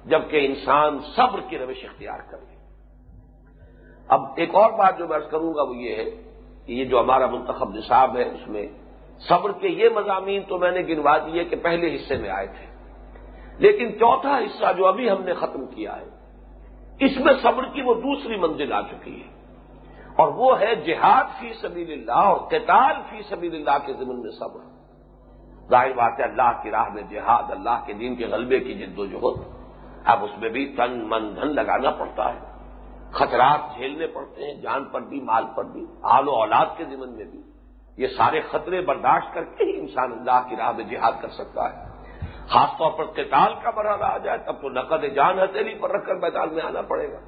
جبکہ 0.05 0.45
انسان 0.45 0.99
صبر 1.15 1.39
کی 1.49 1.57
روش 1.57 1.85
اختیار 1.85 2.19
کرے۔ 2.31 2.55
اب 4.07 4.21
ایک 4.35 4.55
اور 4.55 4.71
بات 4.71 4.97
جو 4.97 5.07
میں 5.07 5.19
کروں 5.19 5.53
گا 5.55 5.61
وہ 5.61 5.75
یہ 5.75 5.95
ہے 5.95 6.05
کہ 6.65 6.71
یہ 6.73 6.85
جو 6.85 6.99
ہمارا 6.99 7.25
منتخب 7.25 7.75
نصاب 7.75 8.17
ہے، 8.17 8.23
اس 8.23 8.47
میں 8.47 8.67
صبر 9.19 9.51
کے 9.51 9.67
یہ 9.67 9.89
مضامین 9.89 10.41
تو 10.47 10.57
میں 10.57 10.71
نے 10.71 10.79
گنوا 10.79 11.17
دیے 11.17 11.43
کہ 11.43 11.55
پہلے 11.55 11.95
حصے 11.95 12.17
میں 12.17 12.29
آئے 12.29 12.47
تھے۔ 12.47 12.72
لیکن 13.57 13.91
چوتھا 13.91 14.37
حصہ 14.37 14.73
جو 14.77 14.87
ابھی 14.87 15.09
ہم 15.09 15.23
نے 15.23 15.33
ختم 15.33 15.65
کیا 15.65 15.95
ہے، 15.95 16.05
اس 16.99 17.11
میں 17.19 17.33
صبر 17.41 17.63
کی 17.63 17.81
وہ 17.81 17.93
دوسری 17.93 18.35
منزل 18.35 18.73
آ 18.73 18.81
چکی 18.81 19.23
ہے۔ 19.23 19.33
اور 20.17 20.27
وہ 20.27 20.59
ہے 20.59 20.75
جہاد 20.75 21.39
فی 21.39 21.53
سبیل 21.53 21.91
اللہ 21.91 22.11
اور 22.11 22.37
قتال 22.37 22.95
فی 23.09 23.21
سبیل 23.29 23.55
اللہ 23.55 23.85
کے 23.85 23.93
ضمن 23.93 24.21
میں 24.21 24.31
صبر۔ 24.31 24.59
ظاہر 25.69 25.93
بات 25.93 26.19
ہے، 26.19 26.23
اللہ 26.23 26.63
کی 26.63 26.71
راہ 26.71 26.89
میں 26.93 27.03
جہاد، 27.09 27.43
اللہ 27.49 27.83
کے 27.85 27.93
دین 27.93 28.15
کے 28.15 28.25
غلبے 28.25 28.59
کی 28.59 28.73
جد 28.73 28.99
و 28.99 29.05
جہد۔ 29.05 29.43
اب 30.05 30.23
اس 30.23 30.29
میں 30.37 30.49
بھی 30.49 30.75
تن 30.77 31.09
من 31.09 31.35
دھن 31.35 31.55
لگانا 31.55 31.91
پڑتا 31.91 32.33
ہے۔ 32.33 32.39
خطرات 33.11 33.59
جھیلنے 33.75 34.07
پڑتے 34.07 34.47
ہیں، 34.47 34.61
جان 34.61 34.85
پر 34.85 35.01
بھی، 35.01 35.21
مال 35.21 35.43
پر 35.55 35.63
بھی، 35.63 35.85
آل 36.01 36.27
و 36.27 36.31
اولاد 36.31 36.65
کے 36.77 36.85
ضمن 36.85 37.15
میں 37.15 37.25
بھی۔ 37.25 37.41
یہ 37.97 38.07
سارے 38.07 38.41
خطرے 38.41 38.81
برداشت 38.81 39.33
کر 39.33 39.43
کے 39.43 39.63
ہی 39.63 39.79
انسان 39.79 40.11
اللہ 40.11 40.49
کی 40.49 40.55
راہ 40.55 40.71
میں 40.71 40.85
جہاد 40.85 41.11
کر 41.21 41.29
سکتا 41.29 41.73
ہے۔ 41.73 41.92
خاص 42.49 42.69
طور 42.77 42.91
پر 42.91 43.03
قتال 43.05 43.53
کا 43.63 43.71
مرحلہ 43.75 44.03
آ 44.03 44.17
جائے 44.17 44.37
تب 44.37 44.61
تو 44.61 44.69
نقد 44.69 45.15
جان 45.15 45.39
ہتھیلی 45.39 45.75
پر 45.75 45.91
رکھ 45.91 46.07
کر 46.07 46.15
میدان 46.15 46.53
میں 46.53 46.63
آنا 46.63 46.81
پڑے 46.81 47.11
گا۔ 47.11 47.19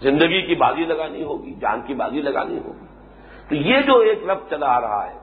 زندگی 0.00 0.46
کی 0.46 0.54
بازی 0.54 0.84
لگانی 0.84 1.22
ہوگی، 1.22 1.54
جان 1.54 1.82
کی 1.82 1.94
بازی 1.94 2.22
لگانی 2.22 2.58
ہوگی۔ 2.58 2.86
تو 3.48 3.54
یہ 3.54 3.82
جو 3.82 3.98
ایک 3.98 4.18
لفظ 4.22 4.50
چلا 4.50 4.76
آ 4.76 4.80
رہا 4.80 5.10
ہے 5.10 5.18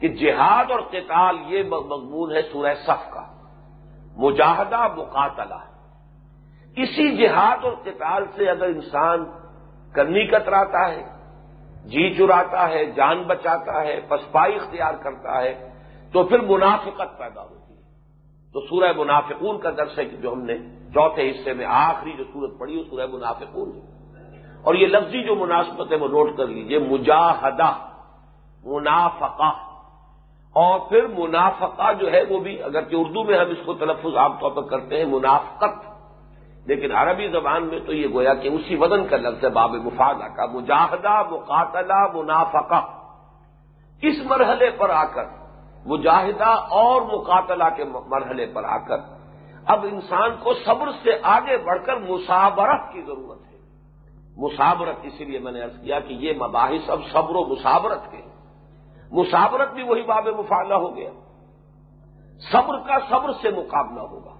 کہ 0.00 0.08
جہاد 0.08 0.70
اور 0.70 0.80
قتال 0.80 1.36
یہ 1.46 1.62
مضمون 1.62 2.36
ہے 2.36 2.42
سورہ 2.42 2.74
صف 2.74 3.10
کا۔ 3.10 3.26
مجاہدہ 4.16 4.88
مقاتلہ 4.96 5.54
اسی 6.76 7.16
جہاد 7.16 7.64
اور 7.64 7.72
قتال 7.72 8.24
سے 8.34 8.50
اگر 8.50 8.66
انسان 8.66 9.24
کرنی 9.92 10.26
کتراتا 10.26 10.90
ہے 10.90 11.20
جی 11.84 12.14
چراتا 12.14 12.68
ہے، 12.68 12.86
جان 12.86 13.22
بچاتا 13.22 13.82
ہے، 13.82 14.00
پسپائی 14.08 14.56
اختیار 14.56 14.94
کرتا 14.94 15.42
ہے، 15.42 15.68
تو 16.12 16.24
پھر 16.24 16.38
منافقت 16.38 17.18
پیدا 17.18 17.42
ہو 17.42 17.59
تو 18.52 18.60
سورہ 18.60 18.92
منافقون 18.96 19.58
کا 19.58 19.70
درس 19.70 19.98
ہے 19.98 20.04
جو 20.04 20.32
ہم 20.32 20.42
نے 20.42 20.56
چوتھے 20.94 21.30
حصے 21.30 21.52
میں 21.52 21.66
آخری 21.66 22.12
جو 22.12 22.24
سورت 22.24 22.50
پڑھی 22.58 22.76
وہ 22.76 22.84
سورہ 22.90 23.06
منافقون 23.12 23.72
ہے۔ 23.76 24.00
اور 24.62 24.74
یہ 24.74 24.86
لفظی 24.86 25.22
جو 25.22 25.34
مناسبت 25.34 25.92
ہے 25.92 25.96
وہ 25.96 26.08
نوٹ 26.08 26.36
کر 26.36 26.46
لیجیے، 26.46 26.78
مجاہدہ، 26.78 27.72
منافقہ۔ 28.64 29.52
اور 30.52 30.80
پھر 30.88 31.06
منافقہ 31.06 31.92
جو 31.92 32.12
ہے 32.12 32.22
وہ 32.28 32.40
بھی 32.40 32.62
اگرچہ 32.62 32.94
اردو 32.94 33.24
میں 33.24 33.38
ہم 33.38 33.50
اس 33.50 33.58
کو 33.64 33.74
تلفظ 33.74 34.16
عام 34.16 34.32
طور 34.40 34.50
پر 34.50 34.62
کرتے 34.62 34.96
ہیں، 34.96 35.04
منافقت۔ 35.04 35.90
لیکن 36.66 36.96
عربی 36.96 37.28
زبان 37.28 37.66
میں 37.66 37.80
تو 37.80 37.92
یہ 37.92 38.06
گویا 38.12 38.34
کہ 38.34 38.48
اسی 38.48 38.76
وزن 38.76 39.06
کا 39.08 39.16
لفظ 39.16 39.44
ہے، 39.44 39.48
باب 39.48 39.70
مفادہ 39.70 40.28
کا۔ 40.36 40.46
مجاہدہ، 40.46 41.22
مقاتلہ، 41.30 42.16
منافقہ۔ 42.16 42.86
اس 44.02 44.14
مرحلے 44.24 44.70
پر 44.70 44.90
آ 44.90 45.04
کر 45.04 45.39
مجاہدہ 45.86 46.48
اور 46.70 47.02
مقاتلہ 47.02 47.64
کے 47.76 47.84
مرحلے 47.84 48.46
پر 48.46 48.64
آ 48.64 48.78
کر۔ 48.78 48.96
اب 49.66 49.86
انسان 49.92 50.30
کو 50.42 50.54
صبر 50.54 50.90
سے 51.02 51.10
آگے 51.22 51.56
بڑھ 51.56 51.84
کر 51.86 51.96
مسابرت 51.96 52.92
کی 52.92 53.02
ضرورت 53.02 53.52
ہے۔ 53.52 53.58
مسابرت 54.36 54.96
اسی 55.02 55.24
لیے 55.24 55.38
میں 55.38 55.52
نے 55.52 55.62
ارض 55.62 55.82
کیا 55.82 56.00
کہ 56.00 56.12
یہ 56.12 56.32
مباحث 56.36 56.90
اب 56.90 57.00
صبر 57.12 57.34
و 57.34 57.44
مسابرت 57.44 58.10
کے۔ 58.10 58.22
مسابرت 59.12 59.72
بھی 59.72 59.82
وہی 59.82 60.02
باب 60.02 60.28
مفالہ 60.28 60.74
ہو 60.74 60.96
گیا۔ 60.96 61.10
صبر 62.52 62.78
کا 62.78 62.98
صبر 63.10 63.32
سے 63.42 63.50
مقابلہ 63.50 64.00
ہوگا۔ 64.00 64.34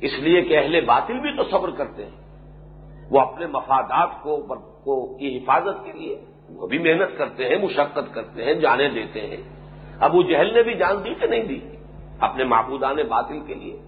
اس 0.00 0.12
لیے 0.18 0.42
کہ 0.42 0.58
اہل 0.58 0.84
باطل 0.84 1.20
بھی 1.20 1.36
تو 1.36 1.44
صبر 1.50 1.70
کرتے 1.70 2.06
ہیں۔ 2.06 2.26
وہ 3.10 3.20
اپنے 3.20 3.46
مفادات 3.46 4.08
کو 4.22 5.16
کی 5.18 5.38
حفاظت 5.38 5.84
کے 5.84 5.92
لیے 5.92 6.24
وہ 6.48 6.66
بھی 6.66 6.78
محنت 6.78 7.18
کرتے 7.18 7.48
ہیں، 7.48 7.64
مشقت 7.64 8.14
کرتے 8.14 8.44
ہیں، 8.44 8.54
جانے 8.54 8.88
دیتے 8.88 9.20
ہیں۔ 9.20 9.55
ابو 10.00 10.22
جہل 10.22 10.54
نے 10.54 10.62
بھی 10.62 10.74
جان 10.74 11.04
دی 11.04 11.14
کہ 11.14 11.26
نہیں 11.26 11.44
دی؟ 11.44 11.60
اپنے 12.20 12.44
معبودان 12.44 12.96
باطل 13.08 13.40
کے 13.46 13.54
لیے۔ 13.54 13.80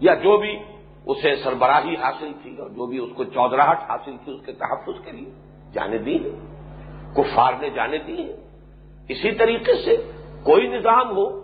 یا 0.00 0.14
جو 0.14 0.36
بھی 0.36 0.58
اسے 1.06 1.36
سربراہی 1.36 1.94
حاصل 1.94 2.32
تھی 2.42 2.56
اور 2.56 2.70
جو 2.70 2.86
بھی 2.86 2.98
اس 2.98 3.10
کو 3.16 3.24
چودراہٹ 3.24 3.90
حاصل 3.90 4.16
تھی 4.24 4.34
اس 4.34 4.46
کے 4.46 4.52
تحفظ 4.52 5.04
کے 5.04 5.12
لیے۔ 5.12 5.30
جانے 5.72 5.98
دی 5.98 6.24
ہے 6.24 6.30
کفار 7.16 7.52
نے 7.60 7.70
جانے 7.70 7.98
دی 7.98 8.18
ہے 8.18 8.32
اسی 9.08 9.32
طریقے 9.32 9.74
سے 9.74 10.10
کوئی 10.42 10.68
نظام 10.68 11.10
ہو، 11.10 11.40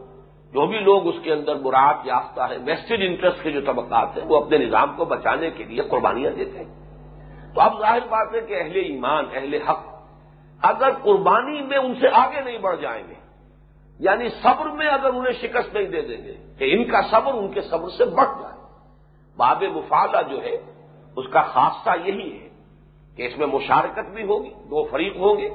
جو 0.53 0.67
بھی 0.67 0.79
لوگ 0.79 1.07
اس 1.07 1.15
کے 1.23 1.33
اندر 1.33 1.55
مراعات 1.55 1.97
یافتہ 2.05 2.41
ہے 2.41 2.57
ویسٹڈ 2.65 2.99
انٹرسٹ 3.01 3.43
کے 3.43 3.51
جو 3.51 3.61
طبقات 3.61 4.19
ہیں، 4.19 4.25
وہ 4.25 4.45
اپنے 4.45 4.59
نظام 4.59 4.97
کو 4.97 5.05
بچانے 5.05 5.51
کے 5.51 5.65
لیے 5.65 5.83
قربانیاں 5.83 6.31
دیتے 6.31 6.59
ہیں۔ 6.59 6.89
تو 7.55 7.61
اب 7.61 7.81
ظاہر 7.81 8.01
بات 8.01 8.35
ہے 8.35 8.41
کہ 8.41 8.63
اہل 8.63 8.77
ایمان، 8.77 9.25
اہل 9.35 9.55
حق 9.55 9.87
اگر 10.63 10.91
قربانی 11.03 11.63
میں 11.63 11.79
ان 11.79 11.95
سے 12.01 12.07
آگے 12.13 12.41
نہیں 12.41 12.59
بڑھ 12.59 12.81
جائیں 12.81 13.05
گے 13.09 13.15
یعنی 13.99 14.29
صبر 14.29 14.67
میں 14.67 14.89
اگر 14.89 15.11
انہیں 15.15 15.33
شکست 15.33 15.75
نہیں 15.75 15.87
دے 15.87 16.01
دیں 16.01 16.25
گے، 16.25 16.35
کہ 16.59 16.77
ان 16.77 16.85
کا 16.85 17.01
صبر 17.11 17.35
ان 17.35 17.53
کے 17.53 17.61
صبر 17.61 17.89
سے 17.89 18.05
بڑھ 18.05 18.43
جائے 18.43 18.59
باب 19.37 19.63
مفادہ 19.63 20.21
جو 20.31 20.43
ہے، 20.43 20.57
اس 21.17 21.29
کا 21.33 21.43
خاصہ 21.43 21.91
یہی 22.05 22.43
ہے 22.43 22.49
کہ 23.17 23.23
اس 23.23 23.39
میں 23.39 23.47
مشارکت 23.47 24.11
بھی 24.15 24.23
ہوگی، 24.23 24.51
دو 24.51 24.85
فریق 24.85 25.17
ہوں 25.17 25.39
گے 25.39 25.47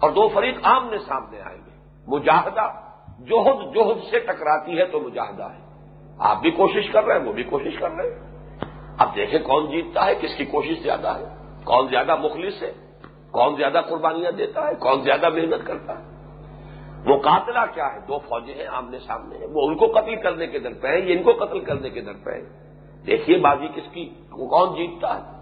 اور 0.00 0.10
دو 0.10 0.28
فریق 0.28 0.58
آمنے 0.62 0.98
سامنے 0.98 1.40
آئیں 1.40 1.58
گے۔ 1.58 1.70
مجاہدہ 2.06 2.90
جوہد 3.18 3.74
جوہد 3.74 3.98
سے 4.10 4.18
ٹکراتی 4.18 4.78
ہے 4.78 4.86
تو 4.86 5.00
مجاہدہ 5.00 5.42
ہے۔ 5.42 5.70
آپ 6.18 6.40
بھی 6.40 6.50
کوشش 6.50 6.90
کر 6.90 7.04
رہے 7.04 7.18
ہیں، 7.18 7.26
وہ 7.26 7.32
بھی 7.32 7.42
کوشش 7.42 7.78
کر 7.78 7.90
رہے 7.90 8.10
ہیں۔ 8.10 8.30
اب 8.98 9.14
دیکھیں 9.14 9.40
کون 9.40 9.70
جیتتا 9.70 10.06
ہے، 10.06 10.14
کس 10.14 10.36
کی 10.38 10.44
کوشش 10.44 10.82
زیادہ 10.82 11.18
ہے۔ 11.18 11.24
کون 11.64 11.88
زیادہ 11.88 12.16
مخلص 12.16 12.62
ہے، 12.62 12.72
کون 13.30 13.56
زیادہ 13.56 13.80
قربانیاں 13.88 14.32
دیتا 14.32 14.68
ہے، 14.68 14.74
کون 14.74 15.02
زیادہ 15.02 15.28
محنت 15.28 15.66
کرتا 15.66 15.98
ہے۔ 15.98 16.09
مقاتلہ 17.06 17.58
کیا 17.74 17.94
ہے؟ 17.94 17.98
دو 18.08 18.18
فوجیں 18.18 18.54
ہیں، 18.54 18.66
آمنے 18.66 18.98
سامنے 18.98 19.38
ہیں۔ 19.38 19.46
وہ 19.46 19.68
ان 19.68 19.76
کو 19.76 19.86
قتل 19.86 20.16
کرنے 20.16 20.46
کے 20.46 20.58
در 20.58 20.72
پہ 20.74 20.88
ہیں، 20.88 21.00
یہ 21.00 21.16
ان 21.16 21.22
کو 21.22 21.32
قتل 21.32 21.60
کرنے 21.60 21.90
کے 21.90 22.00
در 22.00 22.12
پہ 22.24 22.30
ہیں۔ 22.30 22.70
دیکھیے 23.06 23.38
بازی 23.38 23.66
کس 23.66 23.92
کی 23.92 24.08
کون 24.30 24.74
جیتتا 24.74 25.18
ہے؟ 25.18 25.40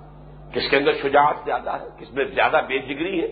کس 0.53 0.71
کے 0.71 0.77
اندر 0.77 0.93
شجاعت 0.93 1.35
زیادہ 1.45 1.71
ہے، 1.71 1.89
کس 1.99 2.13
میں 2.13 2.25
زیادہ 2.25 2.61
بے 2.69 2.79
جگری 2.79 3.23
ہے؟ 3.23 3.27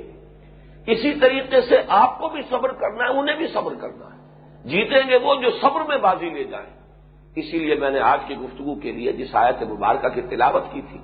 اسی 0.86 1.14
طریقے 1.20 1.60
سے 1.60 1.76
آپ 1.88 2.18
کو 2.18 2.28
بھی 2.28 2.42
صبر 2.50 2.72
کرنا 2.72 3.04
ہے، 3.04 3.18
انہیں 3.18 3.36
بھی 3.36 3.46
صبر 3.46 3.74
کرنا 3.74 4.06
ہے۔ 4.06 4.16
جیتیں 4.64 5.10
گے 5.10 5.16
وہ 5.16 5.34
جو 5.34 5.50
صبر 5.50 5.80
میں 5.88 5.98
بازی 5.98 6.30
لے 6.30 6.44
جائیں۔ 6.44 6.76
اسی 7.36 7.58
لیے 7.58 7.74
میں 7.74 7.90
نے 7.90 8.00
آج 8.00 8.20
کی 8.26 8.36
گفتگو 8.36 8.74
کے 8.74 8.92
لیے 8.92 9.12
جس 9.12 9.36
آیت 9.36 9.62
مبارکہ 9.62 10.08
کی 10.08 10.20
تلاوت 10.20 10.62
کی 10.72 10.80
تھی، 10.80 10.98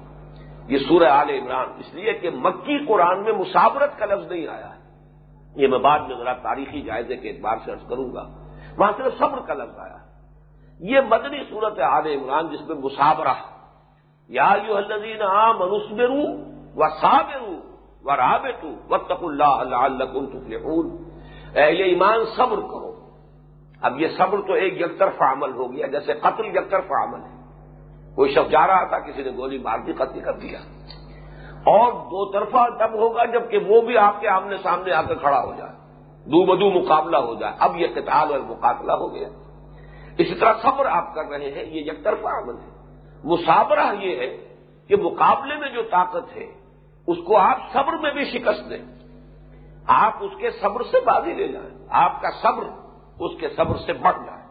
یہ 0.69 0.79
سورہ 0.79 1.09
آل 1.09 1.31
عمران، 1.31 1.67
اس 1.79 1.95
لیے 1.95 2.13
کہ 2.13 2.31
مکی 2.31 2.85
قرآن 2.87 3.23
میں 3.23 3.33
مساورت 3.33 3.99
کا 3.99 4.07
لفظ 4.07 4.33
نہیں 4.33 4.47
آیا 4.47 4.75
ہے۔ 4.77 4.82
یہ 5.55 5.69
میں 5.69 5.79
بعد 5.79 5.99
میں 5.99 6.17
ذرا 6.17 6.33
تاریخی 6.33 6.83
جائزے 6.83 7.17
کے 7.17 7.29
اعتبار 7.29 7.57
سے 7.65 7.73
عرض 7.73 7.89
کروں 7.89 8.15
گا۔ 8.15 8.29
وہاں 8.79 8.93
صرف 8.97 9.19
صبر 9.19 9.39
کا 9.47 9.55
لفظ 9.55 9.79
آیا۔ 9.79 9.97
یہ 10.81 11.01
مدنی 11.09 11.45
صورت 11.51 11.79
عال 11.79 12.07
عمران 12.07 12.49
جس 12.49 12.69
میں 12.69 12.77
مسابرہ۔ 12.77 13.33
یا 14.29 14.55
یو 14.69 14.77
الزین 14.77 15.23
عام 15.23 15.59
منسبرو 15.59 16.53
و 16.77 16.89
صابرو 16.89 17.73
و 18.05 18.17
رابطو 18.17 18.75
و 18.91 18.99
تق 18.99 19.25
اللہ 19.25 19.45
اللہ 19.45 19.85
اہل 21.55 21.83
ایمان، 21.83 22.19
صبر 22.37 22.57
کرو۔ 22.57 22.95
اب 23.83 24.01
یہ 24.01 24.09
صبر 24.19 24.41
تو 24.47 24.53
ایک 24.53 24.81
یکطرف 24.81 25.23
عمل 25.23 25.53
ہو 25.53 25.73
گیا، 25.73 25.87
جیسے 25.87 26.13
قتل 26.13 26.47
یکطرف 26.47 26.85
عمل 26.91 27.23
ہے۔ 27.25 27.43
کوئی 28.15 28.35
شخص 28.35 28.51
جا 28.51 28.67
رہا 28.67 28.85
تھا، 28.85 28.99
کسی 28.99 29.23
نے 29.23 29.31
گولی 29.37 29.59
مار 29.59 29.79
دی، 29.87 29.93
قتل 29.93 30.21
کر 30.21 30.33
دیا۔ 30.33 30.59
اور 31.65 31.93
دو 31.93 32.33
طرفہ 32.33 32.71
تب 32.79 32.95
ہوگا 32.95 33.25
جبکہ 33.25 33.59
وہ 33.59 33.81
بھی 33.81 33.99
آپ 33.99 34.21
کے 34.21 34.29
آمنے 34.29 34.57
سامنے 34.57 34.93
آ 34.93 35.03
کر 35.03 35.15
کھڑا 35.15 35.41
ہو 35.45 35.53
جائے 35.59 35.73
دو 36.25 36.45
بدو 36.45 36.71
مقابلہ 36.71 37.17
ہو 37.17 37.35
جائے۔ 37.35 37.53
اب 37.59 37.77
یہ 37.77 37.87
قتال 37.95 38.33
اور 38.33 38.41
مقابلہ 38.41 38.93
ہو 38.93 39.15
گیا۔ 39.15 39.29
اسی 40.19 40.35
طرح 40.35 40.53
صبر 40.63 40.87
آپ 40.87 41.15
کر 41.15 41.25
رہے 41.25 41.51
ہیں، 41.51 41.65
یہ 41.65 41.81
یک 41.81 42.05
طرفہ 42.05 42.29
عمل 42.29 42.55
ہے۔ 42.55 42.99
مسابرہ 43.25 43.95
یہ 44.01 44.17
ہے 44.17 44.55
کہ 44.89 44.97
مقابلے 44.97 45.57
میں 45.57 45.69
جو 45.69 45.83
طاقت 45.83 46.37
ہے، 46.37 46.47
اس 47.07 47.17
کو 47.27 47.39
آپ 47.39 47.57
صبر 47.73 47.93
میں 47.93 48.13
بھی 48.13 48.25
شکست 48.25 48.71
دیں۔ 48.71 48.85
آپ 49.87 50.13
اس 50.21 50.31
کے 50.39 50.51
صبر 50.51 50.83
سے 50.83 51.01
بازی 51.01 51.33
لے 51.33 51.49
جائیں۔ 51.49 51.87
آپ 51.91 52.23
کا 52.23 52.29
صبر 52.43 52.65
اس 53.19 53.41
کے 53.41 53.49
صبر 53.49 53.77
سے 53.87 53.93
بڑھ 53.93 54.27
جائے۔ 54.27 54.43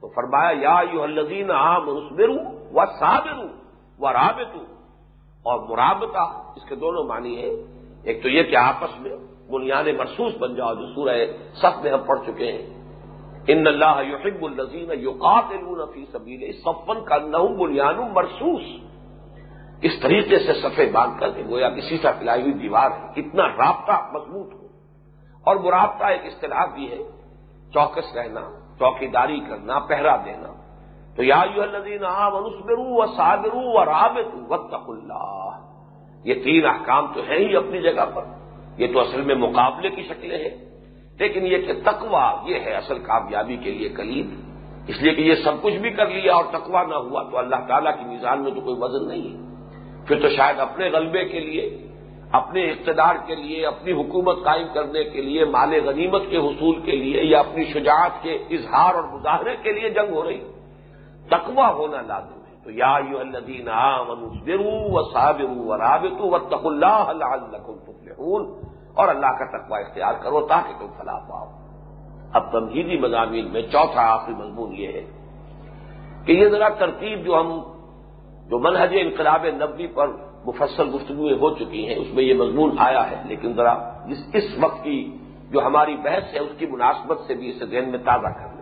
تو 0.00 0.08
فرمایا، 0.08 0.50
یا 0.50 0.80
یو 0.92 1.02
الزین 1.02 1.50
عام 1.50 1.88
رسبرو 1.88 2.34
و 2.72 2.84
صابروں 2.86 3.48
و 3.98 4.12
رابطوں 4.12 4.77
اور 5.42 5.68
مرابطہ 5.68 6.52
اس 6.56 6.68
کے 6.68 6.74
دونوں 6.74 7.04
معنی 7.04 7.36
ہیں۔ 7.36 7.78
ایک 8.02 8.22
تو 8.22 8.28
یہ 8.28 8.42
کہ 8.42 8.56
آپس 8.56 9.00
میں 9.00 9.16
بنیاد 9.50 9.84
مرسوس 9.98 10.32
بن 10.38 10.54
جاؤ، 10.54 10.74
جو 10.74 10.94
سورہ 10.94 11.16
سخت 11.54 11.82
میں 11.82 11.92
ہم 11.92 11.98
پڑھ 12.06 12.18
چکے 12.26 12.52
ہیں۔ 12.52 12.78
ان 13.46 13.66
اللہ 13.66 14.02
یحب 14.08 14.44
الزین 14.44 14.90
یقاتلون 14.90 15.92
فی 15.94 16.04
سبیل 16.12 16.52
صفن 16.52 17.04
کا 17.04 17.16
نہ 17.16 17.36
بنیاد 17.36 17.94
مرسوس۔ 17.94 18.64
اس 19.82 19.92
طریقے 20.02 20.38
سے 20.38 20.52
صفے 20.52 20.90
باندھ 20.92 21.20
کر 21.20 21.30
کے 21.30 21.42
گویا 21.48 21.70
کسی 21.70 21.98
سا 21.98 22.10
پلائی 22.18 22.42
ہوئی 22.42 22.52
دیوار 22.52 22.90
ہے 22.90 23.06
اتنا 23.16 23.48
رابطہ 23.48 24.10
مضبوط 24.12 24.54
ہو۔ 24.54 24.66
اور 25.44 25.56
مرابطہ 25.56 26.04
ایک 26.04 26.20
اصطلاح 26.24 26.64
بھی 26.64 26.90
ہے، 26.90 26.98
چوکس 27.74 28.16
رہنا، 28.16 28.40
چوکیداری 28.78 29.40
کرنا، 29.40 29.78
پہرا 29.78 30.16
دینا۔ 30.16 30.57
تو 31.18 31.24
یا 31.24 31.40
الذین 31.40 32.02
منسبرو 32.32 32.82
و 32.82 33.06
و 33.54 33.84
رابط 33.84 34.52
و 34.52 34.54
اللہ۔ 34.92 35.50
یہ 36.24 36.34
تین 36.44 36.66
احکام 36.66 37.06
تو 37.14 37.20
ہیں 37.20 37.38
ہی 37.38 37.56
اپنی 37.56 37.82
جگہ 37.82 38.06
پر۔ 38.14 38.24
یہ 38.78 38.86
تو 38.92 39.00
اصل 39.00 39.20
میں 39.20 39.34
مقابلے 39.34 39.90
کی 39.90 40.02
شکلیں 40.02 40.38
ہیں۔ 40.38 40.56
لیکن 41.18 41.46
یہ 41.46 41.58
کہ 41.58 41.72
تقوا 41.84 42.42
یہ 42.46 42.54
ہے 42.54 42.72
اصل 42.72 42.98
کامیابی 42.98 43.56
کے 43.56 43.70
لیے 43.70 43.88
کلید 43.88 44.26
اس 44.88 45.02
لیے 45.02 45.14
کہ 45.14 45.20
یہ 45.20 45.34
سب 45.34 45.62
کچھ 45.62 45.74
بھی 45.74 45.90
کر 45.90 46.06
لیا 46.06 46.34
اور 46.34 46.44
تقوا 46.44 46.82
نہ 46.82 46.94
ہوا 46.94 47.22
تو 47.22 47.38
اللہ 47.38 47.56
تعالیٰ 47.68 47.92
کی 47.98 48.04
میزان 48.04 48.42
میں 48.42 48.50
تو 48.50 48.60
کوئی 48.60 48.76
وزن 48.78 49.08
نہیں 49.08 49.34
ہے۔ 49.34 49.54
پھر 50.06 50.20
تو 50.20 50.28
شاید 50.28 50.60
اپنے 50.60 50.88
غلبے 50.88 51.24
کے 51.24 51.40
لیے، 51.40 51.88
اپنے 52.32 52.70
اقتدار 52.70 53.14
کے 53.26 53.34
لیے، 53.34 53.66
اپنی 53.66 53.92
حکومت 53.92 54.44
قائم 54.44 54.66
کرنے 54.74 55.04
کے 55.04 55.22
لیے، 55.22 55.44
مال 55.44 55.80
غنیمت 55.84 56.22
کے 56.30 56.36
حصول 56.36 56.80
کے 56.80 56.92
لیے 56.92 57.24
یا 57.24 57.40
اپنی 57.40 57.64
شجاعت 57.64 58.22
کے 58.22 58.34
اظہار 58.50 58.94
اور 58.94 59.04
مظاہرے 59.04 59.56
کے 59.62 59.72
لیے 59.72 59.90
جنگ 59.90 60.12
ہو 60.12 60.24
رہی۔ 60.24 60.40
ہے 60.40 60.57
تقوا 61.30 61.72
ہونا 61.72 62.00
لازم 62.00 62.34
ہے۔ 62.34 62.48
تو 62.64 62.70
یا 62.70 62.98
یو 63.10 63.18
الدین 63.18 63.68
و 64.92 65.02
صابرو 65.12 65.66
و 65.66 65.76
رابطو 65.76 66.30
و 66.30 66.38
تق 66.38 66.66
اللہ 66.66 66.86
اللہ 66.86 67.56
اور 68.94 69.08
اللہ 69.08 69.26
کا 69.26 69.58
تقوی 69.58 69.80
اختیار 69.80 70.12
کرو 70.22 70.46
تاکہ 70.46 70.78
تم 70.78 70.86
فلاح 70.98 71.18
پاؤ۔ 71.18 71.46
اب 72.32 72.52
تمہیدی 72.52 72.98
مضامین 72.98 73.52
میں 73.52 73.62
چوتھا 73.62 74.12
آخری 74.12 74.34
مضمون 74.34 74.76
یہ 74.76 74.88
ہے 74.88 75.04
کہ 76.26 76.32
یہ 76.32 76.48
ذرا 76.48 76.68
ترتیب 76.68 77.24
جو 77.24 77.40
ہم 77.40 77.60
جو 78.48 78.58
منہج 78.58 78.96
انقلاب 79.00 79.46
نبی 79.46 79.86
پر 79.86 80.08
مفصل 80.44 80.94
گفتگویں 80.94 81.34
ہو 81.34 81.54
چکی 81.54 81.88
ہیں، 81.88 81.94
اس 81.94 82.14
میں 82.14 82.24
یہ 82.24 82.34
مضمون 82.34 82.76
آیا 82.78 83.10
ہے۔ 83.10 83.22
لیکن 83.24 83.54
ذرا 83.54 83.72
اس 84.08 84.18
اس 84.32 84.44
وقت 84.60 84.84
کی 84.84 85.16
جو 85.50 85.66
ہماری 85.66 85.96
بحث 85.96 86.34
ہے، 86.34 86.38
اس 86.38 86.58
کی 86.58 86.66
مناسبت 86.66 87.18
سے 87.26 87.34
بھی 87.34 87.50
اسے 87.50 87.66
ذہن 87.66 87.90
میں 87.90 87.98
تازہ 87.98 88.26
کر 88.26 88.54
لیں 88.54 88.57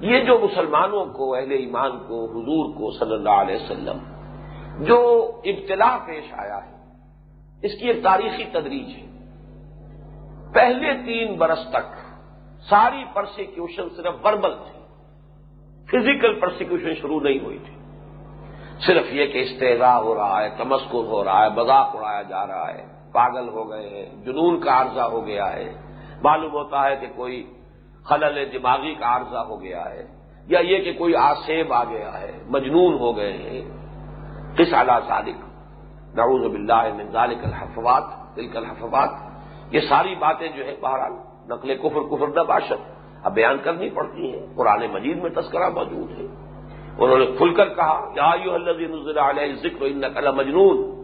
یہ 0.00 0.20
جو 0.20 0.38
مسلمانوں 0.38 1.04
کو، 1.06 1.34
اہل 1.34 1.50
ایمان 1.50 1.90
کو، 1.90 2.24
حضور 2.24 2.74
کو 2.74 2.90
صلی 2.90 3.12
اللہ 3.12 3.30
علیہ 3.30 3.56
وسلم، 3.56 3.98
جو 4.84 5.30
ابتلا 5.44 5.98
پیش 6.06 6.24
آیا 6.32 6.58
ہے، 6.66 6.76
اس 7.62 7.80
کی 7.80 7.86
ایک 7.86 8.02
تاریخی 8.02 8.44
تدریج 8.52 8.88
ہے۔ 8.88 9.06
پہلے 10.54 10.94
تین 11.06 11.36
برس 11.36 11.66
تک 11.70 12.00
ساری 12.68 13.04
پرسیکیوشن 13.14 13.88
صرف 13.96 14.14
وربل 14.24 14.54
تھی 14.54 14.80
فزیکل 15.90 16.40
پرسیکیوشن 16.40 16.94
شروع 16.94 17.20
نہیں 17.20 17.38
ہوئی 17.38 17.58
تھی۔ 17.58 17.74
صرف 18.86 19.04
یہ 19.10 19.26
کہ 19.26 19.38
استحضا 19.38 20.00
ہو 20.00 20.14
رہا 20.14 20.42
ہے، 20.42 20.48
تمسکر 20.58 21.04
ہو 21.12 21.24
رہا 21.24 21.44
ہے، 21.44 21.50
مذاق 21.50 21.96
اڑایا 21.96 22.22
جا 22.22 22.46
رہا 22.46 22.74
ہے، 22.74 22.86
پاگل 23.12 23.48
ہو 23.48 23.70
گئے 23.70 23.88
ہیں، 23.88 24.24
جنون 24.24 24.60
کا 24.60 24.72
عارضہ 24.72 25.00
ہو 25.00 25.26
گیا 25.26 25.52
ہے۔ 25.52 25.72
معلوم 26.22 26.52
ہوتا 26.52 26.84
ہے 26.84 26.96
کہ 26.96 27.06
کوئی 27.16 27.52
خلل 28.04 28.52
دماغی 28.52 28.94
کا 28.94 29.06
عارضہ 29.06 29.38
ہو 29.38 29.62
گیا 29.62 29.90
ہے 29.90 30.06
یا 30.46 30.60
یہ 30.60 30.78
کہ 30.78 30.92
کوئی 30.92 31.14
آسیب 31.14 31.72
آ 31.72 31.84
گیا 31.84 32.20
ہے، 32.20 32.42
مجنون 32.46 32.94
ہو 32.94 33.16
گئے 33.16 33.32
ہیں۔ 33.32 33.62
کس 34.56 34.74
اعلی 34.74 34.92
صادق 35.08 35.44
نعوذ 36.14 36.40
باللہ 36.40 36.94
من 36.94 37.10
ذالک 37.10 37.44
الحفوات، 37.44 38.36
تلک 38.36 38.56
الحفوات۔ 38.56 39.10
یہ 39.70 39.80
ساری 39.80 40.14
باتیں 40.14 40.48
جو 40.48 40.64
ہے 40.64 40.76
بہرحال 40.80 41.12
نقل 41.48 41.76
کفر 41.76 42.00
کفر 42.10 42.26
نہ 42.28 42.40
باشد۔ 42.40 42.90
اب 43.22 43.34
بیان 43.34 43.58
کرنی 43.62 43.90
پڑتی 43.90 44.32
ہیں۔ 44.32 44.46
قرآن 44.56 44.86
مجید 44.92 45.22
میں 45.22 45.30
تذکرہ 45.30 45.68
موجود 45.68 46.10
ہے۔ 46.10 46.26
انہوں 46.98 47.18
نے 47.18 47.26
کھل 47.26 47.54
کر 47.54 47.68
کہا، 47.68 48.12
یا 48.16 48.34
نزل 48.76 49.18
علیہ 49.18 49.54
ذکر 49.54 49.82
ان 49.82 50.00
نقل 50.00 50.32
مجنون 50.32 51.00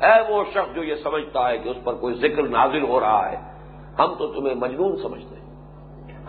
اے 0.00 0.32
وہ 0.32 0.44
شخص 0.50 0.74
جو 0.74 0.82
یہ 0.84 0.94
سمجھتا 0.94 1.48
ہے 1.48 1.58
کہ 1.58 1.68
اس 1.68 1.76
پر 1.84 1.94
کوئی 1.94 2.14
ذکر 2.14 2.42
نازل 2.42 2.82
ہو 2.82 3.00
رہا 3.00 3.32
ہے، 3.32 3.36
ہم 3.98 4.14
تو 4.14 4.26
تمہیں 4.26 4.54
مجنون 4.54 4.96
سمجھتے 4.96 5.34
ہیں۔ 5.34 5.39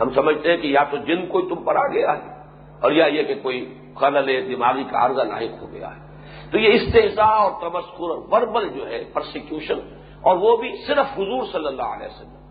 ہم 0.02 0.14
سمجھتے 0.14 0.50
ہیں 0.50 0.58
کہ 0.58 0.68
یا 0.68 0.84
تو 0.84 0.98
جن 0.98 1.26
کوئی 1.26 1.50
تم 1.50 1.64
پر 1.64 1.76
آ 1.76 1.88
گیا 1.88 2.12
ہے 2.12 2.42
اور 2.82 2.92
یا 2.92 3.06
یہ 3.06 3.24
کہ 3.24 3.36
کوئی 3.42 3.78
خلل 3.96 4.56
دماغی 4.56 4.84
کا 4.84 5.06
عرضہ 5.06 5.22
لاحق 5.22 5.62
ہو 5.62 5.72
گیا 5.72 5.88
ہے۔ 5.88 6.12
تو 6.52 6.58
یہ 6.58 6.74
استحصا 6.74 7.24
اور 7.24 7.52
تمسکر 7.62 8.10
اور 8.10 8.18
وربل 8.32 8.70
جو 8.70 8.88
ہے 8.88 9.04
پرسیکیوشن 9.14 9.80
اور 10.22 10.38
وہ 10.38 10.58
بھی 10.58 10.76
صرف 10.88 11.06
حضور 11.14 11.46
صلی 11.52 11.68
اللہ 11.68 11.82
علیہ 11.82 12.08
وسلم۔ 12.08 12.42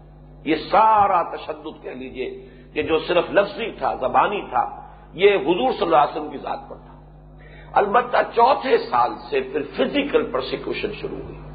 یہ 0.44 0.54
سارا 0.54 1.36
تشدد 1.36 1.82
کہہ 1.82 1.90
لیجیے 1.90 2.48
کہ 2.74 2.82
جو 2.82 2.98
صرف 2.98 3.24
لفظی 3.30 3.70
تھا، 3.70 3.94
زبانی 3.94 4.42
تھا، 4.50 4.90
یہ 5.12 5.36
حضور 5.36 5.72
صلی 5.72 5.82
اللہ 5.82 5.96
علیہ 5.96 6.20
وسلم 6.20 6.30
کی 6.30 6.38
ذات 6.38 6.58
پر 6.68 6.76
تھا۔ 6.76 6.90
البتہ 7.72 8.16
چوتھے 8.34 8.78
سال 8.78 9.10
سے 9.30 9.40
پھر 9.40 9.62
فزیکل 9.62 10.30
پرسیکیوشن 10.30 10.92
شروع 10.92 11.18
ہوئی۔ 11.18 11.49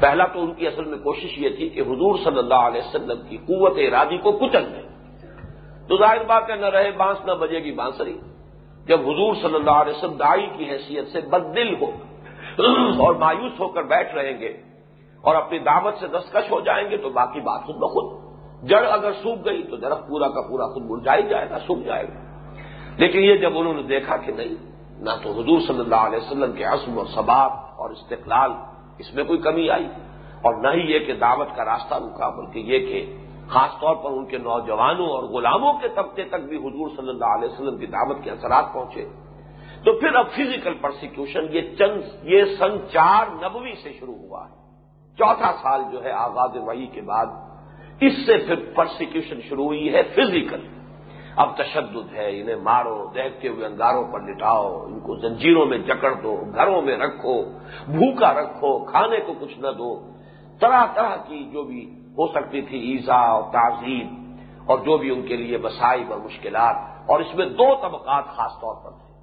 پہلا 0.00 0.26
تو 0.26 0.42
ان 0.42 0.54
کی 0.54 0.66
اصل 0.66 0.84
میں 0.84 0.98
کوشش 0.98 1.38
یہ 1.38 1.48
تھی 1.48 1.68
کہ 1.68 1.80
حضور 1.80 2.18
صلی 2.24 2.38
اللہ 2.38 2.54
علیہ 2.54 2.80
وسلم 2.80 3.28
کی 3.28 3.36
قوت 3.36 3.72
ارادی 3.76 4.16
کو 4.16 4.32
کچل 4.32 4.64
دیں۔ 4.64 4.82
تو 5.88 5.96
ظاہر 5.96 6.24
بات 6.26 6.50
ہے، 6.50 6.56
نہ 6.56 6.66
رہے 6.66 6.90
بانس، 6.90 7.26
نہ 7.26 7.32
بجے 7.32 7.58
گی 7.58 7.72
بانسری۔ 7.72 8.18
جب 8.86 9.00
حضور 9.00 9.34
صلی 9.34 9.54
اللہ 9.54 9.70
علیہ 9.70 9.92
وسلم 9.96 10.12
دائی 10.12 10.46
کی 10.56 10.70
حیثیت 10.70 11.08
سے 11.08 11.20
بددل 11.20 11.74
ہو 11.74 11.90
اور 13.06 13.14
مایوس 13.14 13.60
ہو 13.60 13.68
کر 13.68 13.82
بیٹھ 13.82 14.14
رہیں 14.14 14.40
گے 14.40 14.48
اور 15.20 15.34
اپنی 15.34 15.58
دعوت 15.58 15.94
سے 16.00 16.06
دستکش 16.06 16.50
ہو 16.50 16.60
جائیں 16.60 16.90
گے، 16.90 16.96
تو 16.96 17.08
باقی 17.08 17.40
بات 17.40 17.60
خود 17.66 17.76
بخود۔ 17.76 18.24
جڑ 18.68 18.86
اگر 18.86 19.12
سوکھ 19.12 19.44
گئی 19.44 19.62
تو 19.62 19.76
درخت 19.76 20.08
پورا 20.08 20.28
کا 20.28 20.40
پورا 20.40 20.66
خود 20.66 20.90
مرجائی 20.90 21.22
جائے 21.22 21.50
گا، 21.50 21.58
سوکھ 21.58 21.80
جائے 21.80 22.04
گا۔ 22.04 22.42
لیکن 22.96 23.18
یہ 23.18 23.36
جب 23.36 23.58
انہوں 23.58 23.74
نے 23.74 23.82
دیکھا 23.82 24.16
کہ 24.16 24.32
نہیں، 24.32 24.54
نہ 24.98 25.10
تو 25.22 25.30
حضور 25.30 25.60
صلی 25.66 25.80
اللہ 25.80 25.94
علیہ 25.94 26.18
وسلم 26.18 26.52
کے 26.52 26.64
عزم 26.64 26.98
و 26.98 27.04
ثباب 27.04 27.52
اور 27.52 27.90
استقلال 27.90 28.50
اس 28.98 29.14
میں 29.14 29.24
کوئی 29.24 29.38
کمی 29.38 29.70
آئی؟ 29.70 29.86
اور 30.42 30.54
نہ 30.54 30.68
ہی 30.68 30.92
یہ 30.92 30.98
کہ 30.98 31.12
دعوت 31.12 31.48
کا 31.56 31.64
راستہ 31.64 31.94
رکا، 31.94 32.28
بلکہ 32.28 32.58
یہ 32.58 32.78
کہ 32.78 33.16
خاص 33.48 33.70
طور 33.80 33.96
پر 33.96 34.10
ان 34.10 34.26
کے 34.26 34.38
نوجوانوں 34.38 35.06
اور 35.06 35.22
غلاموں 35.22 35.72
کے 35.72 35.88
طبقے 35.88 36.24
تک 36.24 36.48
بھی 36.48 36.56
حضور 36.56 36.88
صلی 36.96 37.08
اللہ 37.08 37.24
علیہ 37.24 37.48
وسلم 37.52 37.76
کی 37.76 37.86
دعوت 37.86 38.16
کے 38.24 38.30
اثرات 38.30 38.64
پہنچے۔ 38.72 39.08
تو 39.84 39.92
پھر 39.92 40.14
اب 40.14 40.30
فزیکل 40.30 40.74
پرسیکیوشن 40.74 41.46
یہ 41.50 41.60
چند، 41.78 42.02
یہ 42.22 42.44
سن 42.58 42.88
چار 42.92 43.26
نبوی 43.26 43.74
سے 43.82 43.92
شروع 43.92 44.14
ہوا 44.14 44.46
ہے۔ 44.46 44.54
چوتھا 45.18 45.52
سال 45.62 45.82
جو 45.92 46.04
ہے 46.04 46.10
آغاز 46.10 46.56
وحی 46.56 46.86
کے 46.86 47.00
بعد، 47.00 47.26
اس 48.00 48.12
سے 48.26 48.38
پھر 48.46 48.54
پرسیکیوشن 48.74 49.40
شروع 49.40 49.64
ہوئی 49.64 49.94
ہے 49.94 50.02
فزیکل 50.02 50.66
اب 51.36 51.56
تشدد 51.56 52.14
ہے، 52.14 52.40
انہیں 52.40 52.56
مارو، 52.56 53.10
دیکھتے 53.14 53.48
ہوئے 53.48 53.66
انگاروں 53.66 54.12
پر 54.12 54.20
لٹاؤ، 54.20 54.82
ان 54.86 55.00
کو 55.00 55.16
زنجیروں 55.16 55.66
میں 55.66 55.78
جکڑ 55.78 56.14
دو، 56.14 56.42
گھروں 56.54 56.82
میں 56.82 56.96
رکھو، 56.96 57.42
بھوکا 57.86 58.34
رکھو، 58.34 58.84
کھانے 58.84 59.16
کو 59.26 59.32
کچھ 59.40 59.58
نہ 59.58 59.68
دو۔ 59.78 60.10
طرح 60.60 60.86
طرح 60.94 61.16
کی 61.16 61.50
جو 61.52 61.62
بھی 61.62 61.98
ہو 62.18 62.26
سکتی 62.26 62.62
تھی، 62.62 62.78
ایزا 62.78 63.16
اور 63.16 63.42
تعظیم، 63.52 64.36
اور 64.66 64.78
جو 64.78 64.98
بھی 64.98 65.10
ان 65.10 65.22
کے 65.22 65.36
لیے 65.36 65.58
مسائب 65.58 66.12
اور 66.12 66.20
مشکلات، 66.20 66.76
اور 67.10 67.20
اس 67.20 67.34
میں 67.34 67.46
دو 67.46 67.74
طبقات 67.82 68.24
خاص 68.26 68.52
طور 68.52 68.74
پر 68.84 68.90
تھے۔ 68.90 69.14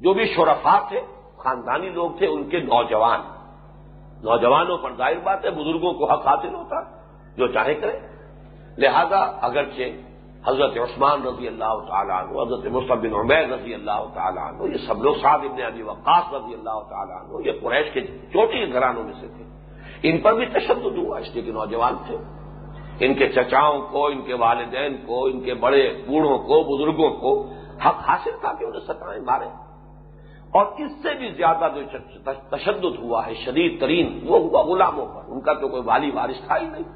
جو 0.00 0.14
بھی 0.14 0.24
شرفا 0.24 0.88
تھے، 0.88 1.00
خاندانی 1.36 1.88
لوگ 1.88 2.10
تھے، 2.18 2.26
ان 2.26 2.44
کے 2.44 2.60
نوجوان۔ 2.60 3.20
نوجوانوں 4.22 4.78
پر 4.78 4.94
ظاہر 4.96 5.18
بات 5.24 5.44
ہے، 5.44 5.50
بزرگوں 5.50 5.92
کو 5.92 6.12
حق 6.12 6.26
حاصل 6.26 6.54
ہوتا، 6.54 6.80
جو 7.36 7.46
چاہے 7.46 7.74
کرے۔ 7.74 7.98
لہذا 8.78 9.18
اگرچہ 9.18 10.15
حضرت 10.46 10.78
عثمان 10.78 11.22
رضی 11.22 11.48
اللہ 11.48 11.74
تعالیٰ 11.88 12.22
عنہ، 12.22 12.42
حضرت 12.42 12.72
مصطف 12.72 12.90
بن 12.90 13.14
عمیر 13.14 13.48
رضی 13.48 13.74
اللہ 13.74 14.04
تعالیٰ 14.14 14.48
عنہ، 14.48 14.62
یہ 14.62 14.86
سب 14.86 15.02
لوگ، 15.02 15.14
سعد 15.14 15.38
ابن 15.38 15.62
ابی 15.62 15.82
وقاص 15.82 16.34
رضی 16.34 16.54
اللہ 16.54 16.78
تعالیٰ 16.88 17.16
عنہ، 17.16 17.46
یہ 17.46 17.52
قریش 17.62 17.90
کے 17.92 18.00
چوٹی 18.06 18.72
گھرانوں 18.72 19.02
میں 19.02 19.12
سے 19.20 19.26
تھے۔ 19.26 19.44
ان 20.02 20.20
پر 20.20 20.32
بھی 20.32 20.46
تشدد 20.46 20.98
ہوا، 20.98 21.18
اس 21.18 21.34
لیے 21.34 21.42
کہ 21.42 21.52
نوجوان 21.52 21.94
تھے۔ 22.06 22.16
ان 23.00 23.14
کے 23.14 23.28
چچاؤں 23.28 23.82
کو، 23.90 24.06
ان 24.06 24.22
کے 24.22 24.34
والدین 24.34 24.96
کو، 25.06 25.24
ان 25.24 25.40
کے 25.40 25.54
بڑے 25.54 26.02
بوڑھوں 26.06 26.38
کو، 26.38 26.62
بزرگوں 26.62 27.10
کو 27.10 27.52
حق 27.86 28.08
حاصل 28.08 28.30
تھا 28.40 28.52
کہ 28.52 28.64
انہیں 28.64 28.80
ستائیں 28.80 29.22
مارے 29.22 29.48
اور 30.50 30.66
اس 30.78 30.92
سے 31.02 31.14
بھی 31.14 31.30
زیادہ 31.30 31.68
جو 31.74 31.82
تشدد 32.50 32.98
ہوا 32.98 33.26
ہے، 33.26 33.34
شدید 33.34 33.80
ترین 33.80 34.20
وہ 34.26 34.38
ہوا 34.38 34.62
غلاموں 34.62 35.06
پر۔ 35.06 35.20
ان 35.28 35.40
کا 35.40 35.52
تو 35.52 35.68
کوئی 35.68 35.82
والی 35.84 36.10
وارث 36.10 36.46
تھا 36.46 36.56
ہی 36.60 36.66
نہیں، 36.66 36.88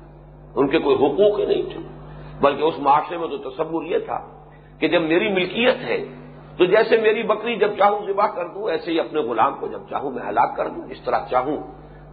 ان 0.55 0.68
کے 0.68 0.78
کوئی 0.78 0.96
حقوق 0.96 1.40
ہی 1.40 1.46
نہیں 1.46 1.62
تھے۔ 1.62 1.99
بلکہ 2.41 2.62
اس 2.62 2.78
معاشرے 2.78 3.18
میں 3.18 3.28
تو 3.28 3.51
تصور 3.51 3.84
یہ 3.84 3.99
تھا 3.99 4.18
کہ 4.78 4.88
جب 4.88 5.03
میری 5.03 5.28
ملکیت 5.28 5.76
ہے، 5.76 6.05
تو 6.59 6.64
جیسے 6.64 6.97
میری 6.97 7.22
بکری 7.22 7.57
جب 7.57 7.76
چاہوں 7.78 8.07
ذبح 8.07 8.26
کر 8.26 8.49
دوں، 8.49 8.70
ایسے 8.70 8.93
ہی 8.93 9.01
اپنے 9.01 9.20
غلام 9.20 9.55
کو 9.55 9.66
جب 9.66 9.80
چاہوں 9.91 10.11
میں 10.11 10.22
ہلاک 10.28 10.57
کر 10.57 10.68
دوں، 10.68 10.84
اس 10.91 11.01
طرح 11.05 11.20
چاہوں، 11.30 11.57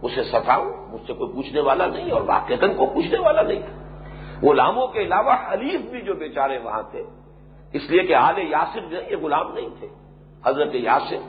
اسے 0.02 0.24
ستاؤں، 0.24 0.92
مجھ 0.92 1.06
سے 1.06 1.12
کوئی 1.12 1.32
پوچھنے 1.32 1.60
والا 1.60 1.86
نہیں 1.86 2.10
اور 2.10 2.20
واقع 2.20 2.54
کو 2.76 2.86
پوچھنے 2.86 3.18
والا 3.18 3.42
نہیں۔ 3.42 3.60
تھا 3.60 4.48
غلاموں 4.48 4.86
کے 4.86 5.00
علاوہ 5.00 5.34
حلیف 5.52 5.80
بھی 5.90 6.00
جو 6.00 6.14
بیچارے 6.14 6.58
وہاں 6.58 6.82
تھے، 6.90 7.02
اس 7.72 7.90
لیے 7.90 8.02
کہ 8.02 8.14
آل 8.14 8.38
یاسر 8.38 8.80
جو 8.80 8.96
یہ 9.10 9.16
غلام 9.16 9.52
نہیں 9.54 9.68
تھے۔ 9.78 9.88
حضرت 10.46 10.74
یاسر، 10.74 11.20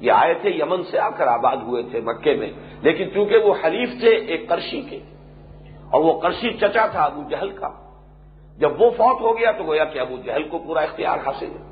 یہ 0.00 0.12
آئے 0.12 0.34
تھے 0.34 0.50
یمن 0.50 0.82
سے 0.82 0.98
آ 0.98 1.08
کر 1.10 1.26
آباد 1.26 1.56
ہوئے 1.56 1.82
تھے 1.82 2.00
مکے 2.00 2.34
میں۔ 2.34 2.52
لیکن 2.82 3.10
چونکہ 3.14 3.36
وہ 3.36 3.54
حلیف 3.64 3.90
تھے، 4.00 4.10
ایک 4.10 4.48
کرشی 4.48 4.80
کے، 4.82 5.00
اور 5.90 6.00
وہ 6.00 6.20
کرشی 6.20 6.52
چچا 6.52 6.86
تھا 6.86 7.02
ابو 7.02 7.22
جہل 7.30 7.50
کا 7.50 7.68
جب 8.60 8.82
وہ 8.82 8.90
فوت 8.90 9.20
ہو 9.20 9.38
گیا 9.38 9.50
تو 9.50 9.64
گویا 9.64 9.84
کہ 9.84 9.98
ابو 9.98 10.16
جہل 10.16 10.48
کو 10.48 10.58
پورا 10.58 10.80
اختیار 10.80 11.18
حاصل 11.18 11.50
ہے۔ 11.50 11.70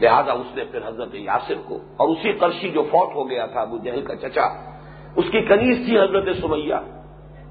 لہذا 0.00 0.32
اس 0.32 0.46
نے 0.54 0.64
پھر 0.64 0.88
حضرت 0.88 1.14
یاسر 1.14 1.54
کو 1.66 1.74
اور 1.96 2.08
اسی 2.08 2.32
کرشی 2.32 2.70
جو 2.70 2.82
فوت 2.82 3.14
ہو 3.14 3.30
گیا 3.30 3.46
تھا، 3.46 3.60
ابو 3.60 3.78
جہل 3.78 4.02
کا 4.02 4.16
چچا، 4.16 4.42
اس 5.16 5.24
کی 5.30 5.40
کنیز 5.40 5.86
تھی 5.86 5.98
حضرت 5.98 6.36
سمیہ۔ 6.36 6.74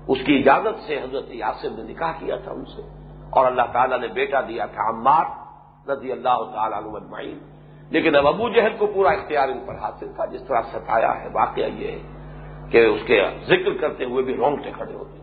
اس 0.08 0.18
کی 0.26 0.36
اجازت 0.36 0.88
سے 0.88 1.00
حضرت 1.00 1.26
یاسر 1.30 1.70
نے 1.70 1.84
نکاح 1.84 2.12
کیا 2.20 2.36
تھا 2.36 2.52
ان 2.52 2.66
سے۔ 2.66 2.82
اور 3.30 3.46
اللہ 3.46 3.62
تعالیٰ 3.74 4.00
نے 4.00 4.08
بیٹا 4.08 4.42
دیا 4.42 4.66
تھا 4.66 4.90
عمار 4.90 5.26
رضی 5.90 6.12
اللہ 6.12 6.44
تعالیٰ 6.56 6.84
عنہ 6.84 7.22
لیکن 7.90 8.16
اب 8.16 8.28
ابو 8.28 8.50
جہل 8.50 8.78
کو 8.78 8.86
پورا 8.86 9.10
اختیار 9.10 9.50
ان 9.50 9.60
پر 9.68 9.76
حاصل 9.76 10.14
تھا۔ 10.16 10.26
جس 10.26 10.42
طرح 10.48 10.62
ستایا 10.62 11.22
ہے، 11.22 11.28
واقعہ 11.34 11.64
یہ 11.64 11.92
ہے 11.92 12.00
کہ 12.72 12.86
اس 12.86 13.02
کے 13.08 13.24
ذکر 13.46 13.78
کرتے 13.82 14.06
ہوئے 14.06 14.24
بھی 14.24 14.38
رونگٹے 14.38 14.72
کھڑے 14.72 14.94
ہوتے 14.94 15.20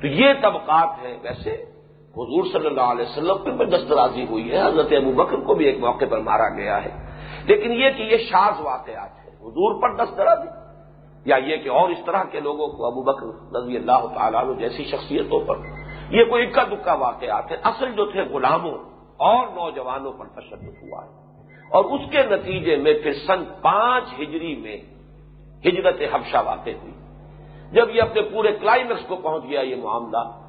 تو 0.00 0.06
یہ 0.06 0.32
طبقات 0.42 1.04
ہیں 1.04 1.16
ویسے 1.22 1.64
حضور 2.12 2.44
صلی 2.52 2.66
اللہ 2.66 2.80
علیہ 2.80 3.04
وسلم 3.08 3.38
پہ 3.44 3.50
بھی 3.50 3.64
دسترازی 3.64 4.26
ہوئی 4.30 4.50
ہے؟ 4.50 4.66
حضرت 4.66 4.88
ابو 4.90 5.12
بکر 5.12 5.36
کو 5.36 5.54
بھی 5.54 5.64
ایک 5.66 5.78
موقع 5.78 6.04
پر 6.10 6.18
مارا 6.18 6.48
گیا 6.48 6.84
ہے۔ 6.84 6.90
لیکن 7.44 7.72
یہ 7.72 7.90
کہ 7.96 8.02
یہ 8.02 8.16
شاز 8.16 8.60
واقعات 8.60 9.18
ہیں۔ 9.18 9.34
حضور 9.34 9.82
پر 9.82 10.04
دسترازی۔ 10.04 10.48
یا 11.24 11.36
یہ 11.36 11.56
کہ 11.56 11.68
اور 11.68 11.88
اس 11.88 11.98
طرح 12.06 12.24
کے 12.24 12.40
لوگوں 12.40 12.68
کو 12.68 12.86
ابو 12.86 13.02
بکر 13.02 13.56
رضی 13.56 13.76
اللہ 13.76 14.06
تعالیٰ 14.14 14.58
جیسی 14.58 14.84
شخصیتوں 14.84 15.40
پر۔ 15.40 15.54
یہ 16.10 16.24
کوئی 16.24 16.46
اکا 16.46 16.62
دکا 16.62 16.94
واقعات 16.94 17.50
ہیں۔ 17.50 17.58
اصل 17.64 17.92
جو 17.92 18.06
تھے 18.06 18.22
غلاموں 18.22 18.74
اور 19.16 19.46
نوجوانوں 19.46 20.12
پر 20.12 20.24
تشدد 20.26 20.82
ہوا 20.82 21.04
ہے۔ 21.04 21.10
اور 21.70 21.84
اس 21.84 22.00
کے 22.10 22.22
نتیجے 22.22 22.76
میں 22.76 22.94
پھر 23.02 23.12
سن 23.12 23.44
پانچ 23.62 24.04
ہجری 24.20 24.56
میں 24.56 24.76
ہجرت 25.68 26.14
حبشہ 26.14 26.36
واقع 26.44 26.70
ہوئی۔ 26.82 26.94
جب 27.72 27.90
یہ 27.90 28.02
اپنے 28.02 28.22
پورے 28.22 28.52
کلائمیکس 28.52 29.08
کو 29.08 29.16
پہنچ 29.16 29.44
گیا 29.44 29.60
یہ 29.60 29.76
معاملہ 29.76 30.41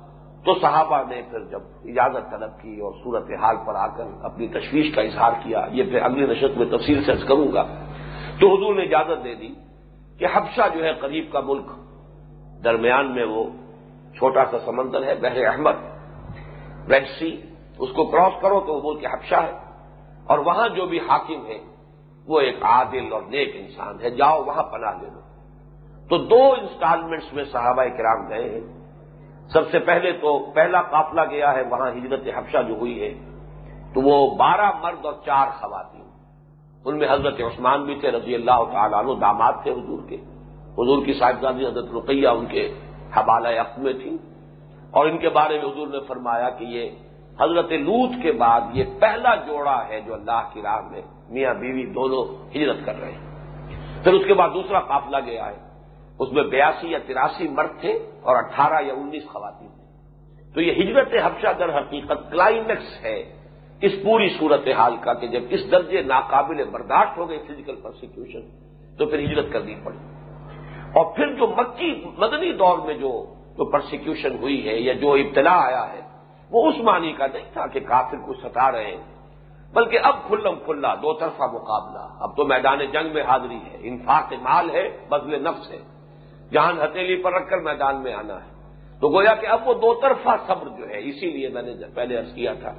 تو 0.46 0.54
صحابہ 0.62 0.98
نے 1.10 1.22
پھر 1.32 1.44
جب 1.52 1.62
اجازت 1.86 2.32
طلب 2.32 2.62
کی 2.62 2.80
اور 2.80 2.92
صورت 3.04 3.30
حال 3.42 3.58
پر 3.66 3.76
آ 3.76 3.88
کر 3.88 4.06
اپنی 4.24 4.48
تشویش 4.48 4.94
کا 4.96 5.02
اظہار 5.02 5.34
کیا، 5.44 5.66
یہ 5.72 5.84
پھر 5.84 6.02
اگلی 6.02 6.26
نشست 6.26 6.58
میں 6.58 6.66
تفصیل 6.78 7.04
سے 7.04 7.14
کروں 7.28 7.52
گا، 7.54 7.64
تو 8.40 8.48
حضور 8.56 8.76
نے 8.76 8.84
اجازت 8.84 9.24
دے 9.24 9.34
دی 9.36 9.54
کہ 10.20 10.26
حبشہ 10.34 10.68
جو 10.74 10.84
ہے 10.84 10.94
قریب 10.94 11.32
کا 11.32 11.40
ملک، 11.40 11.68
درمیان 12.64 13.14
میں 13.16 13.26
وہ 13.26 13.44
چھوٹا 14.16 14.44
سا 14.52 14.60
سمندر 14.66 15.04
ہے، 15.04 15.16
بحر 15.16 15.46
احمد 15.48 16.92
ریڈ 16.92 17.08
سی، 17.20 17.32
اس 17.80 17.90
کو 17.96 18.06
کراس 18.06 18.42
کرو 18.42 18.60
تو 18.60 18.74
وہ 18.74 18.82
ملک 18.84 19.06
حبشہ 19.06 19.42
ہے، 19.44 19.58
اور 20.28 20.40
وہاں 20.40 20.70
جو 20.70 20.86
بھی 20.86 21.00
حاکم 21.00 21.46
ہے 21.48 21.58
وہ 22.28 22.40
ایک 22.40 22.64
عادل 22.64 23.14
اور 23.14 23.22
نیک 23.22 23.56
انسان 23.56 24.00
ہے 24.02 24.10
جاؤ 24.10 24.44
وہاں 24.44 24.64
پناہ 24.64 25.02
لے 25.02 25.10
لو۔ 25.10 25.22
تو 26.10 26.18
دو 26.18 26.44
انسٹالمنٹس 26.54 27.34
میں 27.34 27.44
صحابہ 27.44 27.84
کرام 27.98 28.30
گئے 28.30 28.50
ہیں۔ 28.50 28.83
سب 29.54 29.72
سے 29.72 29.80
پہلے 29.80 30.12
تو 30.12 30.52
پہلا 30.52 30.82
قافلہ 30.82 31.22
گیا 31.30 31.54
ہے، 31.54 31.62
وہاں 31.62 31.92
ہجرت 31.92 32.22
حفشہ 32.38 32.58
جو 32.68 32.76
ہوئی 32.76 33.04
ہے، 33.04 33.14
تو 33.94 34.02
وہ 34.02 34.36
بارہ 34.36 34.72
مرد 34.82 35.06
اور 35.06 35.14
چار 35.26 35.48
خواتین۔ 35.60 36.04
ان 36.86 36.98
میں 36.98 37.08
حضرت 37.12 37.40
عثمان 37.40 37.84
بھی 37.84 37.96
تھے، 37.96 38.12
رضی 38.12 38.36
اللہ 38.36 38.64
تعالیٰ 38.72 39.00
عنہ، 39.00 39.20
داماد 39.20 39.54
تھے 39.64 39.72
حضور 39.72 40.10
کے۔ 40.10 40.16
حضور 40.74 41.06
کی 41.06 41.14
صاحبزادی 41.14 41.68
حضرت 41.68 41.86
رقیہ 41.96 42.28
ان 42.28 42.46
کے 42.46 42.80
حوالہ 43.18 43.48
عقد 43.48 43.78
میں 43.78 43.94
تھی۔ 43.94 44.18
اور 44.92 45.06
ان 45.06 45.18
کے 45.18 45.30
بارے 45.30 45.62
میں 45.62 45.72
حضور 45.72 45.88
نے 45.88 45.98
فرمایا 46.08 46.50
کہ 46.50 46.64
یہ 46.64 46.90
حضرت 47.42 47.72
لوت 47.72 48.24
کے 48.24 48.32
بعد 48.32 48.62
یہ 48.74 48.84
پہلا 49.00 49.36
جوڑا 49.36 49.88
ہے 49.88 50.02
جو 50.02 50.14
اللہ 50.14 50.42
کی 50.54 50.62
راہ 50.62 50.82
میں 50.92 51.02
میاں 51.30 51.54
بیوی 51.54 51.86
دونوں 51.86 52.50
ہجرت 52.58 52.86
کر 52.86 53.00
رہے 53.00 53.12
ہیں۔ 53.12 53.34
پھر 54.04 54.14
اس 54.14 54.22
کے 54.28 54.34
بعد 54.34 54.50
دوسرا 54.54 54.80
قافلہ 54.80 55.18
گیا 55.26 55.46
ہے۔ 55.46 55.73
اس 56.20 56.32
میں 56.32 56.44
بیاسی 56.44 56.92
یا 56.92 56.98
تراسی 57.08 57.48
مرد 57.48 57.80
تھے 57.80 57.92
اور 58.22 58.36
اٹھارہ 58.36 58.84
یا 58.84 58.94
انیس 58.94 59.24
خواتین 59.28 59.68
تھے۔ 59.68 59.84
تو 60.54 60.62
یہ 60.62 60.72
ہجرت 60.72 61.08
حفشہ 61.24 61.48
در 61.60 61.78
حقیقت 61.78 62.32
کلائمیکس 62.32 63.04
ہے 63.04 63.34
اس 63.82 63.92
پوری 64.04 64.30
صورت 64.40 64.68
حال 64.78 64.98
کا 65.02 65.14
کہ 65.14 65.28
جب 65.28 65.42
اس 65.50 65.72
درجے 65.72 66.02
ناقابل 66.02 66.64
برداشت 66.64 67.18
ہو 67.18 67.30
گئی 67.30 67.40
فزیکل 67.48 67.76
پروسیکیوشن 67.76 68.40
تو 68.98 69.06
پھر 69.06 69.20
ہجرت 69.20 69.46
کرنی 69.54 69.76
پڑی۔ 69.84 69.98
اور 70.94 71.16
پھر 71.16 71.34
جو 71.34 71.48
مکی، 71.48 72.06
مدنی 72.18 72.52
دور 72.52 72.78
میں 72.78 72.94
جو 72.94 73.26
جو 73.58 73.66
پرسیکیوشن 73.72 74.38
ہوئی 74.42 74.70
ہے 74.70 74.76
یا 74.80 74.94
جو 74.94 75.14
ابتلا 75.14 75.66
آیا 75.68 75.94
ہے، 75.94 76.00
وہ 76.52 76.70
اس 76.70 76.76
معنی 76.78 77.14
کا 77.14 77.28
نہیں 77.28 77.54
تھا 77.54 77.68
کہ 77.68 77.80
کافر 77.80 78.18
کو 78.18 78.34
ستا 78.34 78.72
رہے 78.72 78.86
ہیں۔ 78.86 79.04
بلکہ 79.74 80.00
اب 80.04 80.16
کھلم 80.28 80.56
کھلا، 80.66 80.96
دو 80.96 81.14
طرفہ 81.14 81.44
مقابلہ۔ 81.44 82.08
اب 82.20 82.38
تو 82.38 82.46
میدان 82.46 82.80
جنگ 82.80 83.14
میں 83.14 83.24
حاضری 83.24 83.56
ہے، 83.56 83.78
انفاق 83.80 84.34
مال 84.34 84.70
ہے 84.70 85.06
بدل 85.10 85.44
نفس 85.44 85.72
ہے۔ 85.72 85.93
جہان 86.54 86.82
ہتھیلی 86.82 87.24
پر 87.24 87.34
رکھ 87.34 87.50
کر 87.50 87.58
میدان 87.58 88.04
میں 88.04 88.14
آنا 88.14 88.36
ہے۔ 88.36 88.54
تو 89.02 89.10
گویا 89.10 89.36
کہ 89.36 89.48
اب 89.48 89.68
وہ 89.68 89.74
دو 89.74 89.94
طرفہ 89.94 90.30
صبر 90.48 90.68
جو 90.78 90.90
ہے، 90.90 91.00
اسی 91.00 91.32
لیے 91.32 91.50
میں 91.50 91.62
نے 91.62 91.72
پہلے 91.96 92.18
ارض 92.18 92.34
کیا 92.34 92.54
تھا 92.54 92.74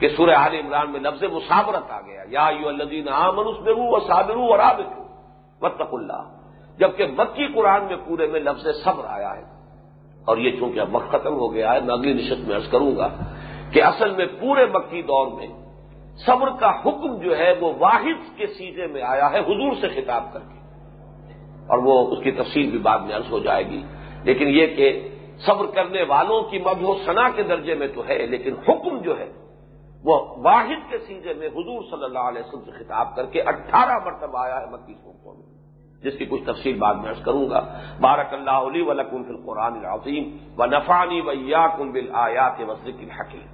کہ 0.00 0.08
سورہ 0.08 0.30
عال 0.30 0.54
عمران 0.54 0.92
میں 0.92 1.00
لفظ 1.00 1.22
مسابرت 1.22 1.90
آ 1.90 2.00
گیا۔ 2.00 2.22
یا 2.28 2.48
یو 2.60 2.68
الدین 2.68 3.08
عامن 3.08 3.44
اس 3.46 3.60
میں 3.60 3.72
وہ 3.76 3.98
صابرو 4.08 4.42
اور 4.42 4.58
آبر 4.58 4.82
متق 5.62 5.88
اللہ۔ 5.92 6.22
جبکہ 6.78 7.06
مکی 7.06 7.46
قرآن 7.46 7.84
میں 7.84 7.96
پورے 7.96 8.26
میں 8.26 8.40
لفظ 8.40 8.66
صبر 8.84 9.04
آیا 9.06 9.36
ہے۔ 9.36 9.42
اور 10.24 10.36
یہ 10.36 10.60
چونکہ 10.60 10.80
اب 10.80 10.96
وقت 10.96 11.08
ختم 11.08 11.34
ہو 11.34 11.54
گیا 11.54 11.74
ہے، 11.74 11.80
میں 11.80 11.94
اگلی 11.94 12.12
نشست 12.12 12.48
میں 12.48 12.56
ارض 12.56 12.70
کروں 12.70 12.96
گا 12.96 13.08
کہ 13.72 13.82
اصل 13.82 14.10
میں 14.10 14.26
پورے 14.40 14.66
مکی 14.66 15.02
دور 15.02 15.26
میں 15.26 15.46
صبر 16.26 16.48
کا 16.60 16.70
حکم 16.70 17.18
جو 17.18 17.38
ہے، 17.38 17.54
وہ 17.60 17.72
واحد 17.78 18.36
کے 18.36 18.46
سیزے 18.46 18.86
میں 18.86 19.02
آیا 19.02 19.32
ہے، 19.32 19.38
حضور 19.38 19.72
سے 19.80 19.88
خطاب 19.88 20.32
کر 20.32 20.40
کے۔ 20.40 20.61
اور 21.72 21.78
وہ 21.78 21.94
اس 22.06 22.24
کی 22.24 22.30
تفصیل 22.30 22.70
بھی 22.70 22.78
بعد 22.78 22.98
میں 22.98 23.16
عرض 23.16 23.30
ہو 23.30 23.38
جائے 23.38 23.66
گی۔ 23.66 23.82
لیکن 24.24 24.48
یہ 24.48 24.66
کہ 24.66 24.88
صبر 25.46 25.66
کرنے 25.74 26.02
والوں 26.02 26.42
کی 26.42 26.58
مد 26.58 26.82
و 26.82 26.94
ثنا 27.06 27.28
کے 27.36 27.42
درجے 27.42 27.74
میں 27.74 27.88
تو 27.94 28.02
ہے، 28.08 28.26
لیکن 28.26 28.54
حکم 28.68 28.98
جو 28.98 29.18
ہے، 29.18 29.28
وہ 30.04 30.16
واحد 30.36 30.90
کے 30.90 30.98
سیدھے 30.98 31.34
میں 31.34 31.48
حضور 31.48 31.82
صلی 31.90 32.04
اللہ 32.04 32.18
علیہ 32.18 32.42
وسلم 32.42 32.64
سے 32.64 32.72
خطاب 32.78 33.16
کر 33.16 33.26
کے 33.26 33.42
اٹھارہ 33.42 33.98
مرتبہ 34.04 34.38
آیا 34.44 34.60
ہے 34.60 34.66
مکی 34.70 34.94
سوکھوں 34.94 35.34
میں، 35.34 35.48
جس 36.04 36.18
کی 36.18 36.24
کچھ 36.24 36.44
تفصیل 36.46 36.78
بعد 36.78 36.94
میں 36.94 37.10
عرض 37.10 37.22
کروں 37.24 37.50
گا۔ 37.50 37.60
بارک 38.00 38.34
اللہ 38.34 38.58
علی 38.68 38.82
ولکم 38.82 39.22
فی 39.22 39.30
القرآن 39.30 39.74
العظیم 39.74 40.24
و 40.58 40.66
نفانی 40.66 41.20
ویا 41.20 41.66
کم 41.78 41.92
بل 41.92 42.08
آیات 42.12 42.60
وسلک 42.68 43.00
الحکیم۔ 43.00 43.46